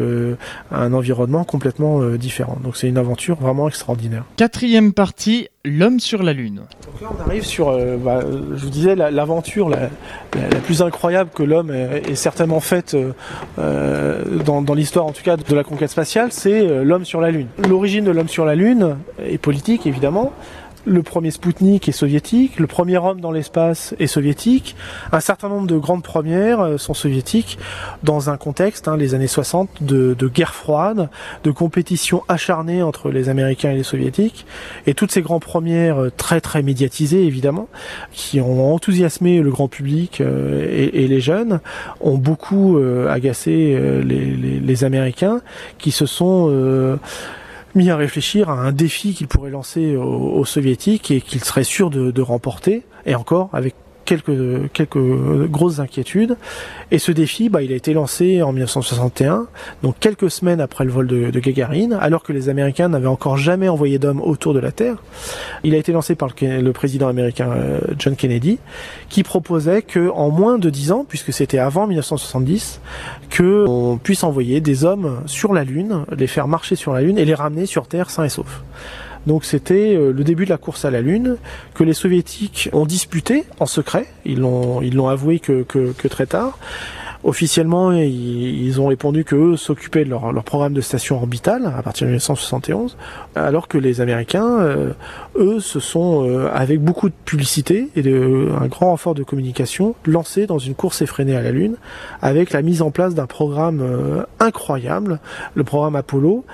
un 0.73 0.93
environnement 0.93 1.45
complètement 1.45 2.01
différent. 2.17 2.59
Donc 2.63 2.77
c'est 2.77 2.89
une 2.89 2.99
aventure 2.99 3.37
vraiment 3.37 3.69
extraordinaire. 3.69 4.25
Quatrième 4.37 4.93
partie, 4.93 5.49
l'homme 5.65 6.01
sur 6.01 6.23
la 6.23 6.33
Lune. 6.33 6.63
Donc 6.85 7.01
là 7.01 7.09
on 7.17 7.29
arrive 7.29 7.45
sur, 7.45 7.71
bah, 7.99 8.21
je 8.23 8.65
vous 8.65 8.71
disais, 8.71 8.97
l'aventure 8.97 9.69
la, 9.69 9.89
plus 10.65 10.83
incroyable 10.83 11.31
que 11.33 11.43
l'homme 11.43 11.71
ait, 11.71 12.15
certainement 12.15 12.61
faite 12.61 12.97
dans, 13.57 14.63
dans 14.63 14.75
l'histoire 14.75 15.07
en 15.07 15.13
tout 15.13 15.23
cas 15.23 15.37
de 15.37 15.55
la 15.55 15.63
conquête 15.63 15.91
spatiale, 15.91 16.33
c'est 16.33 16.83
l'homme 16.83 17.05
sur 17.05 17.21
la 17.21 17.31
Lune. 17.31 17.47
L'origine 17.69 18.05
de 18.05 18.11
l'homme 18.11 18.29
sur 18.29 18.45
la 18.45 18.57
Lune 18.57 18.97
est 19.25 19.39
politique, 19.39 19.87
évidemment. 19.87 20.33
Le 20.85 21.05
premier 21.05 21.31
Spoutnik 21.31 21.89
est 21.89 21.93
soviétique, 21.93 22.59
le 22.59 22.67
premier 22.67 22.99
homme 22.99 23.21
dans 23.21 23.31
l'espace 23.31 23.95
est 24.01 24.09
soviétique, 24.09 24.75
un 25.13 25.21
certain 25.21 25.49
nombre 25.49 25.69
de 25.69 25.77
grandes 25.77 26.03
premières 26.03 26.59
euh, 26.59 26.77
sont 26.77 26.93
soviétiques 26.93 27.57
dans 28.03 28.31
un 28.31 28.37
contexte, 28.37 28.89
hein, 28.89 28.97
les 28.97 29.15
années 29.15 29.29
60, 29.29 29.83
de, 29.83 30.17
guerre 30.27 30.55
froide, 30.55 31.09
de 31.45 31.53
compétition 31.53 32.25
acharnée 32.27 32.83
entre 32.83 33.11
les 33.11 33.29
Américains 33.29 33.71
et 33.71 33.77
les 33.77 33.83
Soviétiques, 33.85 34.45
et 34.89 34.95
toutes 34.95 35.13
ces 35.13 35.23
grandes 35.23 35.43
premières 35.43 36.03
euh, 36.03 36.11
très 36.11 36.41
très 36.41 36.63
médiatisées 36.63 37.25
évidemment, 37.27 37.69
qui 38.11 38.41
ont 38.41 38.75
enthousiasmé 38.75 39.41
le 39.41 39.51
grand 39.51 39.69
public 39.69 40.21
euh, 40.21 40.67
et, 40.69 41.07
les 41.07 41.21
jeunes, 41.21 41.61
ont 42.01 42.19
beaucoup 42.19 42.79
agacé 43.09 43.79
les, 44.05 44.85
Américains, 44.85 45.41
qui 45.79 45.91
se 45.91 46.07
sont 46.07 46.49
mis 47.75 47.91
à 47.91 47.97
réfléchir 47.97 48.51
à 48.51 48.55
un 48.55 48.73
défi 48.73 49.15
qu'il 49.15 49.29
pourrait 49.29 49.51
lancer 49.51 49.97
aux, 49.97 50.45
soviétiques 50.45 51.11
et 51.11 51.21
qu'il 51.21 51.43
serait 51.43 51.65
sûr 51.65 51.91
de, 51.91 52.11
de 52.11 52.23
remporter, 52.23 52.83
et 53.07 53.15
encore 53.15 53.51
avec 53.53 53.75
quelques, 54.05 54.71
quelques 54.73 55.49
grosses 55.49 55.79
inquiétudes. 55.79 56.37
Et 56.91 56.99
ce 56.99 57.13
défi, 57.13 57.49
bah, 57.49 57.63
il 57.63 57.73
a 57.73 57.77
été 57.77 57.93
lancé 57.93 58.43
en 58.43 58.53
1961, 58.53 59.47
donc 59.83 59.97
quelques 60.01 60.31
semaines 60.31 60.61
après 60.61 60.85
le 60.85 60.91
vol 60.91 61.07
de, 61.07 61.31
de 61.31 61.41
Gagarine, 61.41 61.97
alors 62.01 62.23
que 62.23 62.33
les 62.33 62.49
Américains 62.49 62.89
n'avaient 62.89 63.07
encore 63.07 63.37
jamais 63.37 63.69
envoyé 63.69 63.99
d'hommes 63.99 64.21
autour 64.21 64.55
de 64.55 64.61
la 64.61 64.73
Terre. 64.73 64.97
Il 65.65 65.75
a 65.75 65.79
été 65.79 65.93
lancé 65.93 66.15
par 66.15 66.31
le, 66.41 66.73
président 66.73 67.09
américain 67.09 67.51
euh, 67.51 67.81
John 67.99 68.17
Kennedy, 68.17 68.59
qui 69.09 69.23
proposait 69.23 69.83
que 69.83 70.11
en 70.11 70.31
moins 70.31 70.59
de 70.59 70.71
10 70.71 70.93
ans, 70.93 71.07
puisque 71.09 71.33
c'était 71.33 71.59
avant 71.59 71.87
1970, 71.87 72.81
que 73.31 73.65
on 73.69 73.99
puisse 73.99 74.25
envoyer 74.25 74.61
des 74.61 74.85
hommes 74.85 75.23
sur 75.27 75.53
la 75.53 75.65
Lune, 75.65 76.05
les 76.17 76.27
faire 76.27 76.49
marcher 76.49 76.77
sur 76.77 76.93
la 76.93 77.03
Lune 77.03 77.19
et 77.19 77.25
les 77.25 77.35
ramener 77.35 77.67
sur 77.67 77.87
Terre 77.87 78.11
sains 78.11 78.25
et 78.25 78.29
saufs. 78.29 78.63
Donc 79.27 79.45
c'était 79.45 79.95
euh, 79.95 80.13
le 80.13 80.25
début 80.25 80.45
de 80.45 80.51
la 80.51 80.59
course 80.59 80.85
à 80.85 80.91
la 80.91 81.01
Lune 81.01 81.37
que 81.75 81.85
les 81.85 81.95
soviétiques 81.95 82.69
ont 82.73 82.87
disputé 82.87 83.45
en 83.61 83.67
secret. 83.67 84.07
Ils 84.25 84.41
l'ont 84.41 84.83
ils 84.83 84.95
l'ont 84.95 85.09
avoué 85.09 85.39
que, 85.39 85.63
que 85.63 86.09
très 86.09 86.27
tard. 86.27 86.59
Officiellement, 87.25 87.93
ils, 87.93 88.81
ont 88.81 88.89
répondu 88.89 89.25
que 89.25 89.37
eux 89.37 89.57
s'occupaient 89.57 90.05
de 90.05 90.11
leur, 90.11 90.33
programme 90.43 90.73
de 90.73 90.81
station 90.81 91.17
orbitale 91.17 91.67
à 91.67 91.81
partir 91.81 92.07
de 92.07 92.11
1971, 92.13 92.97
alors 93.37 93.69
que 93.69 93.79
les 93.79 94.01
Américains, 94.01 94.59
euh, 94.59 94.93
eux, 95.37 95.61
se 95.61 95.79
sont, 95.79 96.29
euh, 96.29 96.49
avec 96.53 96.81
beaucoup 96.81 97.09
de 97.09 97.15
publicité 97.25 97.91
et 97.95 98.03
de, 98.03 98.49
un 98.61 98.67
grand 98.67 98.87
renfort 98.87 99.15
de 99.15 99.23
communication, 99.23 99.95
lancés 100.05 100.47
dans 100.47 100.59
une 100.59 100.75
course 100.75 101.01
effrénée 101.01 101.37
à 101.37 101.43
la 101.43 101.53
Lune, 101.53 101.77
avec 102.23 102.53
la 102.53 102.61
mise 102.61 102.83
en 102.83 102.91
place 102.91 103.15
d'un 103.15 103.27
programme 103.27 103.81
euh, 103.83 104.25
incroyable, 104.41 105.21
le 105.55 105.63
programme 105.63 105.95
Apollo, 105.95 106.45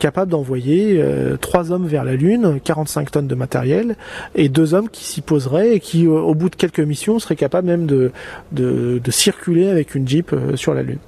capable 0.00 0.32
d'envoyer 0.32 1.00
trois 1.40 1.70
hommes 1.70 1.86
vers 1.86 2.02
la 2.02 2.16
Lune, 2.16 2.58
45 2.64 3.12
tonnes 3.12 3.26
de 3.28 3.34
matériel, 3.36 3.96
et 4.34 4.48
deux 4.48 4.74
hommes 4.74 4.88
qui 4.88 5.04
s'y 5.04 5.20
poseraient 5.20 5.74
et 5.74 5.80
qui, 5.80 6.08
au 6.08 6.34
bout 6.34 6.50
de 6.50 6.56
quelques 6.56 6.80
missions, 6.80 7.20
seraient 7.20 7.36
capables 7.36 7.68
même 7.68 7.86
de 7.86 9.10
circuler 9.10 9.68
avec 9.68 9.94
une 9.94 10.07
Jeep 10.08 10.32
euh, 10.32 10.56
sur 10.56 10.74
la 10.74 10.82
Lune. 10.82 10.98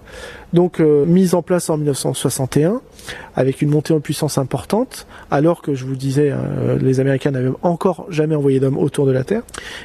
Donc 0.52 0.80
euh, 0.80 1.04
mise 1.06 1.34
en 1.34 1.42
place 1.42 1.70
en 1.70 1.76
1961 1.76 2.80
avec 3.34 3.62
une 3.62 3.70
montée 3.70 3.94
en 3.94 4.00
puissance 4.00 4.36
importante, 4.36 5.06
alors 5.30 5.62
que 5.62 5.74
je 5.74 5.84
vous 5.84 5.94
disais, 5.94 6.30
euh, 6.32 6.78
les 6.78 7.00
Américains 7.00 7.30
n'avaient 7.30 7.52
encore 7.62 8.06
jamais 8.10 8.34
envoyé 8.34 8.60
d'hommes 8.60 8.76
autour 8.76 9.06
de 9.06 9.12
la 9.12 9.24
Terre. 9.24 9.42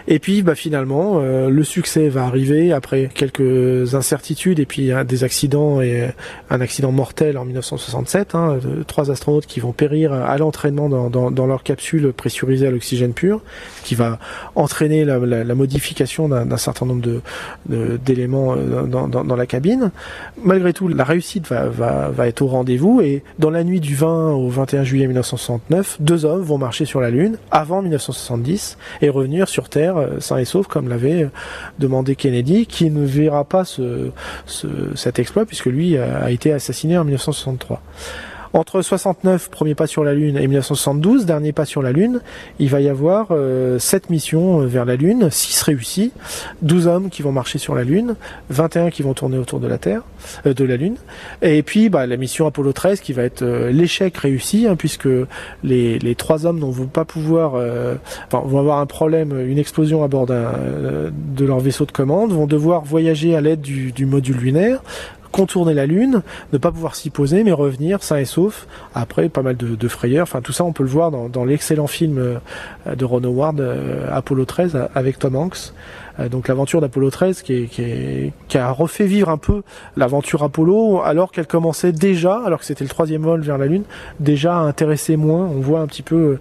Et 0.08 0.19
puis 0.19 0.41
bah, 0.41 0.56
finalement, 0.56 1.19
euh, 1.19 1.49
le 1.49 1.63
succès 1.63 2.10
va 2.10 2.23
arriver 2.23 2.73
après 2.73 3.10
quelques 3.13 3.93
incertitudes 3.93 4.60
et 4.60 4.65
puis 4.65 4.91
des 5.08 5.23
accidents 5.23 5.82
et 5.82 6.10
un 6.49 6.62
accident 6.62 6.91
mortel 6.91 7.38
en 7.38 7.45
1967, 7.45 8.36
hein, 8.36 8.60
trois 8.88 9.12
astronautes 9.12 9.45
qui 9.45 9.60
vont 9.60 9.71
périr 9.71 10.12
à 10.12 10.38
l'entraînement 10.38 10.89
dans, 10.89 11.10
dans, 11.10 11.32
dans, 11.32 11.45
leur 11.45 11.63
capsule 11.63 12.12
pressurisée 12.13 12.67
à 12.67 12.71
l'oxygène 12.71 13.13
pur, 13.13 13.41
qui 13.84 13.95
va 13.95 14.19
entraîner 14.56 15.06
la, 15.06 15.19
la, 15.19 15.43
la 15.43 15.56
modification 15.56 16.28
d'un 16.28 16.58
certain 16.58 16.86
nombre 16.86 17.21
d'éléments 17.67 18.56
de, 18.56 18.88
dans, 18.88 19.08
dans, 19.08 19.36
la 19.36 19.45
cabine 19.45 19.91
malgré 20.56 20.72
tout, 20.72 20.88
la 20.88 21.04
réussite 21.04 21.50
va, 21.50 21.68
va, 21.68 22.10
va 22.10 22.28
être 22.30 22.41
au 22.41 22.48
rendez-vous 22.48 23.02
et 23.02 23.24
dans 23.39 23.50
la 23.50 23.65
nuit 23.65 23.82
du 23.82 23.94
20 23.94 24.32
au 24.32 24.48
21 24.48 24.86
juillet 24.86 25.06
1969, 25.06 25.98
deux 26.00 26.24
hommes 26.24 26.44
vont 26.44 26.58
marcher 26.58 26.86
sur 26.86 27.02
la 27.02 27.10
Lune 27.10 27.38
avant 27.52 27.82
1970 27.82 28.78
et 29.02 29.10
revenir 29.10 29.50
sur 29.50 29.68
Terre 29.68 29.98
euh, 29.98 30.22
sains 30.22 30.38
et 30.38 30.46
saufs 30.46 30.68
comme 30.68 30.88
l'avait 30.88 31.24
euh, 31.24 31.30
demandé 31.78 32.15
Kennedy, 32.15 32.68
qui 32.68 32.89
ne 32.89 33.06
verra 33.06 33.44
pas 33.44 33.65
ce, 33.65 34.12
ce, 34.46 34.68
cet 34.96 35.20
exploit 35.20 35.46
puisque 35.46 35.65
lui 35.65 35.98
a 35.98 36.32
été 36.32 36.54
assassiné 36.54 36.98
en 36.98 37.04
1963. 37.04 37.82
Entre 38.56 38.82
69, 38.82 39.50
premier 39.50 39.76
pas 39.76 39.86
sur 39.86 40.06
la 40.06 40.13
Lune, 40.13 40.38
et 40.38 40.48
1972, 40.48 41.26
dernier 41.26 41.52
pas 41.52 41.65
sur 41.65 41.82
la 41.82 41.91
Lune, 41.91 42.22
il 42.58 42.70
va 42.70 42.80
y 42.80 42.88
avoir 42.88 43.28
euh, 43.32 43.80
7 43.80 44.10
missions 44.10 44.62
euh, 44.62 44.65
vers 44.65 44.86
la 44.86 44.96
Lune, 44.96 45.28
6 45.30 45.62
réussies, 45.63 46.13
12 46.62 46.88
hommes 46.88 47.10
qui 47.10 47.22
vont 47.22 47.34
marcher 47.34 47.60
sur 47.60 47.76
la 47.76 47.84
Lune, 47.84 48.15
21 48.52 48.91
qui 48.91 49.04
vont 49.04 49.13
tourner 49.13 49.38
autour 49.38 49.60
de 49.60 49.68
la 49.68 49.78
Terre, 49.78 50.04
euh, 50.46 50.54
de 50.54 50.63
la 50.63 50.78
Lune, 50.78 50.96
et 51.41 51.63
puis 51.63 51.89
bah, 51.89 52.08
la 52.08 52.15
mission 52.15 52.48
Apollo 52.48 52.72
13 52.72 53.02
qui 53.02 53.12
va 53.12 53.24
être 53.24 53.41
euh, 53.41 53.72
l'échec 53.72 54.15
réussi, 54.15 54.68
hein, 54.70 54.78
puisque 54.78 55.10
les, 55.65 56.00
les 56.00 56.15
trois 56.15 56.46
hommes 56.46 56.60
ne 56.60 56.63
vont 56.63 56.88
pas 56.88 57.04
pouvoir, 57.04 57.62
vont 58.32 58.60
avoir 58.60 58.80
un 58.80 58.86
problème, 58.86 59.38
une 59.38 59.58
explosion 59.58 60.02
à 60.02 60.08
bord 60.08 60.28
de 60.28 61.46
leur 61.46 61.60
vaisseau 61.60 61.86
de 61.86 61.91
commande, 61.91 62.32
vont 62.32 62.48
devoir 62.48 62.86
voyager 62.86 63.36
à 63.36 63.41
l'aide 63.41 63.60
du 63.60 64.06
module 64.06 64.38
lunaire, 64.38 64.82
contourner 65.36 65.74
la 65.74 65.86
Lune, 65.86 66.21
ne 66.54 66.58
pas 66.58 66.71
pouvoir 66.71 66.95
s'y 66.95 67.10
poser, 67.10 67.43
mais 67.43 67.52
revenir 67.52 68.02
sain 68.02 68.15
et 68.15 68.26
sauf. 68.26 68.67
Après, 68.93 69.28
pas 69.28 69.41
mal 69.41 69.58
de, 69.58 69.88
frayeurs. 69.89 70.24
Enfin, 70.24 70.39
tout 70.39 70.54
ça, 70.54 70.63
on 70.63 70.71
peut 70.71 70.84
le 70.84 70.89
voir 70.89 71.12
dans, 71.12 71.43
l'excellent 71.43 71.88
film 71.88 72.17
euh, 72.17 72.95
de 72.95 73.04
Ron 73.04 73.21
Howard, 73.26 73.60
euh, 73.60 74.08
Apollo 74.10 74.45
13, 74.45 74.88
avec 74.95 75.19
Tom 75.19 75.36
Hanks. 75.36 75.74
Euh, 76.21 76.30
donc 76.30 76.48
l'aventure 76.48 76.80
d'Apollo 76.80 77.10
13 77.10 77.41
qui, 77.41 77.67
qui, 77.67 78.58
a 78.58 78.71
refait 78.71 79.06
vivre 79.06 79.30
un 79.30 79.38
peu 79.38 79.63
l'aventure 79.98 80.43
Apollo 80.43 81.02
alors 81.04 81.34
qu'elle 81.34 81.48
commençait 81.48 81.91
déjà, 81.91 82.41
alors 82.45 82.60
que 82.60 82.65
c'était 82.65 82.86
le 82.86 82.89
troisième 82.89 83.24
vol 83.24 83.41
vers 83.41 83.58
la 83.58 83.65
Lune, 83.65 83.84
déjà 84.21 84.56
à 84.56 84.62
intéresser 84.62 85.17
moins. 85.17 85.41
On 85.41 85.60
voit 85.60 85.82
un 85.82 85.88
petit 85.88 86.04
peu 86.04 86.39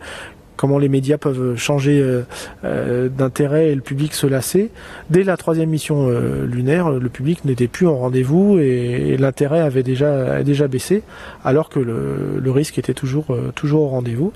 comment 0.56 0.78
les 0.78 0.88
médias 0.88 1.18
peuvent 1.18 1.56
changer 1.56 2.00
euh, 2.00 2.22
euh, 2.64 3.08
d'intérêt 3.08 3.68
et 3.68 3.74
le 3.74 3.80
public 3.80 4.14
se 4.14 4.26
lasser. 4.26 4.70
Dès 5.10 5.24
la 5.24 5.36
troisième 5.36 5.70
mission 5.70 6.08
euh, 6.08 6.46
lunaire, 6.46 6.90
le 6.90 7.08
public 7.08 7.44
n'était 7.44 7.68
plus 7.68 7.86
en 7.86 7.96
rendez-vous 7.96 8.58
et, 8.58 9.16
l'intérêt 9.18 9.60
avait 9.60 9.82
déjà, 9.82 10.42
déjà 10.42 10.68
baissé, 10.68 11.02
alors 11.44 11.68
que 11.68 11.78
le, 11.78 12.50
risque 12.50 12.78
était 12.78 12.94
toujours, 12.94 13.26
toujours 13.54 13.82
au 13.82 13.88
rendez-vous. 13.88 14.32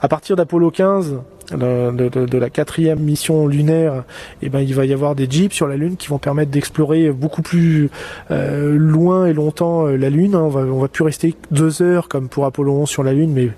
À 0.00 0.08
partir 0.08 0.36
d'Apollo 0.36 0.70
15, 0.70 1.16
de, 1.52 2.38
la 2.38 2.50
quatrième 2.50 3.00
mission 3.00 3.46
lunaire, 3.46 4.04
eh 4.42 4.48
ben, 4.48 4.60
il 4.60 4.74
va 4.74 4.86
y 4.86 4.92
avoir 4.92 5.14
des 5.14 5.28
jeeps 5.30 5.54
sur 5.54 5.66
la 5.66 5.76
Lune 5.76 5.96
qui 5.96 6.08
vont 6.08 6.18
permettre 6.18 6.50
d'explorer 6.50 7.10
beaucoup 7.10 7.42
plus 7.42 7.90
loin 8.30 9.26
et 9.26 9.32
longtemps 9.32 9.86
la 9.86 10.10
Lune. 10.10 10.36
On 10.36 10.48
va, 10.48 10.60
on 10.60 10.80
va 10.80 10.88
plus 10.88 11.04
rester 11.04 11.34
deux 11.50 11.82
heures 11.82 12.08
comme 12.08 12.28
pour 12.28 12.46
Apollo 12.46 12.72
11 12.82 12.88
sur 12.88 13.02
la 13.02 13.12
Lune, 13.12 13.32
mais 13.32 13.50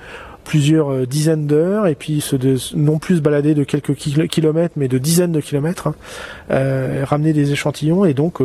plusieurs 0.47 1.07
dizaines 1.07 1.47
d'heures 1.47 1.87
et 1.87 1.95
puis 1.95 2.25
non 2.75 2.99
plus 2.99 3.17
se 3.17 3.21
balader 3.21 3.55
de 3.55 3.65
quelques 3.65 3.95
kilomètres 3.95 4.75
mais 4.77 4.89
de 4.89 4.99
dizaines 4.99 5.33
de 5.33 5.41
kilomètres, 5.41 5.89
hein, 5.89 7.05
ramener 7.05 7.33
des 7.33 7.53
échantillons 7.53 8.05
et 8.05 8.15
donc 8.15 8.41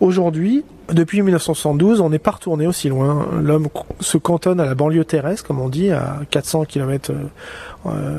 aujourd'hui 0.00 0.64
depuis 0.92 1.20
1972, 1.20 2.00
on 2.00 2.08
n'est 2.08 2.18
pas 2.18 2.30
retourné 2.30 2.66
aussi 2.66 2.88
loin. 2.88 3.28
L'homme 3.42 3.68
se 4.00 4.16
cantonne 4.16 4.58
à 4.58 4.64
la 4.64 4.74
banlieue 4.74 5.04
terrestre, 5.04 5.46
comme 5.46 5.60
on 5.60 5.68
dit, 5.68 5.90
à 5.90 6.20
400 6.30 6.64
km, 6.64 7.12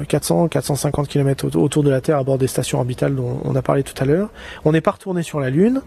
400, 0.08 0.50
450 0.50 1.08
km 1.08 1.58
autour 1.58 1.84
de 1.84 1.90
la 1.90 2.00
Terre, 2.00 2.18
à 2.18 2.24
bord 2.24 2.38
des 2.38 2.48
stations 2.48 2.78
orbitales 2.78 3.16
dont 3.16 3.42
on 3.44 3.56
a 3.56 3.64
parlé 3.64 3.82
tout 3.82 3.96
à 4.00 4.06
l'heure. 4.06 4.30
On 4.66 4.72
n'est 4.72 4.82
pas 4.82 4.92
retourné 4.92 5.24
sur 5.24 5.40
la 5.40 5.50
Lune. 5.50 5.82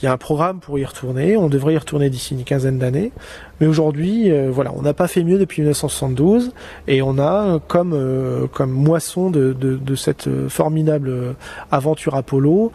Il 0.00 0.06
y 0.06 0.08
a 0.08 0.12
un 0.12 0.16
programme 0.16 0.60
pour 0.60 0.78
y 0.78 0.84
retourner. 0.84 1.36
On 1.36 1.48
devrait 1.48 1.74
y 1.74 1.78
retourner 1.78 2.08
d'ici 2.08 2.34
une 2.34 2.44
quinzaine 2.44 2.78
d'années. 2.78 3.12
Mais 3.60 3.66
aujourd'hui, 3.66 4.30
euh, 4.30 4.50
voilà, 4.50 4.72
on 4.74 4.82
n'a 4.82 4.94
pas 4.94 5.08
fait 5.08 5.22
mieux 5.22 5.38
depuis 5.38 5.60
1972 5.62 6.52
et 6.88 7.02
on 7.02 7.18
a 7.18 7.60
comme 7.68 7.92
euh, 7.92 8.46
comme 8.46 8.70
moisson 8.70 9.30
de, 9.30 9.52
de, 9.52 9.94
cette 9.94 10.28
formidable 10.48 11.34
aventure 11.70 12.14
Apollo 12.14 12.72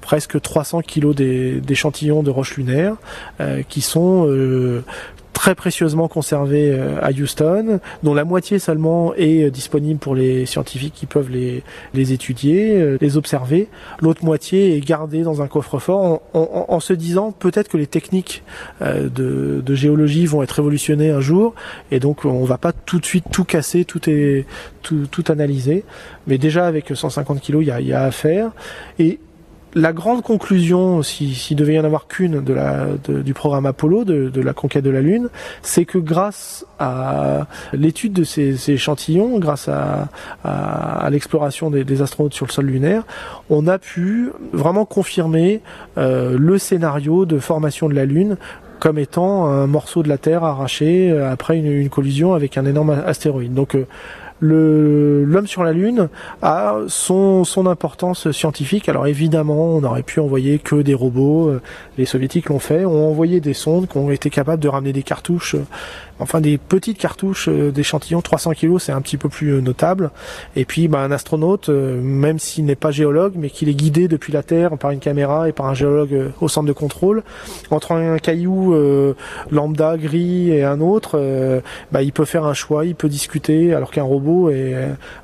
presque 0.00 0.40
300 0.40 0.82
kilos 0.82 1.16
d'échantillons 1.16 2.22
de 2.22 2.30
roches 2.30 2.56
lunaires 2.56 2.96
qui 3.68 3.80
sont 3.80 4.28
très 5.34 5.54
précieusement 5.54 6.08
conservé 6.08 6.70
euh, 6.70 6.98
à 7.02 7.10
Houston, 7.10 7.80
dont 8.02 8.14
la 8.14 8.24
moitié 8.24 8.58
seulement 8.58 9.14
est 9.14 9.44
euh, 9.44 9.50
disponible 9.50 9.98
pour 9.98 10.14
les 10.14 10.46
scientifiques 10.46 10.94
qui 10.94 11.04
peuvent 11.04 11.30
les, 11.30 11.62
les 11.92 12.12
étudier, 12.14 12.80
euh, 12.80 12.96
les 13.00 13.18
observer. 13.18 13.68
L'autre 14.00 14.24
moitié 14.24 14.74
est 14.76 14.80
gardée 14.80 15.22
dans 15.22 15.42
un 15.42 15.46
coffre-fort 15.46 16.22
en, 16.32 16.80
se 16.80 16.92
disant 16.92 17.32
peut-être 17.32 17.68
que 17.68 17.76
les 17.76 17.86
techniques 17.86 18.42
de, 18.80 19.62
de, 19.64 19.74
géologie 19.74 20.26
vont 20.26 20.42
être 20.42 20.52
révolutionnées 20.52 21.10
un 21.10 21.20
jour 21.20 21.54
et 21.90 22.00
donc 22.00 22.24
on 22.24 22.44
va 22.44 22.58
pas 22.58 22.72
tout 22.72 22.98
de 22.98 23.04
suite 23.04 23.24
tout 23.30 23.44
casser, 23.44 23.84
tout 23.84 24.08
est 24.08 24.46
tout, 24.82 25.06
tout 25.10 25.24
analyser. 25.28 25.84
Mais 26.26 26.38
déjà 26.38 26.66
avec 26.66 26.92
150 26.94 27.40
kilos, 27.40 27.62
il 27.62 27.68
y 27.68 27.70
a, 27.70 27.80
y 27.80 27.92
a 27.92 28.04
à 28.04 28.10
faire. 28.12 28.52
Et 28.98 29.18
la 29.74 29.92
grande 29.92 30.22
conclusion, 30.22 31.02
s'il 31.02 31.34
si 31.34 31.54
devait 31.54 31.74
y 31.74 31.80
en 31.80 31.84
avoir 31.84 32.06
qu'une 32.06 32.42
de 32.42 32.54
la, 32.54 32.86
du 33.08 33.34
programme 33.34 33.66
Apollo, 33.66 34.04
de, 34.04 34.40
la 34.40 34.52
conquête 34.52 34.84
de 34.84 34.90
la 34.90 35.00
Lune, 35.00 35.28
c'est 35.62 35.84
que 35.84 35.98
grâce 35.98 36.64
à 36.78 37.46
l'étude 37.72 38.12
de 38.12 38.24
ces, 38.24 38.70
échantillons, 38.70 39.38
grâce 39.38 39.68
à, 39.68 40.08
l'exploration 41.10 41.70
des, 41.70 42.02
astronautes 42.02 42.34
sur 42.34 42.46
le 42.46 42.52
sol 42.52 42.66
lunaire, 42.66 43.04
on 43.50 43.66
a 43.66 43.78
pu 43.78 44.30
vraiment 44.52 44.84
confirmer 44.84 45.60
euh, 45.98 46.36
le 46.38 46.58
scénario 46.58 47.24
de 47.24 47.38
formation 47.38 47.88
de 47.88 47.94
la 47.94 48.04
Lune 48.04 48.36
comme 48.80 48.98
étant 48.98 49.46
un 49.46 49.66
morceau 49.66 50.02
de 50.02 50.08
la 50.08 50.18
Terre 50.18 50.44
arraché 50.44 51.10
euh, 51.10 51.30
après 51.30 51.56
une, 51.56 51.72
une 51.72 51.88
collision 51.88 52.34
avec 52.34 52.58
un 52.58 52.66
énorme 52.66 52.90
astéroïde. 53.06 53.54
Donc 53.54 53.74
euh, 53.74 53.86
l'homme 54.44 55.46
sur 55.46 55.64
la 55.64 55.72
Lune 55.72 56.08
a 56.42 56.76
son, 56.88 57.44
importance 57.66 58.30
scientifique. 58.30 58.88
Alors 58.88 59.06
évidemment, 59.06 59.76
on 59.76 59.84
aurait 59.84 60.02
pu 60.02 60.20
envoyer 60.20 60.58
que 60.58 60.82
des 60.82 60.94
robots. 60.94 61.48
Euh, 61.48 61.62
les 61.96 62.04
soviétiques 62.04 62.48
l'ont 62.50 62.58
fait, 62.58 62.84
ont 62.84 63.08
envoyé 63.08 63.40
des 63.40 63.54
sondes 63.54 63.88
qui 63.88 63.96
ont 63.96 64.10
été 64.10 64.28
capables 64.30 64.62
de 64.62 64.68
ramener 64.68 64.92
des 64.92 65.02
cartouches 65.02 65.56
enfin 66.18 66.40
des 66.40 66.58
petites 66.58 66.98
cartouches 66.98 67.48
euh, 67.48 67.70
d'échantillons 67.70 68.22
300 68.22 68.52
kg 68.52 68.78
c'est 68.78 68.92
un 68.92 69.00
petit 69.00 69.16
peu 69.16 69.28
plus 69.28 69.50
euh, 69.50 69.60
notable. 69.60 70.10
Et 70.56 70.64
puis 70.64 70.88
bah, 70.88 71.00
un 71.00 71.10
astronaute 71.10 71.68
euh, 71.68 72.00
même 72.00 72.38
s'il 72.38 72.64
n'est 72.64 72.76
pas 72.76 72.90
géologue 72.90 73.34
mais 73.36 73.50
qu'il 73.50 73.68
est 73.68 73.74
guidé 73.74 74.08
depuis 74.08 74.32
la 74.32 74.42
Terre 74.42 74.76
par 74.78 74.90
une 74.90 75.00
caméra 75.00 75.48
et 75.48 75.52
par 75.52 75.66
un 75.66 75.74
géologue 75.74 76.32
au 76.40 76.48
centre 76.48 76.66
de 76.66 76.72
contrôle 76.72 77.22
entre 77.70 77.92
un 77.92 78.18
caillou 78.18 78.74
lambda 79.50 79.96
gris 79.96 80.50
et 80.50 80.64
un 80.64 80.80
autre 80.80 81.62
bah, 81.92 82.02
il 82.02 82.12
peut 82.12 82.24
faire 82.24 82.44
un 82.44 82.54
choix 82.54 82.84
il 82.84 82.94
peut 82.94 83.08
discuter 83.08 83.74
alors 83.74 83.90
qu'un 83.90 84.02
robot 84.02 84.50
est 84.50 84.74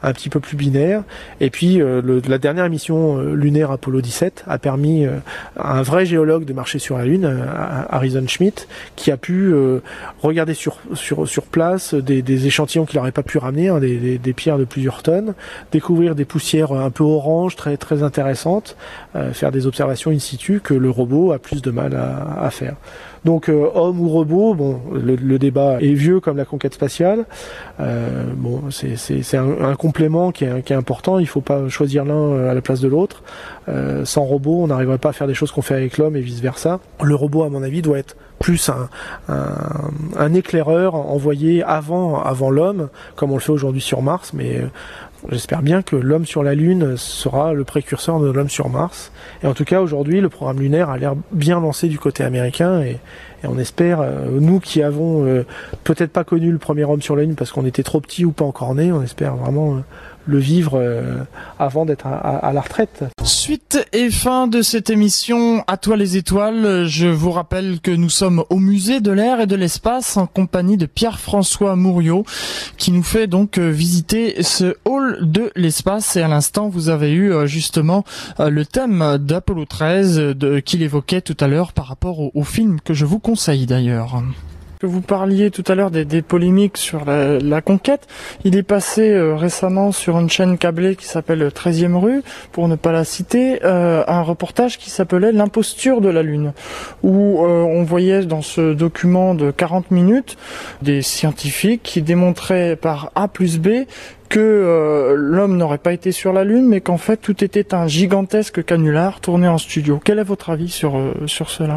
un 0.02 0.12
petit 0.12 0.28
peu 0.28 0.40
plus 0.40 0.56
binaire. 0.56 1.02
Et 1.40 1.50
puis 1.50 1.80
la 1.80 2.38
dernière 2.38 2.68
mission 2.68 3.18
lunaire 3.18 3.70
Apollo 3.70 4.00
17 4.00 4.44
a 4.46 4.58
permis 4.58 5.06
à 5.56 5.78
un 5.78 5.82
vrai 5.82 6.06
géologue 6.06 6.44
de 6.44 6.52
marcher 6.52 6.78
sur 6.78 6.98
la 6.98 7.04
Lune 7.04 7.44
Harrison 7.90 8.26
Schmitt 8.26 8.68
qui 8.96 9.10
a 9.10 9.16
pu 9.16 9.52
regarder 10.22 10.54
sur 10.54 10.79
sur, 10.94 11.42
place 11.44 11.94
des, 11.94 12.46
échantillons 12.46 12.84
qu'il 12.84 12.98
n'aurait 12.98 13.12
pas 13.12 13.22
pu 13.22 13.38
ramener, 13.38 13.68
hein, 13.68 13.80
des, 13.80 14.32
pierres 14.34 14.58
de 14.58 14.64
plusieurs 14.64 15.02
tonnes, 15.02 15.34
découvrir 15.72 16.14
des 16.14 16.24
poussières 16.24 16.72
un 16.72 16.90
peu 16.90 17.04
orange 17.04 17.56
très 17.56 18.02
intéressantes, 18.02 18.76
euh, 19.16 19.32
faire 19.32 19.50
des 19.50 19.66
observations 19.66 20.10
in 20.10 20.18
situ 20.18 20.60
que 20.62 20.74
le 20.74 20.90
robot 20.90 21.32
a 21.32 21.38
plus 21.38 21.62
de 21.62 21.70
mal 21.70 21.94
à, 21.94 22.50
faire. 22.50 22.76
Donc 23.24 23.48
euh, 23.48 23.68
homme 23.74 24.00
ou 24.00 24.08
robot, 24.08 24.56
le, 24.92 25.38
débat 25.38 25.78
est 25.80 25.92
vieux 25.92 26.20
comme 26.20 26.36
la 26.36 26.44
conquête 26.44 26.74
spatiale. 26.74 27.26
Euh, 27.80 28.24
c'est 28.70 29.36
un, 29.36 29.74
complément 29.74 30.32
qui 30.32 30.44
est, 30.44 30.62
qui 30.62 30.72
est, 30.72 30.76
important. 30.76 31.18
Il 31.18 31.26
faut 31.26 31.40
pas 31.40 31.68
choisir 31.68 32.04
l'un 32.04 32.48
à 32.48 32.54
la 32.54 32.60
place 32.60 32.80
de 32.80 32.88
l'autre. 32.88 33.22
sans 34.04 34.24
robot, 34.24 34.62
on 34.62 34.66
n'arriverait 34.68 34.98
pas 34.98 35.10
à 35.10 35.12
faire 35.12 35.26
des 35.26 35.34
choses 35.34 35.52
qu'on 35.52 35.62
fait 35.62 35.74
avec 35.74 35.98
l'homme 35.98 36.16
et 36.16 36.20
vice 36.20 36.40
versa. 36.40 36.80
Le 37.02 37.14
robot, 37.14 37.42
à 37.42 37.48
mon 37.48 37.62
avis, 37.62 37.82
doit 37.82 37.98
être 37.98 38.16
plus 38.40 38.70
un, 39.28 40.34
éclaireur 40.34 40.94
envoyé 40.94 41.62
avant, 41.62 42.20
avant 42.22 42.50
l'homme, 42.50 42.88
comme 43.14 43.30
on 43.30 43.34
le 43.34 43.40
fait 43.40 43.52
aujourd'hui 43.52 43.82
sur 43.82 44.02
Mars, 44.02 44.32
mais 44.32 44.56
euh, 44.56 44.66
J'espère 45.28 45.60
bien 45.60 45.82
que 45.82 45.96
l'homme 45.96 46.24
sur 46.24 46.42
la 46.42 46.54
Lune 46.54 46.96
sera 46.96 47.52
le 47.52 47.64
précurseur 47.64 48.20
de 48.20 48.30
l'homme 48.30 48.48
sur 48.48 48.70
Mars. 48.70 49.12
Et 49.42 49.46
en 49.46 49.52
tout 49.52 49.64
cas, 49.64 49.82
aujourd'hui, 49.82 50.20
le 50.20 50.30
programme 50.30 50.60
lunaire 50.60 50.88
a 50.88 50.96
l'air 50.96 51.14
bien 51.30 51.60
lancé 51.60 51.88
du 51.88 51.98
côté 51.98 52.24
américain 52.24 52.80
et, 52.80 52.98
on 53.44 53.58
espère, 53.58 54.00
euh, 54.00 54.38
nous 54.40 54.60
qui 54.60 54.82
avons 54.82 55.26
euh, 55.26 55.44
peut-être 55.84 56.10
pas 56.10 56.24
connu 56.24 56.50
le 56.50 56.58
premier 56.58 56.84
homme 56.84 57.02
sur 57.02 57.16
la 57.16 57.24
Lune 57.24 57.34
parce 57.34 57.52
qu'on 57.52 57.66
était 57.66 57.82
trop 57.82 58.00
petit 58.00 58.24
ou 58.24 58.32
pas 58.32 58.44
encore 58.44 58.74
né, 58.74 58.92
on 58.92 59.02
espère 59.02 59.36
vraiment 59.36 59.82
le 60.30 60.38
vivre 60.38 60.78
euh, 60.80 61.24
avant 61.58 61.84
d'être 61.84 62.06
à, 62.06 62.52
la 62.52 62.60
retraite. 62.60 63.04
Suite 63.22 63.84
et 63.92 64.10
fin 64.10 64.46
de 64.46 64.62
cette 64.62 64.88
émission 64.88 65.64
À 65.66 65.76
toi 65.76 65.96
les 65.96 66.16
étoiles. 66.16 66.86
Je 66.86 67.08
vous 67.08 67.32
rappelle 67.32 67.80
que 67.80 67.90
nous 67.90 68.08
sommes 68.08 68.44
au 68.48 68.58
musée 68.58 69.00
de 69.00 69.10
l'air 69.10 69.40
et 69.40 69.46
de 69.46 69.56
l'espace 69.56 70.16
en 70.16 70.26
compagnie 70.26 70.76
de 70.76 70.86
Pierre-François 70.86 71.76
Mouriot 71.76 72.24
qui 72.78 72.92
nous 72.92 73.02
fait 73.02 73.26
donc 73.26 73.58
euh, 73.58 73.68
visiter 73.70 74.42
ce 74.42 74.76
hall 74.84 75.18
de 75.20 75.50
l'espace 75.56 76.16
et 76.16 76.22
à 76.22 76.28
l'instant 76.28 76.68
vous 76.68 76.88
avez 76.88 77.10
eu 77.10 77.32
euh, 77.32 77.46
justement 77.46 78.04
le 78.38 78.64
thème 78.64 79.18
d'Apollo 79.18 79.64
13 79.64 80.34
qu'il 80.64 80.82
évoquait 80.82 81.20
tout 81.20 81.36
à 81.40 81.48
l'heure 81.48 81.72
par 81.72 81.86
rapport 81.86 82.34
au 82.34 82.44
film 82.44 82.80
que 82.80 82.94
je 82.94 83.04
vous 83.04 83.18
conseille 83.18 83.66
d'ailleurs 83.66 84.22
que 84.80 84.86
vous 84.86 85.02
parliez 85.02 85.50
tout 85.50 85.64
à 85.68 85.74
l'heure 85.74 85.90
des, 85.90 86.22
polémiques 86.22 86.78
sur 86.78 87.04
la, 87.04 87.60
conquête. 87.60 88.08
Il 88.44 88.56
est 88.56 88.62
passé 88.62 89.10
euh, 89.10 89.36
récemment 89.36 89.92
sur 89.92 90.18
une 90.18 90.30
chaîne 90.30 90.56
câblée 90.56 90.96
qui 90.96 91.04
s'appelle 91.04 91.46
13e 91.48 91.96
rue, 91.96 92.22
pour 92.50 92.66
ne 92.66 92.76
pas 92.76 92.90
la 92.90 93.04
citer, 93.04 93.60
euh, 93.62 94.02
un 94.08 94.22
reportage 94.22 94.78
qui 94.78 94.88
s'appelait 94.88 95.32
L'imposture 95.32 96.00
de 96.00 96.08
la 96.08 96.22
Lune, 96.22 96.54
où 97.02 97.44
euh, 97.44 97.62
on 97.62 97.82
voyait 97.82 98.24
dans 98.24 98.40
ce 98.40 98.72
document 98.72 99.34
de 99.34 99.50
40 99.50 99.90
minutes 99.90 100.38
des 100.80 101.02
scientifiques 101.02 101.82
qui 101.82 102.00
démontraient 102.00 102.74
par 102.74 103.12
A 103.14 103.28
plus 103.28 103.58
B 103.58 103.84
que 104.30 105.14
l'homme 105.16 105.56
n'aurait 105.56 105.78
pas 105.78 105.92
été 105.92 106.12
sur 106.12 106.32
la 106.32 106.44
Lune, 106.44 106.66
mais 106.66 106.80
qu'en 106.80 106.98
fait 106.98 107.16
tout 107.16 107.42
était 107.42 107.74
un 107.74 107.88
gigantesque 107.88 108.64
canular 108.64 109.20
tourné 109.20 109.48
en 109.48 109.58
studio. 109.58 110.00
Quel 110.02 110.20
est 110.20 110.24
votre 110.24 110.50
avis 110.50 110.68
sur, 110.68 110.96
sur 111.26 111.50
cela? 111.50 111.74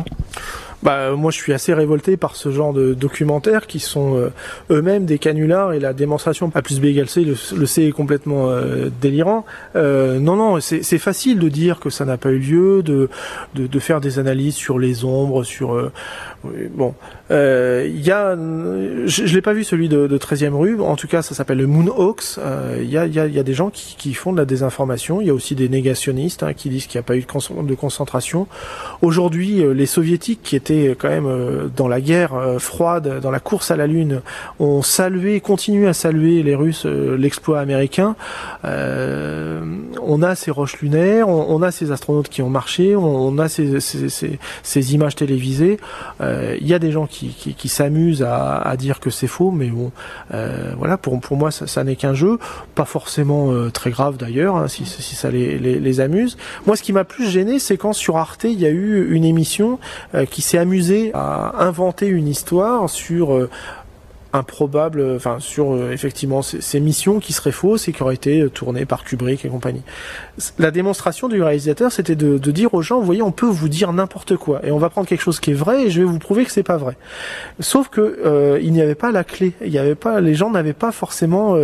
Bah, 0.84 1.11
moi, 1.15 1.31
je 1.31 1.38
suis 1.38 1.53
assez 1.53 1.73
révolté 1.73 2.17
par 2.17 2.36
ce 2.36 2.51
genre 2.51 2.73
de 2.73 2.93
documentaires 2.93 3.67
qui 3.67 3.79
sont 3.79 4.17
euh, 4.17 4.34
eux-mêmes 4.69 5.05
des 5.05 5.17
canulars 5.17 5.71
et 5.71 5.79
la 5.79 5.93
démonstration 5.93 6.51
A 6.53 6.61
plus 6.61 6.81
B 6.81 6.86
égale 6.86 7.07
C, 7.07 7.23
le, 7.23 7.65
C 7.65 7.84
est 7.84 7.91
complètement 7.91 8.49
euh, 8.49 8.89
délirant. 9.01 9.45
Euh, 9.77 10.19
non, 10.19 10.36
non, 10.36 10.59
c'est 10.59 10.97
facile 10.97 11.39
de 11.39 11.47
dire 11.47 11.79
que 11.79 11.89
ça 11.89 12.03
n'a 12.03 12.17
pas 12.17 12.31
eu 12.31 12.39
lieu, 12.39 12.84
de, 12.84 13.09
de, 13.55 13.65
de, 13.65 13.79
faire 13.79 14.01
des 14.01 14.19
analyses 14.19 14.55
sur 14.55 14.77
les 14.77 15.05
ombres, 15.05 15.45
sur 15.45 15.91
bon, 16.43 16.93
euh, 17.31 17.87
il 17.87 18.01
y 18.01 18.11
a, 18.11 18.35
je, 18.35 19.25
je 19.25 19.35
l'ai 19.35 19.41
pas 19.41 19.53
vu 19.53 19.63
celui 19.63 19.89
de, 19.89 20.07
de 20.07 20.17
13e 20.17 20.53
rue. 20.53 20.79
En 20.81 20.95
tout 20.95 21.07
cas, 21.07 21.21
ça 21.21 21.33
s'appelle 21.33 21.57
le 21.57 21.67
Moonhawks. 21.67 22.37
Euh, 22.37 22.79
il 22.81 22.89
y, 22.89 22.97
a, 22.97 23.05
y, 23.05 23.19
a, 23.19 23.27
y, 23.27 23.39
a, 23.39 23.43
des 23.43 23.53
gens 23.53 23.69
qui, 23.69 23.95
qui, 23.97 24.13
font 24.13 24.33
de 24.33 24.37
la 24.37 24.45
désinformation. 24.45 25.21
Il 25.21 25.27
y 25.27 25.29
a 25.29 25.33
aussi 25.33 25.55
des 25.55 25.69
négationnistes 25.69 26.43
hein, 26.43 26.53
qui 26.53 26.69
disent 26.69 26.87
qu'il 26.87 26.99
n'y 26.99 27.03
a 27.03 27.07
pas 27.07 27.15
eu 27.15 27.21
de, 27.21 27.75
concentration. 27.75 28.47
Aujourd'hui, 29.01 29.61
euh, 29.61 29.73
les 29.73 29.85
soviétiques 29.85 30.41
qui 30.43 30.55
étaient 30.55 30.95
quand 30.97 31.09
même 31.09 31.71
dans 31.75 31.87
la 31.87 32.01
guerre 32.01 32.33
froide, 32.59 33.19
dans 33.21 33.31
la 33.31 33.39
course 33.39 33.71
à 33.71 33.75
la 33.75 33.87
lune, 33.87 34.21
ont 34.59 34.81
salué, 34.81 35.39
continuent 35.39 35.87
à 35.87 35.93
saluer 35.93 36.43
les 36.43 36.55
Russes 36.55 36.85
l'exploit 36.85 37.59
américain. 37.59 38.15
on 38.63 40.21
a 40.21 40.35
ces 40.35 40.51
roches 40.51 40.81
lunaires, 40.81 41.29
on, 41.29 41.61
a 41.61 41.71
ces 41.71 41.91
astronautes 41.91 42.29
qui 42.29 42.41
ont 42.41 42.49
marché, 42.49 42.95
on, 42.95 43.37
a 43.39 43.47
ces, 43.49 43.79
ces, 43.79 44.09
ces, 44.09 44.39
ces 44.61 44.93
images 44.93 45.15
télévisées. 45.15 45.77
Il 46.59 46.67
y 46.67 46.73
a 46.73 46.79
des 46.79 46.91
gens 46.91 47.07
qui, 47.07 47.69
s'amusent 47.69 48.23
à, 48.23 48.75
dire 48.77 48.99
que 48.99 49.09
c'est 49.09 49.27
faux, 49.27 49.51
mais 49.51 49.67
bon, 49.67 49.91
euh, 50.34 50.73
voilà, 50.77 50.97
pour, 50.97 51.19
moi, 51.38 51.51
ça, 51.51 51.84
n'est 51.84 51.95
qu'un 51.95 52.13
jeu, 52.13 52.39
pas 52.75 52.86
forcément 52.86 53.51
euh, 53.51 53.69
très 53.69 53.91
grave 53.91 54.17
d'ailleurs, 54.17 54.55
hein, 54.55 54.67
si, 54.67 54.86
ça 54.86 55.29
les, 55.31 55.99
amuse. 55.99 56.38
Moi, 56.65 56.75
ce 56.75 56.84
qui 56.84 56.93
m'a 56.93 57.03
plus 57.03 57.29
gêné, 57.29 57.59
c'est 57.59 57.77
quand 57.77 57.93
sur 57.93 58.17
Arte, 58.17 58.45
il 58.45 58.59
y 58.59 58.65
a 58.65 58.69
eu 58.69 59.13
une 59.13 59.25
émission 59.25 59.79
euh, 60.15 60.25
qui 60.25 60.41
s'est 60.41 60.57
amusée 60.57 61.11
à 61.13 61.63
inventer 61.63 62.07
une 62.07 62.27
histoire 62.27 62.89
sur 62.89 63.47
improbable, 64.34 65.13
enfin 65.15 65.38
sur 65.39 65.91
effectivement 65.91 66.41
ces, 66.41 66.79
missions 66.79 67.19
qui 67.19 67.34
seraient 67.34 67.51
fausses 67.51 67.88
et 67.88 67.93
qui 67.93 68.01
auraient 68.01 68.15
été 68.15 68.49
tournées 68.49 68.86
par 68.86 69.03
Kubrick 69.03 69.45
et 69.45 69.49
compagnie. 69.49 69.84
La 70.59 70.71
démonstration 70.71 71.29
du 71.29 71.41
réalisateur, 71.41 71.91
c'était 71.91 72.15
de, 72.15 72.38
de, 72.38 72.51
dire 72.51 72.73
aux 72.73 72.81
gens, 72.81 72.99
vous 72.99 73.05
voyez, 73.05 73.21
on 73.21 73.31
peut 73.31 73.45
vous 73.45 73.69
dire 73.69 73.93
n'importe 73.93 74.36
quoi 74.36 74.65
et 74.65 74.71
on 74.71 74.79
va 74.79 74.89
prendre 74.89 75.07
quelque 75.07 75.21
chose 75.21 75.39
qui 75.39 75.51
est 75.51 75.55
vrai 75.55 75.84
et 75.84 75.89
je 75.91 75.99
vais 75.99 76.05
vous 76.05 76.19
prouver 76.19 76.45
que 76.45 76.51
c'est 76.51 76.63
pas 76.63 76.77
vrai. 76.77 76.97
Sauf 77.59 77.89
que 77.89 78.59
il 78.61 78.73
n'y 78.73 78.81
avait 78.81 78.95
pas 78.95 79.11
la 79.11 79.23
clé, 79.23 79.53
il 79.61 79.71
y 79.71 79.77
avait 79.77 79.95
pas, 79.95 80.19
les 80.19 80.36
gens 80.36 80.49
n'avaient 80.49 80.73
pas 80.73 80.91
forcément 80.91 81.55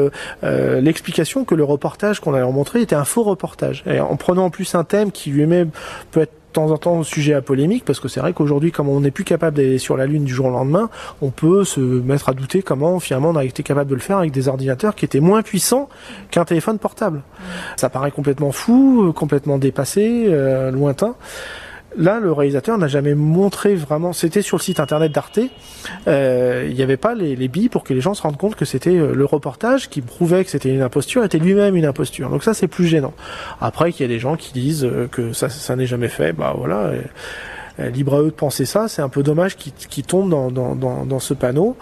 l'explication 0.43 1.45
que 1.45 1.55
le 1.55 1.63
reportage 1.63 2.19
qu'on 2.19 2.33
allait 2.33 2.41
leur 2.41 2.51
montrer 2.51 2.81
était 2.81 2.95
un 2.95 3.05
faux 3.05 3.23
reportage. 3.23 3.83
Et 3.85 3.99
en 3.99 4.15
prenant 4.15 4.45
en 4.45 4.49
plus 4.49 4.75
un 4.75 4.83
thème 4.83 5.11
qui 5.11 5.31
lui-même 5.31 5.69
peut 6.11 6.21
être 6.21 6.38
temps 6.51 6.71
en 6.71 6.77
temps 6.77 7.03
sujet 7.03 7.33
à 7.33 7.41
polémique 7.41 7.85
parce 7.85 7.99
que 7.99 8.07
c'est 8.07 8.19
vrai 8.19 8.33
qu'aujourd'hui 8.33 8.71
comme 8.71 8.89
on 8.89 9.01
n'est 9.01 9.11
plus 9.11 9.23
capable 9.23 9.57
d'aller 9.57 9.77
sur 9.77 9.97
la 9.97 10.05
lune 10.05 10.23
du 10.23 10.33
jour 10.33 10.47
au 10.47 10.51
lendemain 10.51 10.89
on 11.21 11.29
peut 11.29 11.63
se 11.63 11.79
mettre 11.79 12.29
à 12.29 12.33
douter 12.33 12.61
comment 12.61 12.99
finalement 12.99 13.29
on 13.29 13.35
a 13.35 13.45
été 13.45 13.63
capable 13.63 13.89
de 13.89 13.95
le 13.95 14.01
faire 14.01 14.17
avec 14.17 14.31
des 14.31 14.47
ordinateurs 14.47 14.95
qui 14.95 15.05
étaient 15.05 15.19
moins 15.19 15.41
puissants 15.41 15.89
qu'un 16.31 16.45
téléphone 16.45 16.79
portable. 16.79 17.21
Ça 17.77 17.89
paraît 17.89 18.11
complètement 18.11 18.51
fou 18.51 19.13
complètement 19.15 19.57
dépassé 19.57 20.25
euh, 20.27 20.71
lointain 20.71 21.15
Là, 21.97 22.19
le 22.19 22.31
réalisateur 22.31 22.77
n'a 22.77 22.87
jamais 22.87 23.15
montré 23.15 23.75
vraiment. 23.75 24.13
C'était 24.13 24.41
sur 24.41 24.57
le 24.57 24.61
site 24.61 24.79
internet 24.79 25.11
d'Arte. 25.11 25.39
Euh, 26.07 26.67
il 26.69 26.75
n'y 26.75 26.83
avait 26.83 26.97
pas 26.97 27.15
les, 27.15 27.35
les, 27.35 27.47
billes 27.47 27.69
pour 27.69 27.83
que 27.83 27.93
les 27.93 28.01
gens 28.01 28.13
se 28.13 28.21
rendent 28.21 28.37
compte 28.37 28.55
que 28.55 28.65
c'était 28.65 28.95
euh, 28.95 29.13
le 29.13 29.25
reportage 29.25 29.89
qui 29.89 30.01
prouvait 30.01 30.43
que 30.43 30.51
c'était 30.51 30.69
une 30.69 30.81
imposture 30.81 31.23
était 31.23 31.39
lui-même 31.39 31.75
une 31.75 31.85
imposture. 31.85 32.29
Donc 32.29 32.43
ça, 32.43 32.53
c'est 32.53 32.67
plus 32.67 32.85
gênant. 32.85 33.13
Après, 33.59 33.91
qu'il 33.91 34.01
y 34.01 34.09
a 34.09 34.13
des 34.13 34.19
gens 34.19 34.35
qui 34.35 34.53
disent 34.53 34.85
euh, 34.85 35.07
que 35.11 35.33
ça, 35.33 35.49
ça 35.49 35.75
n'est 35.75 35.87
jamais 35.87 36.09
fait. 36.09 36.33
Bah 36.33 36.53
voilà. 36.55 36.91
Libre 37.87 38.15
à 38.15 38.21
eux 38.21 38.25
de 38.25 38.29
penser 38.31 38.65
ça. 38.65 38.87
C'est 38.87 39.01
un 39.01 39.09
peu 39.09 39.23
dommage 39.23 39.55
qu'ils 39.55 39.73
qu 39.73 40.03
tombent 40.03 40.29
dans, 40.29 41.19
ce 41.19 41.33
panneau. 41.33 41.75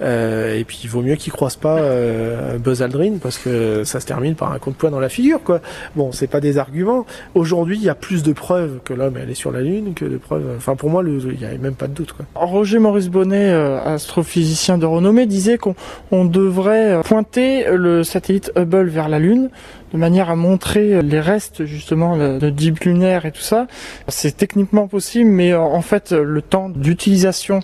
Euh, 0.00 0.58
et 0.58 0.64
puis 0.64 0.80
il 0.84 0.90
vaut 0.90 1.02
mieux 1.02 1.16
qu'ils 1.16 1.32
croisent 1.32 1.56
pas 1.56 1.78
euh, 1.78 2.58
Buzz 2.58 2.82
Aldrin 2.82 3.18
parce 3.22 3.38
que 3.38 3.84
ça 3.84 4.00
se 4.00 4.06
termine 4.06 4.34
par 4.34 4.52
un 4.52 4.58
coup 4.58 4.70
de 4.70 4.76
poing 4.76 4.90
dans 4.90 5.00
la 5.00 5.08
figure. 5.08 5.42
Quoi. 5.42 5.60
Bon, 5.96 6.12
c'est 6.12 6.26
pas 6.26 6.40
des 6.40 6.58
arguments. 6.58 7.06
Aujourd'hui, 7.34 7.76
il 7.76 7.82
y 7.82 7.88
a 7.88 7.94
plus 7.94 8.22
de 8.22 8.32
preuves 8.32 8.80
que 8.84 8.94
l'homme 8.94 9.16
est 9.16 9.22
allé 9.22 9.34
sur 9.34 9.50
la 9.52 9.60
Lune 9.60 9.94
que 9.94 10.04
de 10.04 10.16
preuves. 10.16 10.44
Enfin, 10.56 10.76
pour 10.76 10.90
moi, 10.90 11.02
il 11.06 11.38
n'y 11.38 11.44
avait 11.44 11.58
même 11.58 11.74
pas 11.74 11.88
de 11.88 11.94
doute. 11.94 12.14
Roger 12.34 12.78
Maurice 12.78 13.08
Bonnet, 13.08 13.50
euh, 13.50 13.80
astrophysicien 13.82 14.78
de 14.78 14.86
renommée, 14.86 15.26
disait 15.26 15.58
qu'on 15.58 15.74
on 16.10 16.24
devrait 16.24 17.00
pointer 17.04 17.64
le 17.72 18.04
satellite 18.04 18.52
Hubble 18.56 18.88
vers 18.88 19.08
la 19.08 19.18
Lune 19.18 19.50
de 19.92 19.98
manière 19.98 20.30
à 20.30 20.36
montrer 20.36 21.02
les 21.02 21.20
restes 21.20 21.64
justement 21.64 22.16
de 22.16 22.50
dip 22.50 22.80
lunaire 22.80 23.26
et 23.26 23.32
tout 23.32 23.40
ça. 23.40 23.66
C'est 24.08 24.36
techniquement 24.36 24.88
possible, 24.88 25.30
mais 25.30 25.52
euh, 25.52 25.60
en 25.60 25.82
fait 25.82 26.12
le 26.12 26.42
temps 26.42 26.68
d'utilisation 26.68 27.60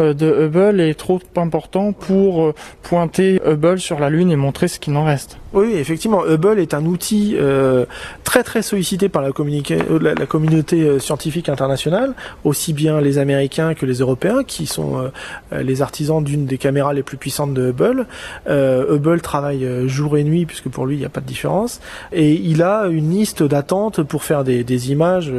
euh, 0.00 0.14
de 0.14 0.46
Hubble 0.46 0.80
est 0.80 0.94
trop 0.94 1.20
important 1.36 1.92
pour 1.92 2.42
euh, 2.42 2.54
pointer 2.82 3.40
Hubble 3.44 3.78
sur 3.78 3.98
la 3.98 4.10
Lune 4.10 4.30
et 4.30 4.36
montrer 4.36 4.68
ce 4.68 4.78
qu'il 4.78 4.96
en 4.96 5.04
reste. 5.04 5.38
Oui, 5.54 5.74
effectivement, 5.74 6.24
Hubble 6.24 6.58
est 6.58 6.72
un 6.72 6.86
outil 6.86 7.36
euh, 7.38 7.84
très 8.24 8.42
très 8.42 8.62
sollicité 8.62 9.10
par 9.10 9.20
la, 9.20 9.28
euh, 9.28 10.26
communauté 10.26 10.80
euh, 10.80 10.98
scientifique 10.98 11.50
internationale, 11.50 12.14
aussi 12.44 12.72
bien 12.72 13.02
les 13.02 13.18
Américains 13.18 13.74
que 13.74 13.84
les 13.84 13.96
Européens, 13.96 14.44
qui 14.44 14.66
sont 14.66 15.10
les 15.52 15.82
artisans 15.82 16.22
d'une 16.22 16.46
des 16.46 16.58
caméras 16.58 16.94
les 16.94 17.02
plus 17.02 17.16
puissantes 17.16 17.52
de 17.54 17.70
Hubble. 17.70 18.06
Hubble 18.48 19.20
travaille 19.20 19.88
jour 19.88 20.16
et 20.16 20.24
nuit, 20.24 20.46
puisque 20.46 20.68
pour 20.68 20.86
lui 20.86 20.96
il 20.96 20.98
n'y 21.00 21.04
a 21.04 21.10
pas 21.10 21.20
de 21.20 21.26
différence, 21.26 21.71
et 22.12 22.32
il 22.32 22.62
a 22.62 22.86
une 22.86 23.10
liste 23.10 23.42
d'attente 23.42 24.02
pour 24.02 24.24
faire 24.24 24.44
des, 24.44 24.90
images 24.90 25.32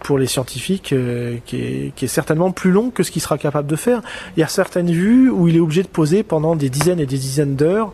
pour 0.00 0.18
les 0.18 0.26
scientifiques 0.26 0.94
qui 1.46 1.56
est, 1.56 1.92
qui, 1.94 2.04
est, 2.04 2.08
certainement 2.08 2.50
plus 2.50 2.70
longue 2.70 2.92
que 2.92 3.02
ce 3.02 3.10
qu'il 3.10 3.22
sera 3.22 3.38
capable 3.38 3.68
de 3.68 3.76
faire. 3.76 4.02
Il 4.36 4.40
y 4.40 4.42
a 4.42 4.48
certaines 4.48 4.90
vues 4.90 5.30
où 5.30 5.48
il 5.48 5.56
est 5.56 5.60
obligé 5.60 5.82
de 5.82 5.88
poser 5.88 6.22
pendant 6.22 6.56
des 6.56 6.68
dizaines 6.68 7.00
et 7.00 7.06
des 7.06 7.18
dizaines 7.18 7.56
d'heures 7.56 7.92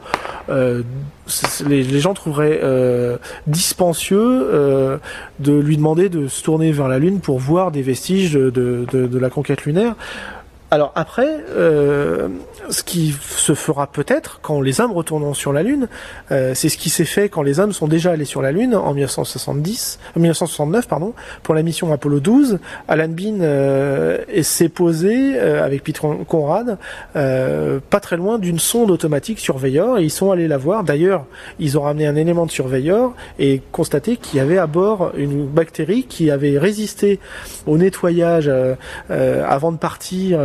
les, 1.66 2.00
gens 2.00 2.14
trouveraient 2.14 2.60
euh, 2.62 3.16
dispensieux 3.46 4.18
euh, 4.20 4.98
de 5.40 5.52
lui 5.52 5.76
demander 5.76 6.08
de 6.08 6.28
se 6.28 6.42
tourner 6.42 6.72
vers 6.72 6.88
la 6.88 6.98
Lune 6.98 7.20
pour 7.20 7.38
voir 7.38 7.70
des 7.70 7.82
vestiges 7.82 8.32
de 8.32 9.18
la 9.18 9.30
conquête 9.30 9.64
lunaire. 9.64 9.94
Alors 10.70 10.92
après, 10.96 11.44
euh, 11.48 12.28
ce 12.68 12.82
qui 12.82 13.14
se 13.22 13.54
fera 13.54 13.86
peut-être 13.86 14.40
quand 14.42 14.60
les 14.60 14.82
hommes 14.82 14.92
retourneront 14.92 15.32
sur 15.32 15.54
la 15.54 15.62
Lune, 15.62 15.88
euh, 16.30 16.52
c'est 16.54 16.68
ce 16.68 16.76
qui 16.76 16.90
s'est 16.90 17.06
fait 17.06 17.30
quand 17.30 17.40
les 17.40 17.58
hommes 17.58 17.72
sont 17.72 17.88
déjà 17.88 18.10
allés 18.10 18.26
sur 18.26 18.42
la 18.42 18.52
Lune 18.52 18.74
en 18.74 18.92
1970, 18.92 19.98
1969 20.16 20.84
euh, 20.84 20.88
pardon, 20.88 21.14
pour 21.42 21.54
la 21.54 21.62
mission 21.62 21.90
Apollo 21.90 22.20
12. 22.20 22.58
Alan 22.86 23.08
Bean 23.08 23.38
s'est 24.42 24.68
posé 24.68 25.38
avec 25.38 25.84
Peter 25.84 26.06
Conrad 26.26 26.76
pas 27.14 28.00
très 28.00 28.16
loin 28.16 28.38
d'une 28.38 28.58
sonde 28.58 28.90
automatique 28.90 29.38
surveilleur 29.38 29.98
et 29.98 30.04
ils 30.04 30.10
sont 30.10 30.30
allés 30.30 30.48
la 30.48 30.58
voir. 30.58 30.84
D'ailleurs, 30.84 31.24
ils 31.58 31.78
ont 31.78 31.82
ramené 31.82 32.06
un 32.06 32.16
élément 32.16 32.44
de 32.44 32.50
surveilleur 32.50 33.12
et 33.38 33.62
constaté 33.72 34.16
qu'il 34.16 34.38
y 34.38 34.40
avait 34.40 34.58
à 34.58 34.66
bord 34.66 35.12
une 35.16 35.46
bactérie 35.46 36.04
qui 36.04 36.30
avait 36.30 36.58
résisté 36.58 37.20
au 37.66 37.78
nettoyage 37.78 38.50
avant 39.08 39.72
de 39.72 39.78
partir 39.78 40.38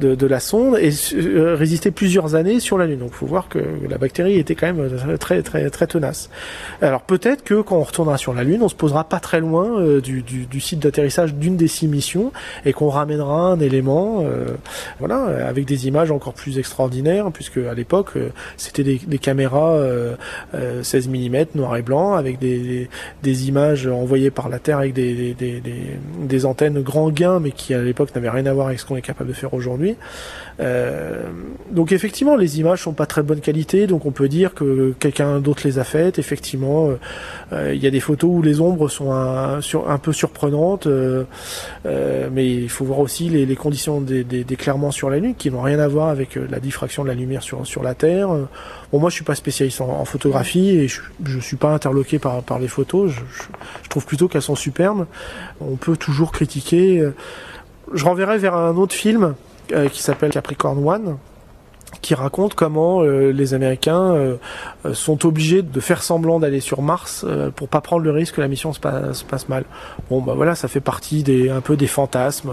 de, 0.00 0.14
de, 0.14 0.26
la 0.26 0.40
sonde 0.40 0.78
et 0.78 0.90
euh, 1.14 1.54
résister 1.56 1.90
plusieurs 1.90 2.34
années 2.34 2.60
sur 2.60 2.78
la 2.78 2.86
Lune. 2.86 3.00
Donc, 3.00 3.12
faut 3.12 3.26
voir 3.26 3.48
que 3.48 3.58
la 3.88 3.98
bactérie 3.98 4.38
était 4.38 4.54
quand 4.54 4.72
même 4.72 5.18
très 5.18 5.42
très 5.42 5.68
très 5.70 5.86
tenace. 5.86 6.30
Alors 6.80 7.02
peut-être 7.02 7.44
que 7.44 7.60
quand 7.60 7.76
on 7.76 7.82
retournera 7.82 8.18
sur 8.18 8.34
la 8.34 8.44
Lune, 8.44 8.62
on 8.62 8.68
se 8.68 8.74
posera 8.74 9.04
pas 9.04 9.20
très 9.20 9.40
loin 9.40 9.80
euh, 9.80 10.00
du, 10.00 10.60
site 10.60 10.80
d'atterrissage 10.80 11.34
d'une 11.34 11.56
des 11.56 11.68
six 11.68 11.88
missions 11.88 12.32
et 12.64 12.72
qu'on 12.72 12.88
ramènera 12.88 13.40
un 13.52 13.60
élément, 13.60 14.24
euh, 14.24 14.46
voilà, 14.98 15.46
avec 15.46 15.64
des 15.64 15.86
images 15.86 16.10
encore 16.10 16.34
plus 16.34 16.58
extraordinaires, 16.58 17.30
puisque 17.32 17.58
à 17.58 17.74
l'époque 17.74 18.12
c'était 18.56 18.84
des, 18.84 19.18
caméras 19.18 19.78
16 20.82 21.08
mm 21.08 21.44
noir 21.54 21.76
et 21.76 21.82
blanc 21.82 22.14
avec 22.14 22.38
des, 22.38 22.88
images 23.48 23.86
envoyées 23.86 24.30
par 24.30 24.48
la 24.48 24.58
Terre 24.58 24.78
avec 24.78 24.92
des, 24.92 25.34
des 25.34 26.46
antennes 26.46 26.82
grand 26.82 27.10
gain, 27.10 27.40
mais 27.40 27.50
qui 27.50 27.74
à 27.74 27.82
l'époque 27.82 28.14
n'avaient 28.14 28.30
rien 28.30 28.46
à 28.46 28.52
voir 28.52 28.68
avec 28.68 28.80
ce 28.80 28.86
qu'on 28.86 28.96
est 28.96 29.02
capable 29.02 29.30
de 29.30 29.34
faire 29.34 29.41
aujourd'hui. 29.52 29.96
Euh, 30.60 31.22
donc 31.70 31.92
effectivement, 31.92 32.36
les 32.36 32.60
images 32.60 32.82
sont 32.82 32.92
pas 32.92 33.06
très 33.06 33.22
bonne 33.22 33.40
qualité, 33.40 33.86
donc 33.86 34.06
on 34.06 34.10
peut 34.10 34.28
dire 34.28 34.54
que 34.54 34.94
quelqu'un 34.98 35.40
d'autre 35.40 35.62
les 35.64 35.78
a 35.78 35.84
faites. 35.84 36.18
Effectivement, 36.18 36.88
euh, 36.88 36.94
euh, 37.52 37.74
il 37.74 37.82
y 37.82 37.86
a 37.86 37.90
des 37.90 38.00
photos 38.00 38.30
où 38.32 38.42
les 38.42 38.60
ombres 38.60 38.88
sont 38.88 39.12
un, 39.12 39.98
peu 39.98 40.12
surprenantes, 40.12 40.86
mais 41.86 42.46
il 42.46 42.68
faut 42.68 42.84
voir 42.84 42.98
aussi 42.98 43.28
les, 43.28 43.56
conditions 43.56 44.00
des, 44.00 44.24
des, 44.24 44.44
d'éclairement 44.44 44.90
sur 44.90 45.10
la 45.10 45.18
Lune 45.18 45.34
qui 45.34 45.50
n'ont 45.50 45.62
rien 45.62 45.78
à 45.78 45.88
voir 45.88 46.08
avec 46.08 46.36
la 46.36 46.60
diffraction 46.60 47.02
de 47.02 47.08
la 47.08 47.14
lumière 47.14 47.42
sur, 47.42 47.66
sur 47.66 47.82
la 47.82 47.94
Terre. 47.94 48.28
Bon, 48.92 48.98
moi, 48.98 49.10
je 49.10 49.14
suis 49.14 49.24
pas 49.24 49.34
spécialiste 49.34 49.80
en, 49.80 50.04
photographie 50.04 50.70
et 50.70 50.88
je, 50.88 51.00
je 51.24 51.38
suis 51.38 51.56
pas 51.56 51.70
interloqué 51.70 52.18
par, 52.18 52.42
par 52.42 52.58
les 52.58 52.68
photos. 52.68 53.10
Je, 53.10 53.20
je 53.82 53.88
trouve 53.88 54.04
plutôt 54.04 54.28
qu'elles 54.28 54.42
sont 54.42 54.56
superbes. 54.56 55.06
On 55.60 55.76
peut 55.76 55.96
toujours 55.96 56.32
critiquer. 56.32 57.08
Je 57.92 58.04
renverrai 58.04 58.38
vers 58.38 58.54
un 58.54 58.76
autre 58.76 58.94
film 58.94 59.34
euh, 59.72 59.88
qui 59.88 60.02
s'appelle 60.02 60.30
Capricorn 60.30 60.86
One 60.86 61.18
qui 62.00 62.14
raconte 62.14 62.54
comment 62.54 63.02
euh, 63.02 63.32
les 63.32 63.52
Américains 63.52 64.14
euh, 64.14 64.36
sont 64.94 65.26
obligés 65.26 65.60
de 65.60 65.78
faire 65.78 66.02
semblant 66.02 66.40
d'aller 66.40 66.60
sur 66.60 66.80
Mars 66.80 67.24
pour 67.54 67.68
pas 67.68 67.82
prendre 67.82 68.02
le 68.02 68.10
risque 68.10 68.36
que 68.36 68.40
la 68.40 68.48
mission 68.48 68.72
se 68.72 68.80
passe, 68.80 69.18
se 69.18 69.24
passe, 69.24 69.48
mal. 69.48 69.64
Bon 70.08 70.22
bah 70.22 70.32
voilà, 70.34 70.54
ça 70.54 70.68
fait 70.68 70.80
partie 70.80 71.22
des 71.22 71.50
un 71.50 71.60
peu 71.60 71.76
des 71.76 71.86
fantasmes 71.86 72.52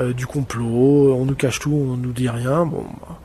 du 0.00 0.26
complot. 0.26 1.12
On 1.12 1.24
nous 1.24 1.34
cache 1.34 1.58
tout, 1.58 1.74
on 1.74 1.96
nous 1.96 2.12
dit 2.12 2.28
rien. 2.28 2.64
Bon. 2.64 2.84
Bah, 3.00 3.18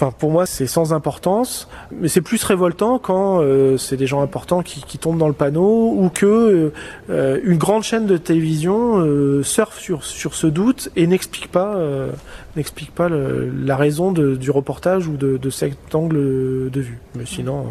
Enfin, 0.00 0.12
pour 0.16 0.30
moi, 0.30 0.46
c'est 0.46 0.68
sans 0.68 0.92
importance, 0.92 1.68
mais 1.90 2.06
c'est 2.06 2.20
plus 2.20 2.44
révoltant 2.44 3.00
quand 3.00 3.42
euh, 3.42 3.76
c'est 3.78 3.96
des 3.96 4.06
gens 4.06 4.22
importants 4.22 4.62
qui, 4.62 4.84
qui, 4.84 4.96
tombent 4.96 5.18
dans 5.18 5.26
le 5.26 5.34
panneau 5.34 5.92
ou 5.92 6.08
que 6.08 6.70
euh, 7.10 7.40
une 7.42 7.58
grande 7.58 7.82
chaîne 7.82 8.06
de 8.06 8.16
télévision 8.16 9.00
euh, 9.00 9.42
surfe 9.42 9.80
sur 9.80 10.04
sur 10.04 10.36
ce 10.36 10.46
doute 10.46 10.88
et 10.94 11.08
n'explique 11.08 11.50
pas 11.50 11.74
euh, 11.74 12.12
n'explique 12.54 12.94
pas 12.94 13.08
le, 13.08 13.50
la 13.50 13.76
raison 13.76 14.12
de, 14.12 14.36
du 14.36 14.52
reportage 14.52 15.08
ou 15.08 15.16
de, 15.16 15.36
de, 15.36 15.50
cet 15.50 15.92
angle 15.96 16.70
de 16.70 16.80
vue. 16.80 17.00
Mais 17.16 17.26
sinon. 17.26 17.66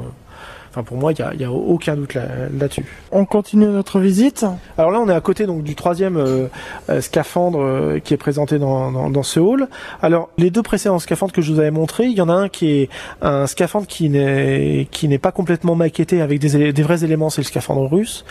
Enfin, 0.77 0.83
pour 0.83 0.97
moi, 0.97 1.11
il 1.11 1.37
n'y 1.37 1.43
a, 1.43 1.47
a, 1.47 1.51
aucun 1.51 1.95
doute 1.95 2.13
là-dessus. 2.13 2.85
on 3.11 3.25
continue 3.25 3.65
notre 3.65 3.99
visite. 3.99 4.45
Alors 4.77 4.91
là, 4.91 4.99
on 4.99 5.09
est 5.09 5.13
à 5.13 5.21
côté 5.21 5.47
donc 5.47 5.63
du 5.63 5.73
troisième 5.73 6.17
euh, 6.17 6.47
euh, 6.91 7.01
scaphandre 7.01 7.59
euh, 7.59 7.99
qui 7.99 8.13
est 8.13 8.17
présenté 8.17 8.59
dans, 8.59 8.91
dans, 8.91 9.09
dans, 9.09 9.23
ce 9.23 9.39
hall. 9.39 9.69
Alors, 10.03 10.29
les 10.37 10.51
deux 10.51 10.61
précédents 10.61 10.99
scaphandres 10.99 11.33
que 11.33 11.41
je 11.41 11.51
vous 11.51 11.59
avais 11.59 11.71
montrés, 11.71 12.05
il 12.05 12.15
y 12.15 12.21
en 12.21 12.29
a 12.29 12.33
un 12.33 12.47
qui 12.47 12.69
est 12.69 12.89
un 13.23 13.47
scaphandre 13.47 13.87
qui 13.87 14.09
n'est 14.09 14.87
qui 14.91 15.07
n'est 15.07 15.17
pas 15.17 15.31
complètement 15.31 15.73
maquetté 15.73 16.21
avec 16.21 16.39
des, 16.39 16.71
des 16.71 16.83
vrais 16.83 17.03
éléments, 17.03 17.31
c'est 17.31 17.41
le 17.41 17.47
scaphandre 17.47 17.91
russe. 17.91 18.23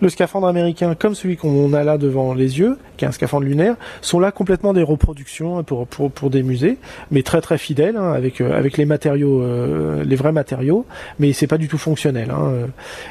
Le 0.00 0.08
scaphandre 0.08 0.46
américain, 0.46 0.94
comme 0.94 1.14
celui 1.14 1.36
qu'on 1.36 1.74
a 1.74 1.84
là 1.84 1.98
devant 1.98 2.32
les 2.32 2.60
yeux, 2.60 2.78
qui 2.96 3.04
est 3.04 3.08
un 3.08 3.12
scaphandre 3.12 3.44
lunaire, 3.44 3.74
sont 4.00 4.20
là 4.20 4.32
complètement 4.32 4.72
des 4.72 4.82
reproductions 4.82 5.62
pour 5.64 5.86
pour, 5.86 6.10
pour 6.10 6.30
des 6.30 6.42
musées, 6.42 6.78
mais 7.10 7.22
très 7.22 7.42
très 7.42 7.58
fidèles 7.58 7.98
hein, 7.98 8.14
avec 8.14 8.40
avec 8.40 8.78
les 8.78 8.86
matériaux, 8.86 9.44
les 10.02 10.16
vrais 10.16 10.32
matériaux. 10.32 10.86
Mais 11.18 11.34
c'est 11.34 11.46
pas 11.46 11.58
du 11.58 11.68
tout 11.68 11.76
fonctionnel. 11.90 12.30
Hein. 12.30 12.68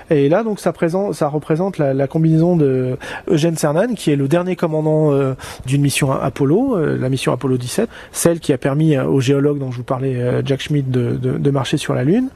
Et 0.10 0.30
là, 0.30 0.44
donc, 0.44 0.62
ça, 0.62 0.72
présente, 0.72 1.14
ça 1.14 1.28
représente 1.28 1.78
la, 1.78 2.08
combinaison 2.08 2.56
de 2.56 2.98
Eugène 3.28 3.58
Cernan, 3.58 3.94
qui 3.94 4.10
est 4.10 4.16
le 4.16 4.30
dernier 4.30 4.56
commandant 4.56 5.12
euh, 5.12 5.34
d'une 5.66 5.82
mission 5.82 6.14
Apollo, 6.14 6.78
euh, 6.78 6.98
la 6.98 7.10
mission 7.10 7.34
Apollo 7.34 7.58
17, 7.58 7.90
celle 8.14 8.40
qui 8.40 8.54
a 8.54 8.58
permis 8.58 8.98
au 8.98 9.20
géologue 9.20 9.60
dont 9.60 9.70
je 9.72 9.78
vous 9.78 9.84
parlais, 9.84 10.42
Jack 10.46 10.62
Schmidt, 10.62 10.90
de, 10.90 11.52
marcher 11.52 11.78
sur 11.78 11.94
la 11.94 12.06
Lune. 12.06 12.30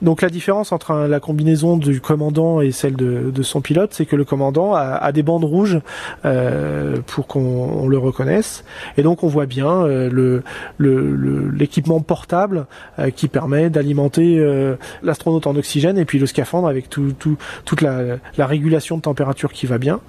Donc, 0.00 0.22
la 0.22 0.30
différence 0.30 0.72
entre 0.72 0.94
la 0.94 1.20
combinaison 1.20 1.76
du 1.76 2.00
commandant 2.00 2.62
et 2.62 2.72
celle 2.72 2.96
de, 2.96 3.42
son 3.42 3.60
pilote, 3.60 3.90
c'est 3.92 4.06
que 4.06 4.16
le 4.16 4.24
commandant 4.24 4.74
a, 4.74 5.12
des 5.12 5.22
bandes 5.22 5.44
rouges 5.44 5.80
pour 7.06 7.26
qu'on 7.26 7.88
le 7.88 7.98
reconnaisse. 7.98 8.64
Et 8.96 9.02
donc, 9.02 9.22
on 9.22 9.28
voit 9.28 9.46
bien 9.46 9.86
l'équipement 10.78 11.96
le, 11.98 12.02
portable 12.02 12.66
qui 13.16 13.28
permet 13.28 13.70
d'alimenter 13.70 14.38
euh, 14.38 14.76
l'astronaute 15.02 15.46
en 15.46 15.56
oxygène 15.56 15.89
et 15.96 16.04
puis 16.04 16.18
le 16.18 16.26
scaphandre 16.26 16.68
avec 16.68 16.88
tout, 16.88 17.12
tout, 17.18 17.36
toute 17.64 17.80
la, 17.80 18.18
la, 18.36 18.46
régulation 18.46 18.96
de 18.96 19.02
température 19.02 19.52
qui 19.52 19.66
va 19.66 19.78
bien. 19.78 20.00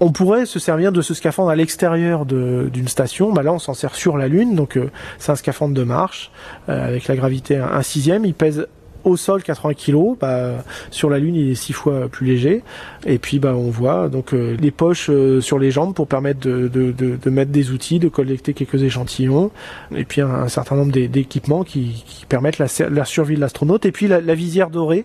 On 0.00 0.12
pourrait 0.12 0.46
se 0.46 0.58
servir 0.58 0.92
de 0.92 1.02
ce 1.02 1.14
scaphandre 1.14 1.50
à 1.50 1.56
l'extérieur 1.56 2.26
d'une 2.26 2.88
station. 2.88 3.34
Là, 3.34 3.52
on 3.52 3.58
s'en 3.58 3.74
sert 3.74 3.94
sur 3.94 4.16
la 4.16 4.28
Lune, 4.28 4.54
donc 4.54 4.76
euh, 4.76 4.90
c'est 5.18 5.32
un 5.32 5.36
scaphandre 5.36 5.74
de 5.74 5.84
marche 5.84 6.30
euh, 6.68 6.86
avec 6.86 7.08
la 7.08 7.16
gravité 7.16 7.56
1 7.56 7.82
sixième. 7.82 8.24
Il 8.24 8.34
pèse 8.34 8.66
au 9.08 9.16
sol 9.16 9.42
80 9.42 9.74
kg, 9.74 10.16
bah, 10.20 10.64
sur 10.90 11.10
la 11.10 11.18
Lune 11.18 11.34
il 11.34 11.50
est 11.50 11.54
six 11.54 11.72
fois 11.72 12.08
plus 12.08 12.26
léger. 12.26 12.62
Et 13.06 13.18
puis 13.18 13.38
bah, 13.38 13.54
on 13.56 13.70
voit 13.70 14.08
donc 14.08 14.34
euh, 14.34 14.56
les 14.60 14.70
poches 14.70 15.08
euh, 15.10 15.40
sur 15.40 15.58
les 15.58 15.70
jambes 15.70 15.94
pour 15.94 16.06
permettre 16.06 16.40
de, 16.40 16.68
de, 16.68 17.30
mettre 17.30 17.50
des 17.50 17.70
outils, 17.70 17.98
de 17.98 18.08
collecter 18.08 18.54
quelques 18.54 18.82
échantillons, 18.82 19.50
et 19.94 20.04
puis 20.04 20.20
un, 20.20 20.48
certain 20.48 20.76
nombre 20.76 20.92
d'équipements 20.92 21.62
qui, 21.64 22.04
qui, 22.06 22.26
permettent 22.26 22.58
la, 22.58 23.04
survie 23.04 23.36
de 23.36 23.40
l'astronaute. 23.40 23.86
Et 23.86 23.92
puis 23.92 24.08
la, 24.08 24.34
visière 24.34 24.70
dorée, 24.70 25.04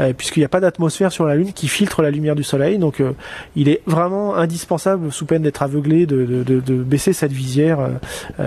euh, 0.00 0.12
puisqu'il 0.12 0.40
n'y 0.40 0.44
a 0.44 0.48
pas 0.48 0.60
d'atmosphère 0.60 1.12
sur 1.12 1.26
la 1.26 1.34
Lune 1.36 1.52
qui 1.52 1.68
filtre 1.68 2.02
la 2.02 2.10
lumière 2.10 2.34
du 2.34 2.42
Soleil, 2.42 2.78
donc 2.78 3.02
il 3.56 3.68
est 3.68 3.82
vraiment 3.86 4.36
indispensable, 4.36 5.12
sous 5.12 5.26
peine 5.26 5.42
d'être 5.42 5.62
aveuglé, 5.62 6.06
de, 6.06 6.44
baisser 6.82 7.12
cette 7.12 7.32
visière, 7.32 7.78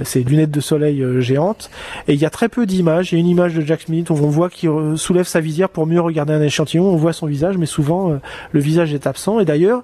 ces 0.04 0.24
lunettes 0.24 0.52
de 0.52 0.60
soleil 0.60 1.04
géantes. 1.20 1.70
Et 2.08 2.14
il 2.14 2.20
y 2.20 2.26
a 2.26 2.30
très 2.30 2.50
peu 2.50 2.66
d'images. 2.66 3.12
Il 3.12 3.16
y 3.16 3.18
a 3.18 3.22
une 3.22 3.28
image 3.28 3.56
de 3.56 3.62
Jack 3.62 3.82
Smith, 3.82 4.12
on 4.12 4.16
voit 4.16 4.50
qu'il 4.50 4.70
soulève 4.98 5.26
sa 5.26 5.40
visière 5.40 5.70
pour 5.70 5.86
mieux 5.86 6.02
regarder 6.02 6.34
un 6.34 6.42
échantillon. 6.42 6.86
On 6.86 6.96
voit 6.96 7.14
son 7.14 7.28
visage, 7.28 7.58
mais 7.58 7.66
souvent 7.66 8.12
euh, 8.12 8.20
le 8.52 8.60
visage 8.60 8.94
est 8.94 9.08
absent. 9.08 9.40
Et 9.40 9.46
d'ailleurs, 9.46 9.84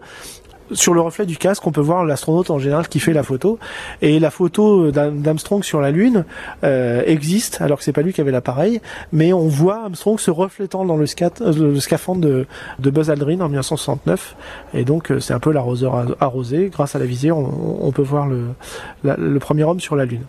sur 0.72 0.93
le 0.93 1.01
reflet 1.01 1.26
du 1.26 1.38
casque, 1.38 1.66
on 1.68 1.72
peut 1.72 1.82
voir 1.82 2.05
l'astronaute 2.05 2.49
en 2.49 2.57
général 2.57 2.88
qui 2.88 2.99
fait 2.99 3.14
la 3.14 3.24
photo. 3.24 3.59
Et 4.01 4.20
la 4.20 4.32
photo 4.32 4.91
d'Armstrong 4.91 5.64
sur 5.64 5.82
la 5.82 5.91
Lune 5.91 6.26
euh, 6.64 7.03
existe, 7.05 7.61
alors 7.61 7.78
que 7.78 7.84
c'est 7.84 7.93
pas 7.93 8.01
lui 8.01 8.14
qui 8.14 8.22
avait 8.22 8.32
l'appareil, 8.32 8.82
mais 9.11 9.34
on 9.34 9.47
voit 9.47 9.84
Armstrong 9.84 10.20
se 10.20 10.32
reflétant 10.32 10.86
dans 10.86 10.97
le, 10.97 11.05
euh, 11.41 11.80
scaphandre 11.80 12.22
de, 12.22 12.89
Buzz 12.89 13.09
Aldrin 13.09 13.41
en 13.41 13.49
1969. 13.49 14.36
Et 14.74 14.86
donc 14.86 15.11
c'est 15.20 15.34
un 15.34 15.39
peu 15.39 15.51
l'arroseur 15.51 16.16
arrosé. 16.20 16.70
Grâce 16.72 16.95
à 16.95 16.99
la 16.99 17.05
visière, 17.05 17.38
on, 17.38 17.91
peut 17.91 18.01
voir 18.01 18.28
le 18.28 19.39
premier 19.39 19.64
homme 19.64 19.80
sur 19.80 19.95
la 19.95 20.05
Lune 20.05 20.24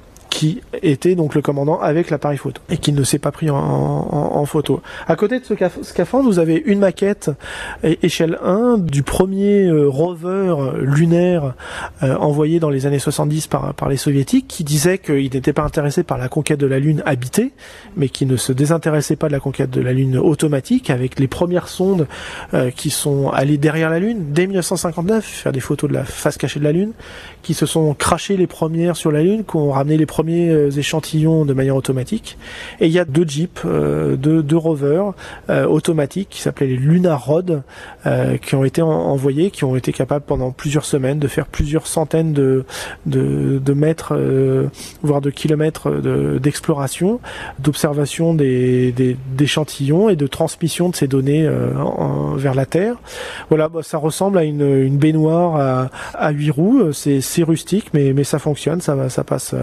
était 0.82 1.14
donc 1.14 1.34
le 1.34 1.42
commandant 1.42 1.80
avec 1.80 2.10
l'appareil 2.10 2.38
photo 2.38 2.60
et 2.68 2.78
qui 2.78 2.92
ne 2.92 3.02
s'est 3.02 3.18
pas 3.18 3.32
pris 3.32 3.50
en, 3.50 4.44
photo. 4.46 4.82
À 5.08 5.16
côté 5.16 5.40
de 5.40 5.44
ce 5.44 5.54
scaphandre, 5.82 6.28
vous 6.28 6.38
avez 6.38 6.62
une 6.66 6.78
maquette 6.78 7.30
échelle 7.82 8.38
1 8.44 8.78
du 8.78 9.02
premier 9.02 9.64
euh, 9.64 9.88
rover 9.88 10.54
lunaire 10.80 11.54
euh, 12.02 12.16
envoyé 12.16 12.60
dans 12.60 12.70
les 12.70 12.86
années 12.86 12.98
70 12.98 13.46
par, 13.46 13.74
par 13.74 13.88
les 13.88 13.96
soviétiques 13.96 14.46
qui 14.48 14.64
disait 14.64 14.98
qu'il 14.98 15.32
n'était 15.32 15.52
pas 15.52 15.62
intéressé 15.62 16.02
par 16.02 16.18
la 16.18 16.28
conquête 16.28 16.60
de 16.60 16.66
la 16.66 16.78
Lune 16.78 17.02
habitée, 17.06 17.52
mais 17.96 18.08
qui 18.08 18.26
ne 18.26 18.36
se 18.36 18.52
désintéressait 18.52 19.16
pas 19.16 19.28
de 19.28 19.32
la 19.32 19.40
conquête 19.40 19.70
de 19.70 19.80
la 19.80 19.92
Lune 19.92 20.18
automatique 20.18 20.90
avec 20.90 21.18
les 21.18 21.28
premières 21.28 21.68
sondes 21.68 22.06
euh, 22.52 22.70
qui 22.70 22.90
sont 22.90 23.30
allées 23.30 23.58
derrière 23.58 23.90
la 23.90 23.98
Lune 23.98 24.32
dès 24.32 24.46
1959, 24.46 25.24
faire 25.24 25.52
des 25.52 25.60
photos 25.60 25.88
de 25.88 25.94
la 25.94 26.04
face 26.04 26.36
cachée 26.36 26.60
de 26.60 26.64
la 26.64 26.72
Lune, 26.72 26.92
qui 27.42 27.54
se 27.54 27.66
sont 27.66 27.94
crachées 27.94 28.36
les 28.36 28.46
premières 28.46 28.96
sur 28.96 29.10
la 29.10 29.22
Lune, 29.22 29.44
qui 29.44 29.56
ont 29.56 29.70
ramené 29.70 29.96
les 29.96 30.06
premiers 30.06 30.33
euh, 30.34 30.70
échantillons 30.70 31.44
de 31.44 31.54
manière 31.54 31.76
automatique. 31.76 32.38
Et 32.80 32.86
il 32.86 32.92
y 32.92 32.98
a 32.98 33.04
deux 33.04 33.26
jeeps, 33.26 33.62
euh, 33.64 34.16
deux, 34.16 34.42
deux 34.42 34.56
rovers 34.56 35.12
euh, 35.50 35.66
automatiques 35.66 36.28
qui 36.30 36.40
s'appelaient 36.40 36.68
les 36.68 36.76
Lunar 36.76 37.24
Rod, 37.24 37.62
qui 38.42 38.54
ont 38.54 38.64
été 38.64 38.82
envoyés, 38.82 39.50
qui 39.50 39.64
ont 39.64 39.76
été 39.76 39.92
capables 39.92 40.24
pendant 40.26 40.50
plusieurs 40.50 40.84
semaines 40.84 41.18
de 41.18 41.28
faire 41.28 41.46
plusieurs 41.46 41.86
centaines 41.86 42.32
de, 42.34 42.64
mètres, 43.74 44.14
voire 45.02 45.20
de 45.20 45.30
kilomètres 45.30 45.90
d'exploration, 46.38 47.20
d'observation 47.58 48.34
des, 48.34 49.16
d'échantillons 49.34 50.10
et 50.10 50.16
de 50.16 50.26
transmission 50.26 50.90
de 50.90 50.96
ces 50.96 51.06
données 51.06 51.48
vers 52.36 52.54
la 52.54 52.66
Terre. 52.66 52.96
Voilà, 53.48 53.68
bah, 53.68 53.80
ça 53.82 53.96
ressemble 53.96 54.38
à 54.38 54.44
une, 54.44 54.96
baignoire 54.98 55.88
à, 56.14 56.30
huit 56.30 56.50
roues. 56.50 56.92
C'est, 56.92 57.42
rustique, 57.42 57.86
mais, 57.94 58.12
mais 58.12 58.24
ça 58.24 58.38
fonctionne, 58.38 58.80
ça 58.82 59.24
passe, 59.24 59.54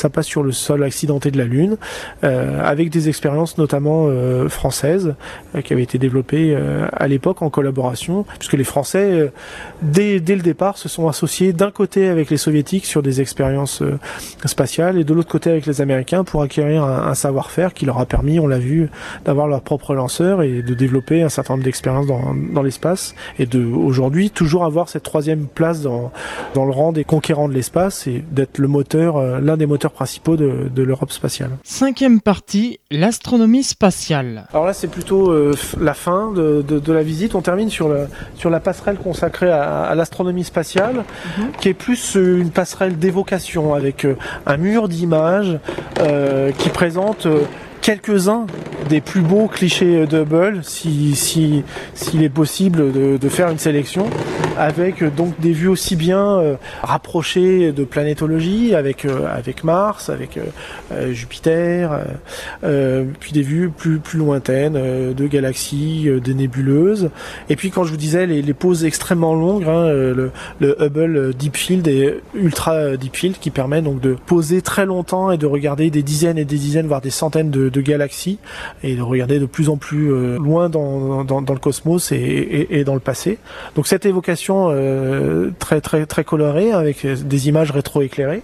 ça 0.00 0.08
passe 0.08 0.26
sur 0.26 0.42
le 0.42 0.52
sol 0.52 0.82
accidenté 0.82 1.30
de 1.30 1.38
la 1.38 1.44
Lune, 1.44 1.76
euh, 2.24 2.60
avec 2.64 2.90
des 2.90 3.08
expériences 3.08 3.58
notamment 3.58 4.06
euh, 4.08 4.48
françaises 4.48 5.14
euh, 5.54 5.60
qui 5.60 5.72
avaient 5.72 5.82
été 5.82 5.98
développées 5.98 6.56
à 6.92 7.06
l'époque 7.06 7.42
en 7.42 7.50
collaboration, 7.50 8.24
puisque 8.38 8.54
les 8.54 8.64
Français, 8.64 9.30
dès, 9.82 10.20
dès 10.20 10.36
le 10.36 10.42
départ, 10.42 10.78
se 10.78 10.88
sont 10.88 11.08
associés 11.08 11.52
d'un 11.52 11.70
côté 11.70 12.08
avec 12.08 12.30
les 12.30 12.36
Soviétiques 12.36 12.86
sur 12.86 13.02
des 13.02 13.20
expériences 13.20 13.82
spatiales 14.44 14.98
et 14.98 15.04
de 15.04 15.12
l'autre 15.12 15.28
côté 15.28 15.50
avec 15.50 15.66
les 15.66 15.80
Américains 15.80 16.24
pour 16.24 16.42
acquérir 16.42 16.84
un, 16.84 17.14
savoir-faire 17.14 17.74
qui 17.74 17.84
leur 17.84 17.98
a 17.98 18.06
permis, 18.06 18.38
on 18.38 18.46
l'a 18.46 18.58
vu, 18.58 18.88
d'avoir 19.24 19.46
leur 19.48 19.60
propre 19.60 19.94
lanceur 19.94 20.42
et 20.42 20.62
de 20.62 20.74
développer 20.74 21.22
un 21.22 21.28
certain 21.28 21.54
nombre 21.54 21.64
d'expériences 21.64 22.06
dans, 22.06 22.34
dans 22.34 22.62
l'espace 22.62 23.14
et 23.38 23.46
de 23.46 23.64
aujourd'hui 23.64 24.30
toujours 24.30 24.64
avoir 24.64 24.88
cette 24.88 25.02
troisième 25.02 25.46
place 25.46 25.82
dans, 25.82 26.10
dans 26.54 26.64
le 26.64 26.72
rang 26.72 26.92
des 26.92 27.04
conquérants 27.04 27.48
de 27.48 27.54
l'espace 27.54 28.06
et 28.06 28.24
d'être 28.30 28.58
le 28.58 28.68
moteur, 28.68 29.40
l'un 29.40 29.56
des 29.56 29.66
moteurs 29.66 29.89
principaux 29.92 30.36
de, 30.36 30.82
l'Europe 30.82 31.12
spatiale. 31.12 31.50
Cinquième 31.62 32.20
partie, 32.20 32.80
l'astronomie 32.90 33.62
spatiale. 33.62 34.46
Alors 34.52 34.66
là, 34.66 34.72
c'est 34.72 34.88
plutôt 34.88 35.30
euh, 35.30 35.54
la 35.80 35.94
fin 35.94 36.32
de, 36.32 36.92
la 36.92 37.02
visite. 37.02 37.34
On 37.34 37.42
termine 37.42 37.70
sur, 37.70 37.94
sur 38.34 38.50
la 38.50 38.60
passerelle 38.60 38.96
consacrée 38.96 39.50
à, 39.50 39.94
l'astronomie 39.94 40.44
spatiale, 40.44 41.04
mhm. 41.38 41.52
qui 41.60 41.68
est 41.68 41.74
plus 41.74 42.16
euh, 42.16 42.40
une 42.40 42.50
passerelle 42.50 42.98
d'évocation 42.98 43.74
avec 43.74 44.04
euh, 44.04 44.16
un 44.46 44.56
mur 44.56 44.88
d'images 44.88 45.58
qui 46.58 46.68
présente 46.70 47.26
quelques-uns 47.80 48.46
des 48.88 49.00
plus 49.00 49.20
beaux 49.20 49.46
clichés 49.46 50.06
de 50.06 50.22
Hubble, 50.22 50.60
si 50.62 51.14
s'il 51.14 51.62
si, 51.94 52.24
est 52.24 52.28
possible 52.28 52.92
de, 52.92 53.28
faire 53.28 53.48
une 53.48 53.58
sélection, 53.58 54.06
avec 54.58 55.02
euh, 55.02 55.10
donc 55.10 55.38
des 55.40 55.52
vues 55.52 55.68
aussi 55.68 55.94
bien 55.94 56.38
euh, 56.38 56.56
rapprochées 56.82 57.70
de 57.70 57.84
planétologie, 57.84 58.74
avec 58.74 59.04
euh, 59.04 59.26
avec 59.32 59.62
Mars, 59.64 60.08
avec 60.08 60.38
Jupiter, 61.12 62.00
puis 63.20 63.32
des 63.32 63.42
vues 63.42 63.70
plus 63.70 63.98
plus 63.98 64.18
lointaines 64.18 65.14
de 65.14 65.26
galaxies, 65.26 66.08
des 66.22 66.34
nébuleuses. 66.34 67.10
Et 67.48 67.56
puis 67.56 67.70
quand 67.70 67.84
je 67.84 67.92
vous 67.92 67.96
disais 67.96 68.26
les, 68.26 68.54
pauses 68.54 68.84
extrêmement 68.84 69.34
longues, 69.34 69.64
hein, 69.64 69.86
le, 69.88 70.30
le, 70.58 70.76
Hubble 70.82 71.34
Deep 71.34 71.56
Field 71.56 71.86
et 71.86 72.20
Ultra 72.34 72.96
Deep 72.96 73.16
Field 73.16 73.38
qui 73.38 73.50
permet 73.50 73.82
donc 73.82 74.00
de 74.00 74.16
poser 74.26 74.62
très 74.62 74.86
longtemps 74.86 75.30
et 75.30 75.38
de 75.38 75.46
regarder 75.46 75.90
des 75.90 76.02
dizaines 76.02 76.38
et 76.38 76.44
des 76.44 76.58
dizaines, 76.58 76.86
voire 76.86 77.00
des 77.00 77.10
centaines 77.10 77.50
de, 77.50 77.69
de 77.70 77.80
galaxies 77.80 78.38
et 78.82 78.96
de 78.96 79.02
regarder 79.02 79.38
de 79.38 79.46
plus 79.46 79.68
en 79.68 79.76
plus 79.76 80.12
euh, 80.12 80.38
loin 80.38 80.68
dans, 80.68 81.24
dans, 81.24 81.40
le 81.40 81.58
cosmos 81.58 82.12
et, 82.12 82.82
dans 82.84 82.94
le 82.94 83.00
passé. 83.00 83.38
Donc 83.74 83.86
cette 83.86 84.06
évocation 84.06 84.68
euh, 84.70 85.50
très 85.58 85.80
très 85.80 86.06
très 86.06 86.24
colorée 86.24 86.72
avec 86.72 87.06
des 87.06 87.48
images 87.48 87.70
rétroéclairées. 87.70 88.42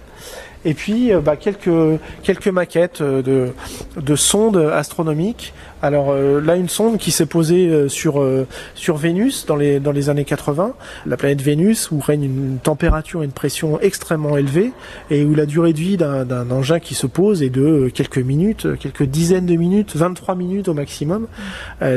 Et 0.65 0.73
puis 0.73 1.13
euh, 1.13 1.21
bah, 1.21 1.35
quelques 1.35 1.99
quelques 2.23 2.47
maquettes 2.47 3.01
de 3.01 3.49
de 3.95 4.15
sondes 4.15 4.57
astronomiques 4.57 5.53
alors 5.81 6.09
euh, 6.09 6.41
là, 6.41 6.55
une 6.55 6.69
sonde 6.69 6.97
qui 6.97 7.11
s'est 7.11 7.25
posée 7.25 7.67
euh, 7.67 7.87
sur 7.87 8.19
euh, 8.19 8.47
sur 8.73 8.97
Vénus 8.97 9.45
dans 9.45 9.55
les 9.55 9.79
dans 9.79 9.91
les 9.91 10.09
années 10.09 10.25
80, 10.25 10.73
la 11.05 11.17
planète 11.17 11.41
Vénus 11.41 11.91
où 11.91 11.99
règne 11.99 12.23
une 12.23 12.57
température 12.61 13.21
et 13.21 13.25
une 13.25 13.31
pression 13.31 13.79
extrêmement 13.79 14.37
élevée 14.37 14.71
et 15.11 15.23
où 15.23 15.35
la 15.35 15.45
durée 15.45 15.73
de 15.73 15.77
vie 15.77 15.97
d'un 15.97 16.51
engin 16.51 16.79
qui 16.79 16.95
se 16.95 17.05
pose 17.05 17.43
est 17.43 17.49
de 17.49 17.91
quelques 17.93 18.17
minutes, 18.17 18.67
quelques 18.79 19.03
dizaines 19.03 19.45
de 19.45 19.55
minutes, 19.55 19.95
23 19.95 20.35
minutes 20.35 20.67
au 20.67 20.73
maximum. 20.73 21.27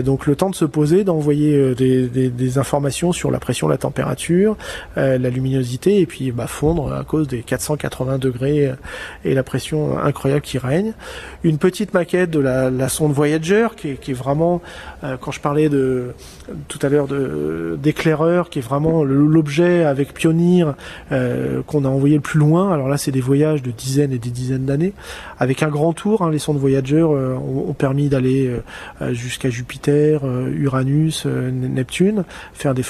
donc 0.05 0.27
le 0.27 0.37
temps 0.37 0.51
de 0.51 0.55
se 0.55 0.65
poser, 0.65 1.05
d'envoyer 1.05 1.75
des, 1.75 2.09
des, 2.09 2.59
informations 2.59 3.13
sur 3.13 3.31
la 3.31 3.39
pression, 3.39 3.69
la 3.69 3.79
température, 3.79 4.57
la 4.97 5.19
luminosité 5.19 6.01
et 6.01 6.07
puis 6.07 6.33
bah, 6.33 6.47
fondre 6.47 6.93
à 6.93 7.05
cause 7.05 7.29
des 7.29 7.43
480 7.43 8.19
degrés 8.19 8.73
et 9.25 9.35
la 9.35 9.43
pression 9.43 9.99
incroyable 9.99 10.43
qui 10.43 10.59
règne. 10.59 10.93
Une 11.43 11.59
petite 11.59 11.95
maquette 11.95 12.31
de 12.31 12.41
la, 12.41 12.89
sonde 12.89 13.13
Voyager 13.13 13.70
qui 13.77 13.91
est, 13.91 14.13
vraiment, 14.13 14.61
quand 15.21 15.31
je 15.31 15.41
parlais 15.41 15.69
de 15.69 16.15
tout 16.69 16.79
à 16.83 16.89
l'heure 16.89 17.09
d'éclaireur, 17.79 18.51
qui 18.51 18.59
est 18.59 18.63
vraiment 18.63 19.05
l'objet 19.05 19.85
avec 19.85 20.15
Pionnier 20.15 20.65
qu'on 21.11 21.85
a 21.85 21.89
envoyé 21.89 22.17
le 22.17 22.21
plus 22.21 22.39
loin. 22.39 22.73
Alors 22.73 22.89
là, 22.89 22.97
c'est 22.97 23.13
des 23.13 23.21
voyages 23.21 23.63
de 23.63 23.71
dizaines 23.71 24.13
et 24.13 24.19
des 24.19 24.31
dizaines 24.31 24.65
d'années, 24.65 24.93
avec 25.39 25.63
un 25.63 25.69
grand 25.69 25.93
tour. 25.93 26.23
Hein, 26.23 26.31
les 26.31 26.39
sondes 26.39 26.59
Voyager 26.59 27.03
ont, 27.03 27.75
permis 27.77 28.09
d'aller 28.09 28.51
jusqu'à 29.11 29.51
Jupiter, 29.51 30.23
Uranus, 30.25 31.27
Neptune, 31.27 32.25
faire 32.53 32.75
des, 32.75 32.85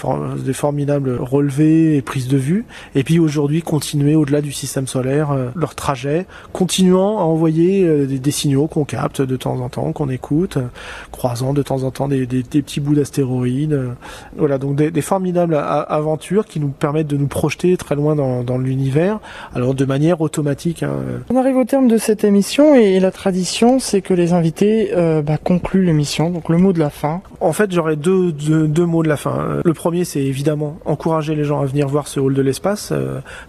des 0.45 0.53
formidables 0.53 1.17
relevés 1.21 1.97
et 1.97 2.03
prises 2.03 2.29
de 2.29 2.39
vue, 2.39 2.65
et 2.95 3.05
puis 3.05 3.19
aujourd'hui 3.19 3.63
continuer 3.63 4.15
au-delà 4.15 4.41
du 4.41 4.53
système 4.53 4.87
solaire 4.87 5.35
leur 5.55 5.75
trajet, 5.75 6.27
continuant 6.53 7.19
à 7.19 7.23
envoyer 7.23 7.85
euh, 7.85 8.07
des, 8.07 8.31
signaux 8.31 8.67
qu'on 8.67 8.85
capte 8.85 9.23
de 9.23 9.37
temps 9.37 9.61
en 9.61 9.69
temps, 9.69 9.93
qu'on 9.93 10.09
écoute, 10.09 10.57
euh, 10.57 10.67
croisant 11.11 11.53
de 11.53 11.63
temps 11.63 11.83
en 11.83 11.91
temps 11.91 12.09
des, 12.09 12.27
petits 12.27 12.81
bouts 12.81 12.95
d'astéroïdes. 12.95 13.50
Euh, 13.73 13.89
voilà, 14.37 14.59
donc 14.59 14.77
des, 14.77 15.01
formidables 15.01 15.55
aventures 15.55 16.45
qui 16.45 16.61
nous 16.61 16.69
permettent 16.69 17.07
de 17.07 17.17
nous 17.17 17.27
projeter 17.27 17.77
très 17.77 17.95
loin 17.95 18.15
dans, 18.15 18.59
l'univers, 18.59 19.19
alors 19.55 19.75
de 19.75 19.85
manière 19.85 20.21
automatique. 20.21 20.83
Hein. 20.83 20.93
On 21.31 21.37
arrive 21.37 21.57
au 21.57 21.65
terme 21.65 21.89
de 21.89 21.97
cette 21.97 22.25
émission 22.25 22.75
et 22.75 23.01
la 23.01 23.11
tradition, 23.11 23.79
c'est 23.79 24.03
que 24.03 24.15
les 24.15 24.33
invités 24.33 24.93
bah, 25.25 25.39
concluent 25.43 25.85
l'émission. 25.85 26.31
Donc 26.31 26.49
le 26.49 26.59
mot 26.59 26.73
de 26.73 26.79
la 26.79 26.91
fin. 26.91 27.23
En 27.41 27.53
fait, 27.53 27.73
j'aurais 27.73 27.97
deux, 27.97 28.33
deux, 28.33 28.87
mots 28.87 29.03
de 29.03 29.09
la 29.09 29.17
fin. 29.17 29.61
Le 29.65 29.75
premier, 29.75 30.05
c'est 30.05 30.23
évidemment 30.23 30.79
encourager 30.85 31.35
les 31.35 31.45
gens 31.45 31.61
à 31.61 31.65
venir 31.65 31.89
voir 31.89 32.09
ce 32.09 32.21
hall 32.21 32.35
de 32.35 32.43
l'espace 32.43 32.93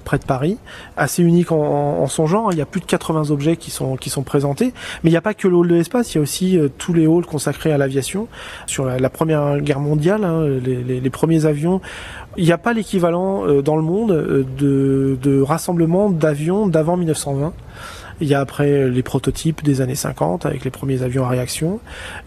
près 0.06 0.18
de 0.18 0.26
Paris, 0.26 0.58
assez 0.98 1.22
unique 1.24 1.52
en, 1.52 2.08
son 2.08 2.28
genre. 2.28 2.54
Il 2.54 2.58
y 2.58 2.62
a 2.62 2.66
plus 2.66 2.82
de 2.82 2.86
80 2.86 3.32
objets 3.32 3.58
qui 3.58 3.72
sont 3.72 3.98
qui 3.98 4.10
sont 4.10 4.24
présentés, 4.24 4.74
mais 5.04 5.10
il 5.10 5.14
n'y 5.14 5.18
a 5.18 5.22
pas 5.22 5.34
que 5.34 5.48
le 5.48 5.56
hall 5.56 5.68
de 5.68 5.76
l'espace. 5.76 6.14
Il 6.14 6.18
y 6.18 6.20
a 6.20 6.22
aussi 6.22 6.58
euh, 6.58 6.70
tous 6.78 6.94
les 6.94 7.06
halls 7.06 7.26
consacrés 7.26 7.72
à 7.72 7.78
l'aviation. 7.78 8.28
Sur 8.66 8.86
la, 8.86 9.10
Première 9.10 9.60
Guerre 9.60 9.80
mondiale, 9.80 9.91
hein, 10.24 10.48
les, 10.48 11.10
premiers 11.10 11.46
avions, 11.46 11.82
il 12.38 12.46
n'y 12.46 12.52
a 12.52 12.58
pas 12.58 12.74
l'équivalent 12.74 13.46
euh, 13.46 13.62
dans 13.62 13.76
le 13.76 13.82
monde 13.82 14.12
euh, 14.12 14.44
de, 14.58 15.18
de 15.22 15.42
rassemblement 15.42 16.10
d'avions 16.10 16.68
d'avant 16.68 16.98
1920. 16.98 17.54
Il 18.22 18.28
y 18.28 18.36
a 18.36 18.40
après 18.40 18.88
les 18.88 19.02
prototypes 19.02 19.64
des 19.64 19.82
années 19.82 19.96
50 19.96 20.46
avec 20.46 20.64
les 20.64 20.70
premiers 20.70 21.02
avions 21.02 21.26
à 21.26 21.30
réaction. 21.30 21.80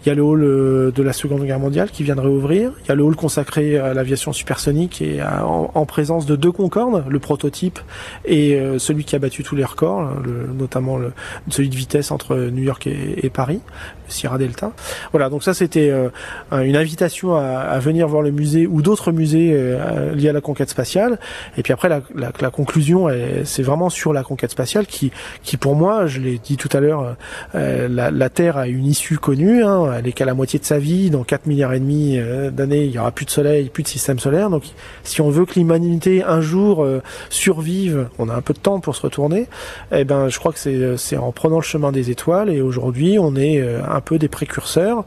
Il 0.03 0.09
y 0.09 0.11
a 0.11 0.15
le 0.15 0.21
hall 0.21 0.43
euh, 0.43 0.91
de 0.91 1.01
la 1.01 1.13
Seconde 1.13 1.45
Guerre 1.45 1.59
mondiale 1.59 1.89
qui 1.89 2.03
viendrait 2.03 2.27
ouvrir. 2.27 2.71
Il 2.83 2.89
y 2.89 2.91
a 2.91 2.95
le 2.95 3.03
hall 3.03 3.15
consacré 3.15 3.77
à 3.77 3.93
l'aviation 3.93 4.33
supersonique 4.33 5.01
et 5.01 5.21
en, 5.23 5.85
présence 5.85 6.25
de 6.25 6.35
deux 6.35 6.51
Concorde, 6.51 7.05
le 7.07 7.19
prototype 7.19 7.79
et 8.25 8.55
euh, 8.55 8.77
celui 8.79 9.05
qui 9.05 9.15
a 9.15 9.19
battu 9.19 9.43
tous 9.43 9.55
les 9.55 9.63
records, 9.63 10.01
hein, 10.01 10.21
notamment 10.57 10.99
celui 11.49 11.69
de 11.69 11.75
vitesse 11.75 12.11
entre 12.11 12.35
New 12.35 12.63
York 12.63 12.87
et, 12.87 13.29
Paris, 13.29 13.61
le 14.07 14.11
Sierra 14.11 14.37
Delta. 14.37 14.71
Voilà, 15.11 15.29
donc 15.29 15.43
ça 15.43 15.53
c'était 15.53 15.91
euh, 15.91 16.09
une 16.51 16.75
invitation 16.75 17.35
à, 17.35 17.77
venir 17.79 18.07
voir 18.07 18.21
le 18.21 18.31
musée 18.31 18.67
ou 18.67 18.81
d'autres 18.81 19.11
musées 19.11 19.77
liés 20.13 20.29
à 20.29 20.33
la 20.33 20.41
conquête 20.41 20.69
spatiale. 20.69 21.19
Et 21.57 21.63
puis 21.63 21.71
après 21.71 21.87
la, 21.87 22.01
la 22.15 22.49
conclusion, 22.49 23.07
c'est 23.43 23.63
vraiment 23.63 23.89
sur 23.89 24.11
la 24.11 24.23
conquête 24.23 24.51
spatiale 24.51 24.87
qui, 24.87 25.11
qui 25.43 25.57
pour 25.57 25.75
moi 25.75 25.84
je 26.07 26.19
l'ai 26.19 26.37
dit 26.37 26.57
tout 26.57 26.69
à 26.73 26.79
l'heure, 26.79 27.15
euh, 27.53 27.87
la, 27.87 28.29
Terre 28.29 28.57
a 28.57 28.67
une 28.67 28.85
issue 28.85 29.17
connue, 29.17 29.63
hein, 29.63 29.91
elle 29.97 30.07
est 30.07 30.11
qu'à 30.11 30.25
la 30.25 30.33
moitié 30.33 30.59
de 30.59 30.65
sa 30.65 30.79
vie, 30.79 31.09
dans 31.09 31.23
4 31.23 31.45
milliards 31.47 31.73
et 31.73 31.79
demi 31.79 32.17
euh, 32.17 32.51
d'années, 32.51 32.85
il 32.85 32.91
y 32.91 32.99
aura 32.99 33.11
plus 33.11 33.25
de 33.25 33.29
soleil, 33.29 33.69
plus 33.69 33.83
de 33.83 33.87
système 33.87 34.19
solaire, 34.19 34.49
donc 34.49 34.63
si 35.03 35.21
on 35.21 35.29
veut 35.29 35.45
que 35.45 35.57
l'humanité 35.59 36.23
un 36.23 36.41
jour 36.41 36.83
euh, 36.83 37.01
survive, 37.29 38.07
on 38.19 38.29
a 38.29 38.35
un 38.35 38.41
peu 38.41 38.53
de 38.53 38.59
temps 38.59 38.79
pour 38.79 38.95
se 38.95 39.01
retourner, 39.01 39.47
eh 39.91 40.03
ben 40.03 40.29
je 40.29 40.39
crois 40.39 40.53
que 40.53 40.95
c'est 40.97 41.17
en 41.17 41.31
prenant 41.31 41.57
le 41.57 41.63
chemin 41.63 41.91
des 41.91 42.09
étoiles, 42.09 42.49
et 42.49 42.61
aujourd'hui 42.61 43.17
on 43.19 43.35
est 43.35 43.63
un 43.87 44.01
peu 44.01 44.17
des 44.17 44.27
précurseurs, 44.27 45.05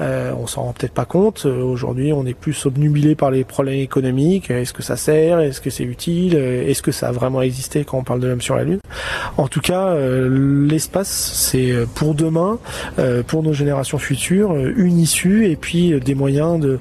on 0.00 0.46
s'en 0.46 0.62
rend 0.62 0.72
peut-être 0.72 0.92
pas 0.92 1.04
compte, 1.04 1.46
aujourd'hui 1.46 2.12
on 2.12 2.26
est 2.26 2.34
plus 2.34 2.66
obnubilé 2.66 3.14
par 3.14 3.30
les 3.30 3.44
problèmes 3.44 3.80
économiques, 3.80 4.50
est-ce 4.50 4.72
que 4.72 4.82
ça 4.82 4.96
sert, 4.96 5.40
est-ce 5.40 5.60
que 5.60 5.70
c'est 5.70 5.84
utile, 5.84 6.36
est-ce 6.36 6.82
que 6.82 6.92
ça 6.92 7.08
a 7.08 7.12
vraiment 7.12 7.42
existé 7.42 7.84
quand 7.84 7.98
on 7.98 8.04
parle 8.04 8.20
de 8.20 8.28
l'homme 8.28 8.42
sur 8.42 8.56
la 8.56 8.64
Lune, 8.64 8.80
en 9.36 9.48
tout 9.48 9.60
cas 9.60 9.94
l'espace, 10.18 11.30
c'est 11.34 11.70
euh, 11.70 11.86
pour 11.94 12.14
demain, 12.14 12.58
euh, 12.98 13.22
pour 13.22 13.42
nos 13.42 13.52
générations 13.52 13.98
futures, 13.98 14.52
euh, 14.52 14.72
une 14.76 14.98
issue 14.98 15.46
et 15.46 15.56
puis 15.56 15.98
des 16.00 16.14
moyens 16.14 16.60
de, 16.60 16.78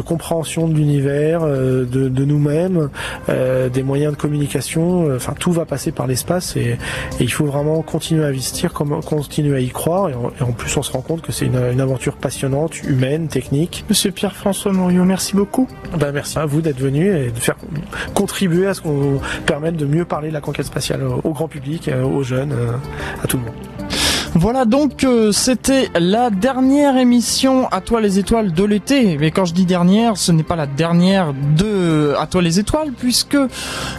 compréhension 0.00 0.68
de 0.68 0.74
l'univers, 0.74 1.40
de, 1.46 2.24
nous-mêmes, 2.24 2.90
des 3.28 3.82
moyens 3.82 4.12
de 4.12 4.18
communication. 4.18 5.14
Enfin, 5.14 5.34
tout 5.38 5.52
va 5.52 5.64
passer 5.64 5.90
par 5.90 6.06
l'espace 6.06 6.56
et, 6.56 6.76
il 7.18 7.32
faut 7.32 7.46
vraiment 7.46 7.82
continuer 7.82 8.24
à 8.24 8.28
investir, 8.28 8.72
continuer 8.72 9.56
à 9.56 9.60
y 9.60 9.68
croire. 9.68 10.10
Et 10.10 10.14
en, 10.14 10.52
plus, 10.52 10.76
on 10.76 10.82
se 10.82 10.92
rend 10.92 11.00
compte 11.00 11.22
que 11.22 11.32
c'est 11.32 11.46
une, 11.46 11.80
aventure 11.80 12.16
passionnante, 12.16 12.82
humaine, 12.84 13.28
technique. 13.28 13.84
Monsieur 13.88 14.10
Pierre-François 14.10 14.72
Morio, 14.72 15.04
merci 15.04 15.34
beaucoup. 15.34 15.66
Ben, 15.98 16.12
merci 16.12 16.38
à 16.38 16.46
vous 16.46 16.60
d'être 16.60 16.80
venu 16.80 17.08
et 17.16 17.30
de 17.30 17.38
faire 17.38 17.56
contribuer 18.14 18.66
à 18.66 18.74
ce 18.74 18.80
qu'on 18.82 19.20
permette 19.46 19.76
de 19.76 19.86
mieux 19.86 20.04
parler 20.04 20.28
de 20.28 20.34
la 20.34 20.40
conquête 20.40 20.66
spatiale 20.66 21.02
au 21.02 21.30
grand 21.32 21.48
public, 21.48 21.90
aux 22.04 22.22
jeunes 22.22 22.54
à 23.22 23.26
tout 23.26 23.38
le 23.38 23.44
monde. 23.44 24.05
Voilà 24.38 24.66
donc 24.66 25.02
euh, 25.04 25.32
c'était 25.32 25.88
la 25.98 26.28
dernière 26.28 26.98
émission 26.98 27.68
à 27.68 27.80
toi 27.80 28.02
les 28.02 28.18
étoiles 28.18 28.52
de 28.52 28.64
l'été. 28.64 29.16
Mais 29.18 29.30
quand 29.30 29.46
je 29.46 29.54
dis 29.54 29.64
dernière, 29.64 30.18
ce 30.18 30.30
n'est 30.30 30.42
pas 30.42 30.56
la 30.56 30.66
dernière 30.66 31.32
de 31.56 32.14
à 32.18 32.26
toi 32.26 32.42
les 32.42 32.60
étoiles 32.60 32.92
puisque 32.92 33.38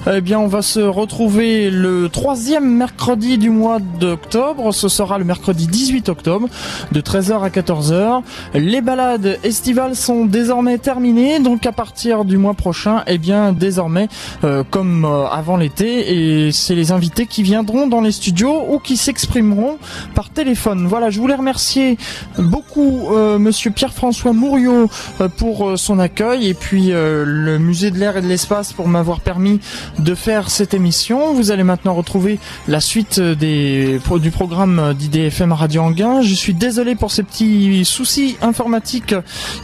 eh 0.05 0.21
bien 0.21 0.37
on 0.37 0.45
va 0.45 0.61
se 0.61 0.79
retrouver 0.79 1.71
le 1.71 2.07
troisième 2.09 2.69
mercredi 2.69 3.39
du 3.39 3.49
mois 3.49 3.79
d'octobre. 3.79 4.71
Ce 4.75 4.89
sera 4.89 5.17
le 5.17 5.25
mercredi 5.25 5.65
18 5.65 6.07
octobre 6.09 6.47
de 6.91 7.01
13h 7.01 7.41
à 7.41 7.49
14h. 7.49 8.21
Les 8.53 8.81
balades 8.81 9.39
estivales 9.43 9.95
sont 9.95 10.25
désormais 10.25 10.77
terminées 10.77 11.39
donc 11.39 11.65
à 11.65 11.71
partir 11.71 12.25
du 12.25 12.37
mois 12.37 12.53
prochain, 12.53 13.01
eh 13.07 13.17
bien 13.17 13.53
désormais 13.53 14.07
euh, 14.43 14.63
comme 14.69 15.03
euh, 15.03 15.25
avant 15.29 15.57
l'été 15.57 16.45
et 16.45 16.51
c'est 16.51 16.75
les 16.75 16.91
invités 16.91 17.25
qui 17.25 17.41
viendront 17.41 17.87
dans 17.87 18.01
les 18.01 18.11
studios 18.11 18.65
ou 18.69 18.77
qui 18.77 18.97
s'exprimeront 18.97 19.79
par 20.13 20.26
téléphone. 20.29 20.87
Voilà, 20.87 21.09
je 21.09 21.19
voulais 21.19 21.35
remercier 21.35 21.97
beaucoup 22.37 23.07
euh, 23.11 23.39
Monsieur 23.39 23.71
Pierre-François 23.71 24.33
Mouriot 24.33 24.89
euh, 25.21 25.29
pour 25.29 25.69
euh, 25.69 25.75
son 25.77 25.99
accueil 25.99 26.47
et 26.47 26.53
puis 26.53 26.91
le 26.91 27.57
Musée 27.57 27.91
de 27.91 27.97
l'air 27.97 28.17
et 28.17 28.21
de 28.21 28.27
l'espace 28.27 28.73
pour 28.73 28.87
m'avoir 28.87 29.19
permis 29.19 29.59
de 29.99 30.15
faire 30.15 30.49
cette 30.49 30.73
émission. 30.73 31.33
Vous 31.33 31.51
allez 31.51 31.63
maintenant 31.63 31.93
retrouver 31.93 32.39
la 32.67 32.79
suite 32.79 33.19
des, 33.19 33.99
du 34.19 34.31
programme 34.31 34.93
d'IDFM 34.93 35.51
Radio 35.51 35.81
Anguin. 35.81 36.21
Je 36.21 36.33
suis 36.33 36.53
désolé 36.53 36.95
pour 36.95 37.11
ces 37.11 37.23
petits 37.23 37.83
soucis 37.85 38.37
informatiques 38.41 39.15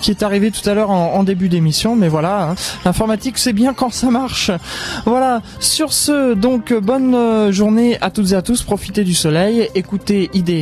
qui 0.01 0.11
est 0.11 0.23
arrivé 0.23 0.51
tout 0.51 0.67
à 0.69 0.73
l'heure 0.73 0.89
en, 0.89 1.23
début 1.23 1.49
d'émission, 1.49 1.95
mais 1.95 2.09
voilà, 2.09 2.49
hein. 2.49 2.55
l'informatique 2.83 3.37
c'est 3.37 3.53
bien 3.53 3.73
quand 3.73 3.93
ça 3.93 4.09
marche. 4.09 4.51
Voilà, 5.05 5.41
sur 5.59 5.93
ce, 5.93 6.33
donc 6.33 6.73
bonne 6.73 7.51
journée 7.51 7.97
à 8.01 8.09
toutes 8.11 8.31
et 8.31 8.35
à 8.35 8.41
tous, 8.41 8.63
profitez 8.63 9.03
du 9.03 9.13
soleil, 9.13 9.69
écoutez 9.75 10.29
IDFM 10.33 10.52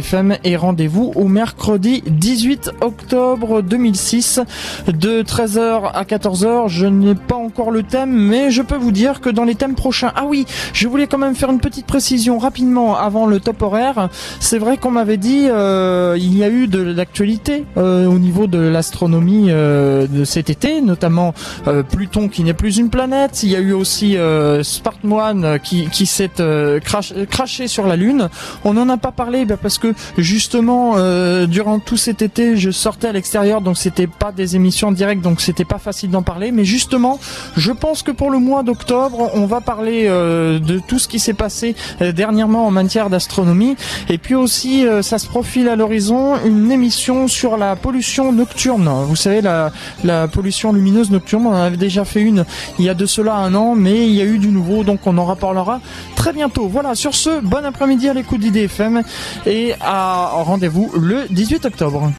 et 0.43 0.55
rendez-vous 0.55 1.11
au 1.15 1.27
mercredi 1.27 2.01
18 2.07 2.71
octobre 2.79 3.61
2006 3.61 4.39
de 4.87 5.21
13h 5.21 5.91
à 5.93 6.03
14h. 6.03 6.69
Je 6.69 6.85
n'ai 6.85 7.15
pas 7.15 7.35
encore 7.35 7.71
le 7.71 7.83
thème, 7.83 8.11
mais 8.11 8.51
je 8.51 8.61
peux 8.61 8.77
vous 8.77 8.91
dire 8.91 9.19
que 9.19 9.29
dans 9.29 9.43
les 9.43 9.55
thèmes 9.55 9.75
prochains, 9.75 10.13
ah 10.15 10.23
oui, 10.25 10.45
je 10.73 10.87
voulais 10.87 11.07
quand 11.07 11.17
même 11.17 11.35
faire 11.35 11.51
une 11.51 11.59
petite 11.59 11.85
précision 11.85 12.37
rapidement 12.37 12.97
avant 12.97 13.25
le 13.25 13.39
top 13.41 13.61
horaire. 13.61 14.07
C'est 14.39 14.59
vrai 14.59 14.77
qu'on 14.77 14.91
m'avait 14.91 15.17
dit 15.17 15.47
euh, 15.49 16.15
il 16.17 16.37
y 16.37 16.43
a 16.43 16.49
eu 16.49 16.67
de 16.67 16.81
l'actualité 16.81 17.65
euh, 17.75 18.05
au 18.05 18.17
niveau 18.17 18.47
de 18.47 18.59
l'astronomie 18.59 19.47
euh, 19.49 20.07
de 20.07 20.23
cet 20.23 20.49
été, 20.49 20.81
notamment 20.81 21.33
Pluton 21.89 22.29
qui 22.29 22.43
n'est 22.43 22.53
plus 22.53 22.77
une 22.77 22.89
planète. 22.89 23.43
Il 23.43 23.49
y 23.49 23.55
a 23.55 23.59
eu 23.59 23.73
aussi 23.73 24.15
Spartan 24.61 25.57
qui, 25.61 25.87
qui 25.89 26.05
s'est 26.05 26.29
craché 27.29 27.67
sur 27.67 27.87
la 27.87 27.95
Lune. 27.95 28.29
On 28.63 28.73
n'en 28.73 28.87
a 28.89 28.97
pas 28.97 29.11
parlé 29.11 29.45
bah, 29.45 29.57
parce 29.71 29.79
que 29.79 29.93
justement 30.17 30.95
euh, 30.97 31.47
durant 31.47 31.79
tout 31.79 31.95
cet 31.95 32.21
été 32.21 32.57
je 32.57 32.71
sortais 32.71 33.07
à 33.07 33.13
l'extérieur 33.13 33.61
donc 33.61 33.77
c'était 33.77 34.05
pas 34.05 34.33
des 34.33 34.57
émissions 34.57 34.89
en 34.89 34.91
direct 34.91 35.21
donc 35.21 35.39
c'était 35.39 35.63
pas 35.63 35.77
facile 35.77 36.09
d'en 36.09 36.23
parler. 36.23 36.51
Mais 36.51 36.65
justement 36.65 37.21
je 37.55 37.71
pense 37.71 38.03
que 38.03 38.11
pour 38.11 38.31
le 38.31 38.39
mois 38.39 38.63
d'octobre 38.63 39.31
on 39.33 39.45
va 39.45 39.61
parler 39.61 40.07
euh, 40.07 40.59
de 40.59 40.79
tout 40.85 40.99
ce 40.99 41.07
qui 41.07 41.19
s'est 41.19 41.33
passé 41.33 41.73
euh, 42.01 42.11
dernièrement 42.11 42.67
en 42.67 42.71
matière 42.71 43.09
d'astronomie. 43.09 43.77
Et 44.09 44.17
puis 44.17 44.35
aussi 44.35 44.85
ça 45.03 45.17
se 45.17 45.27
profile 45.27 45.69
à 45.69 45.77
l'horizon 45.77 46.35
une 46.43 46.69
émission 46.69 47.29
sur 47.29 47.55
la 47.55 47.77
pollution 47.77 48.33
nocturne. 48.33 48.89
Vous 49.05 49.15
savez 49.15 49.39
la, 49.39 49.71
la 50.03 50.27
pollution 50.27 50.73
lumineuse 50.73 51.11
nocturne 51.11 51.45
on 51.45 51.51
en 51.51 51.63
avait 51.63 51.77
déjà 51.77 52.03
fait 52.03 52.19
une 52.19 52.43
il 52.77 52.83
y 52.83 52.89
a 52.89 52.93
de 52.93 53.05
cela 53.05 53.35
un 53.35 53.55
an 53.55 53.75
mais 53.75 54.05
il 54.05 54.15
y 54.15 54.21
a 54.21 54.25
eu 54.25 54.37
du 54.37 54.49
nouveau 54.49 54.83
donc 54.83 55.07
on 55.07 55.17
en 55.17 55.25
reparlera 55.25 55.79
très 56.17 56.33
bientôt. 56.33 56.67
Voilà 56.67 56.93
sur 56.93 57.15
ce 57.15 57.39
bon 57.39 57.63
après-midi 57.63 58.09
à 58.09 58.13
l'écoute 58.13 58.41
d'IDFM 58.41 59.03
et 59.61 59.73
à 59.79 60.31
rendez-vous 60.43 60.91
le 60.99 61.27
18 61.29 61.65
octobre. 61.65 62.09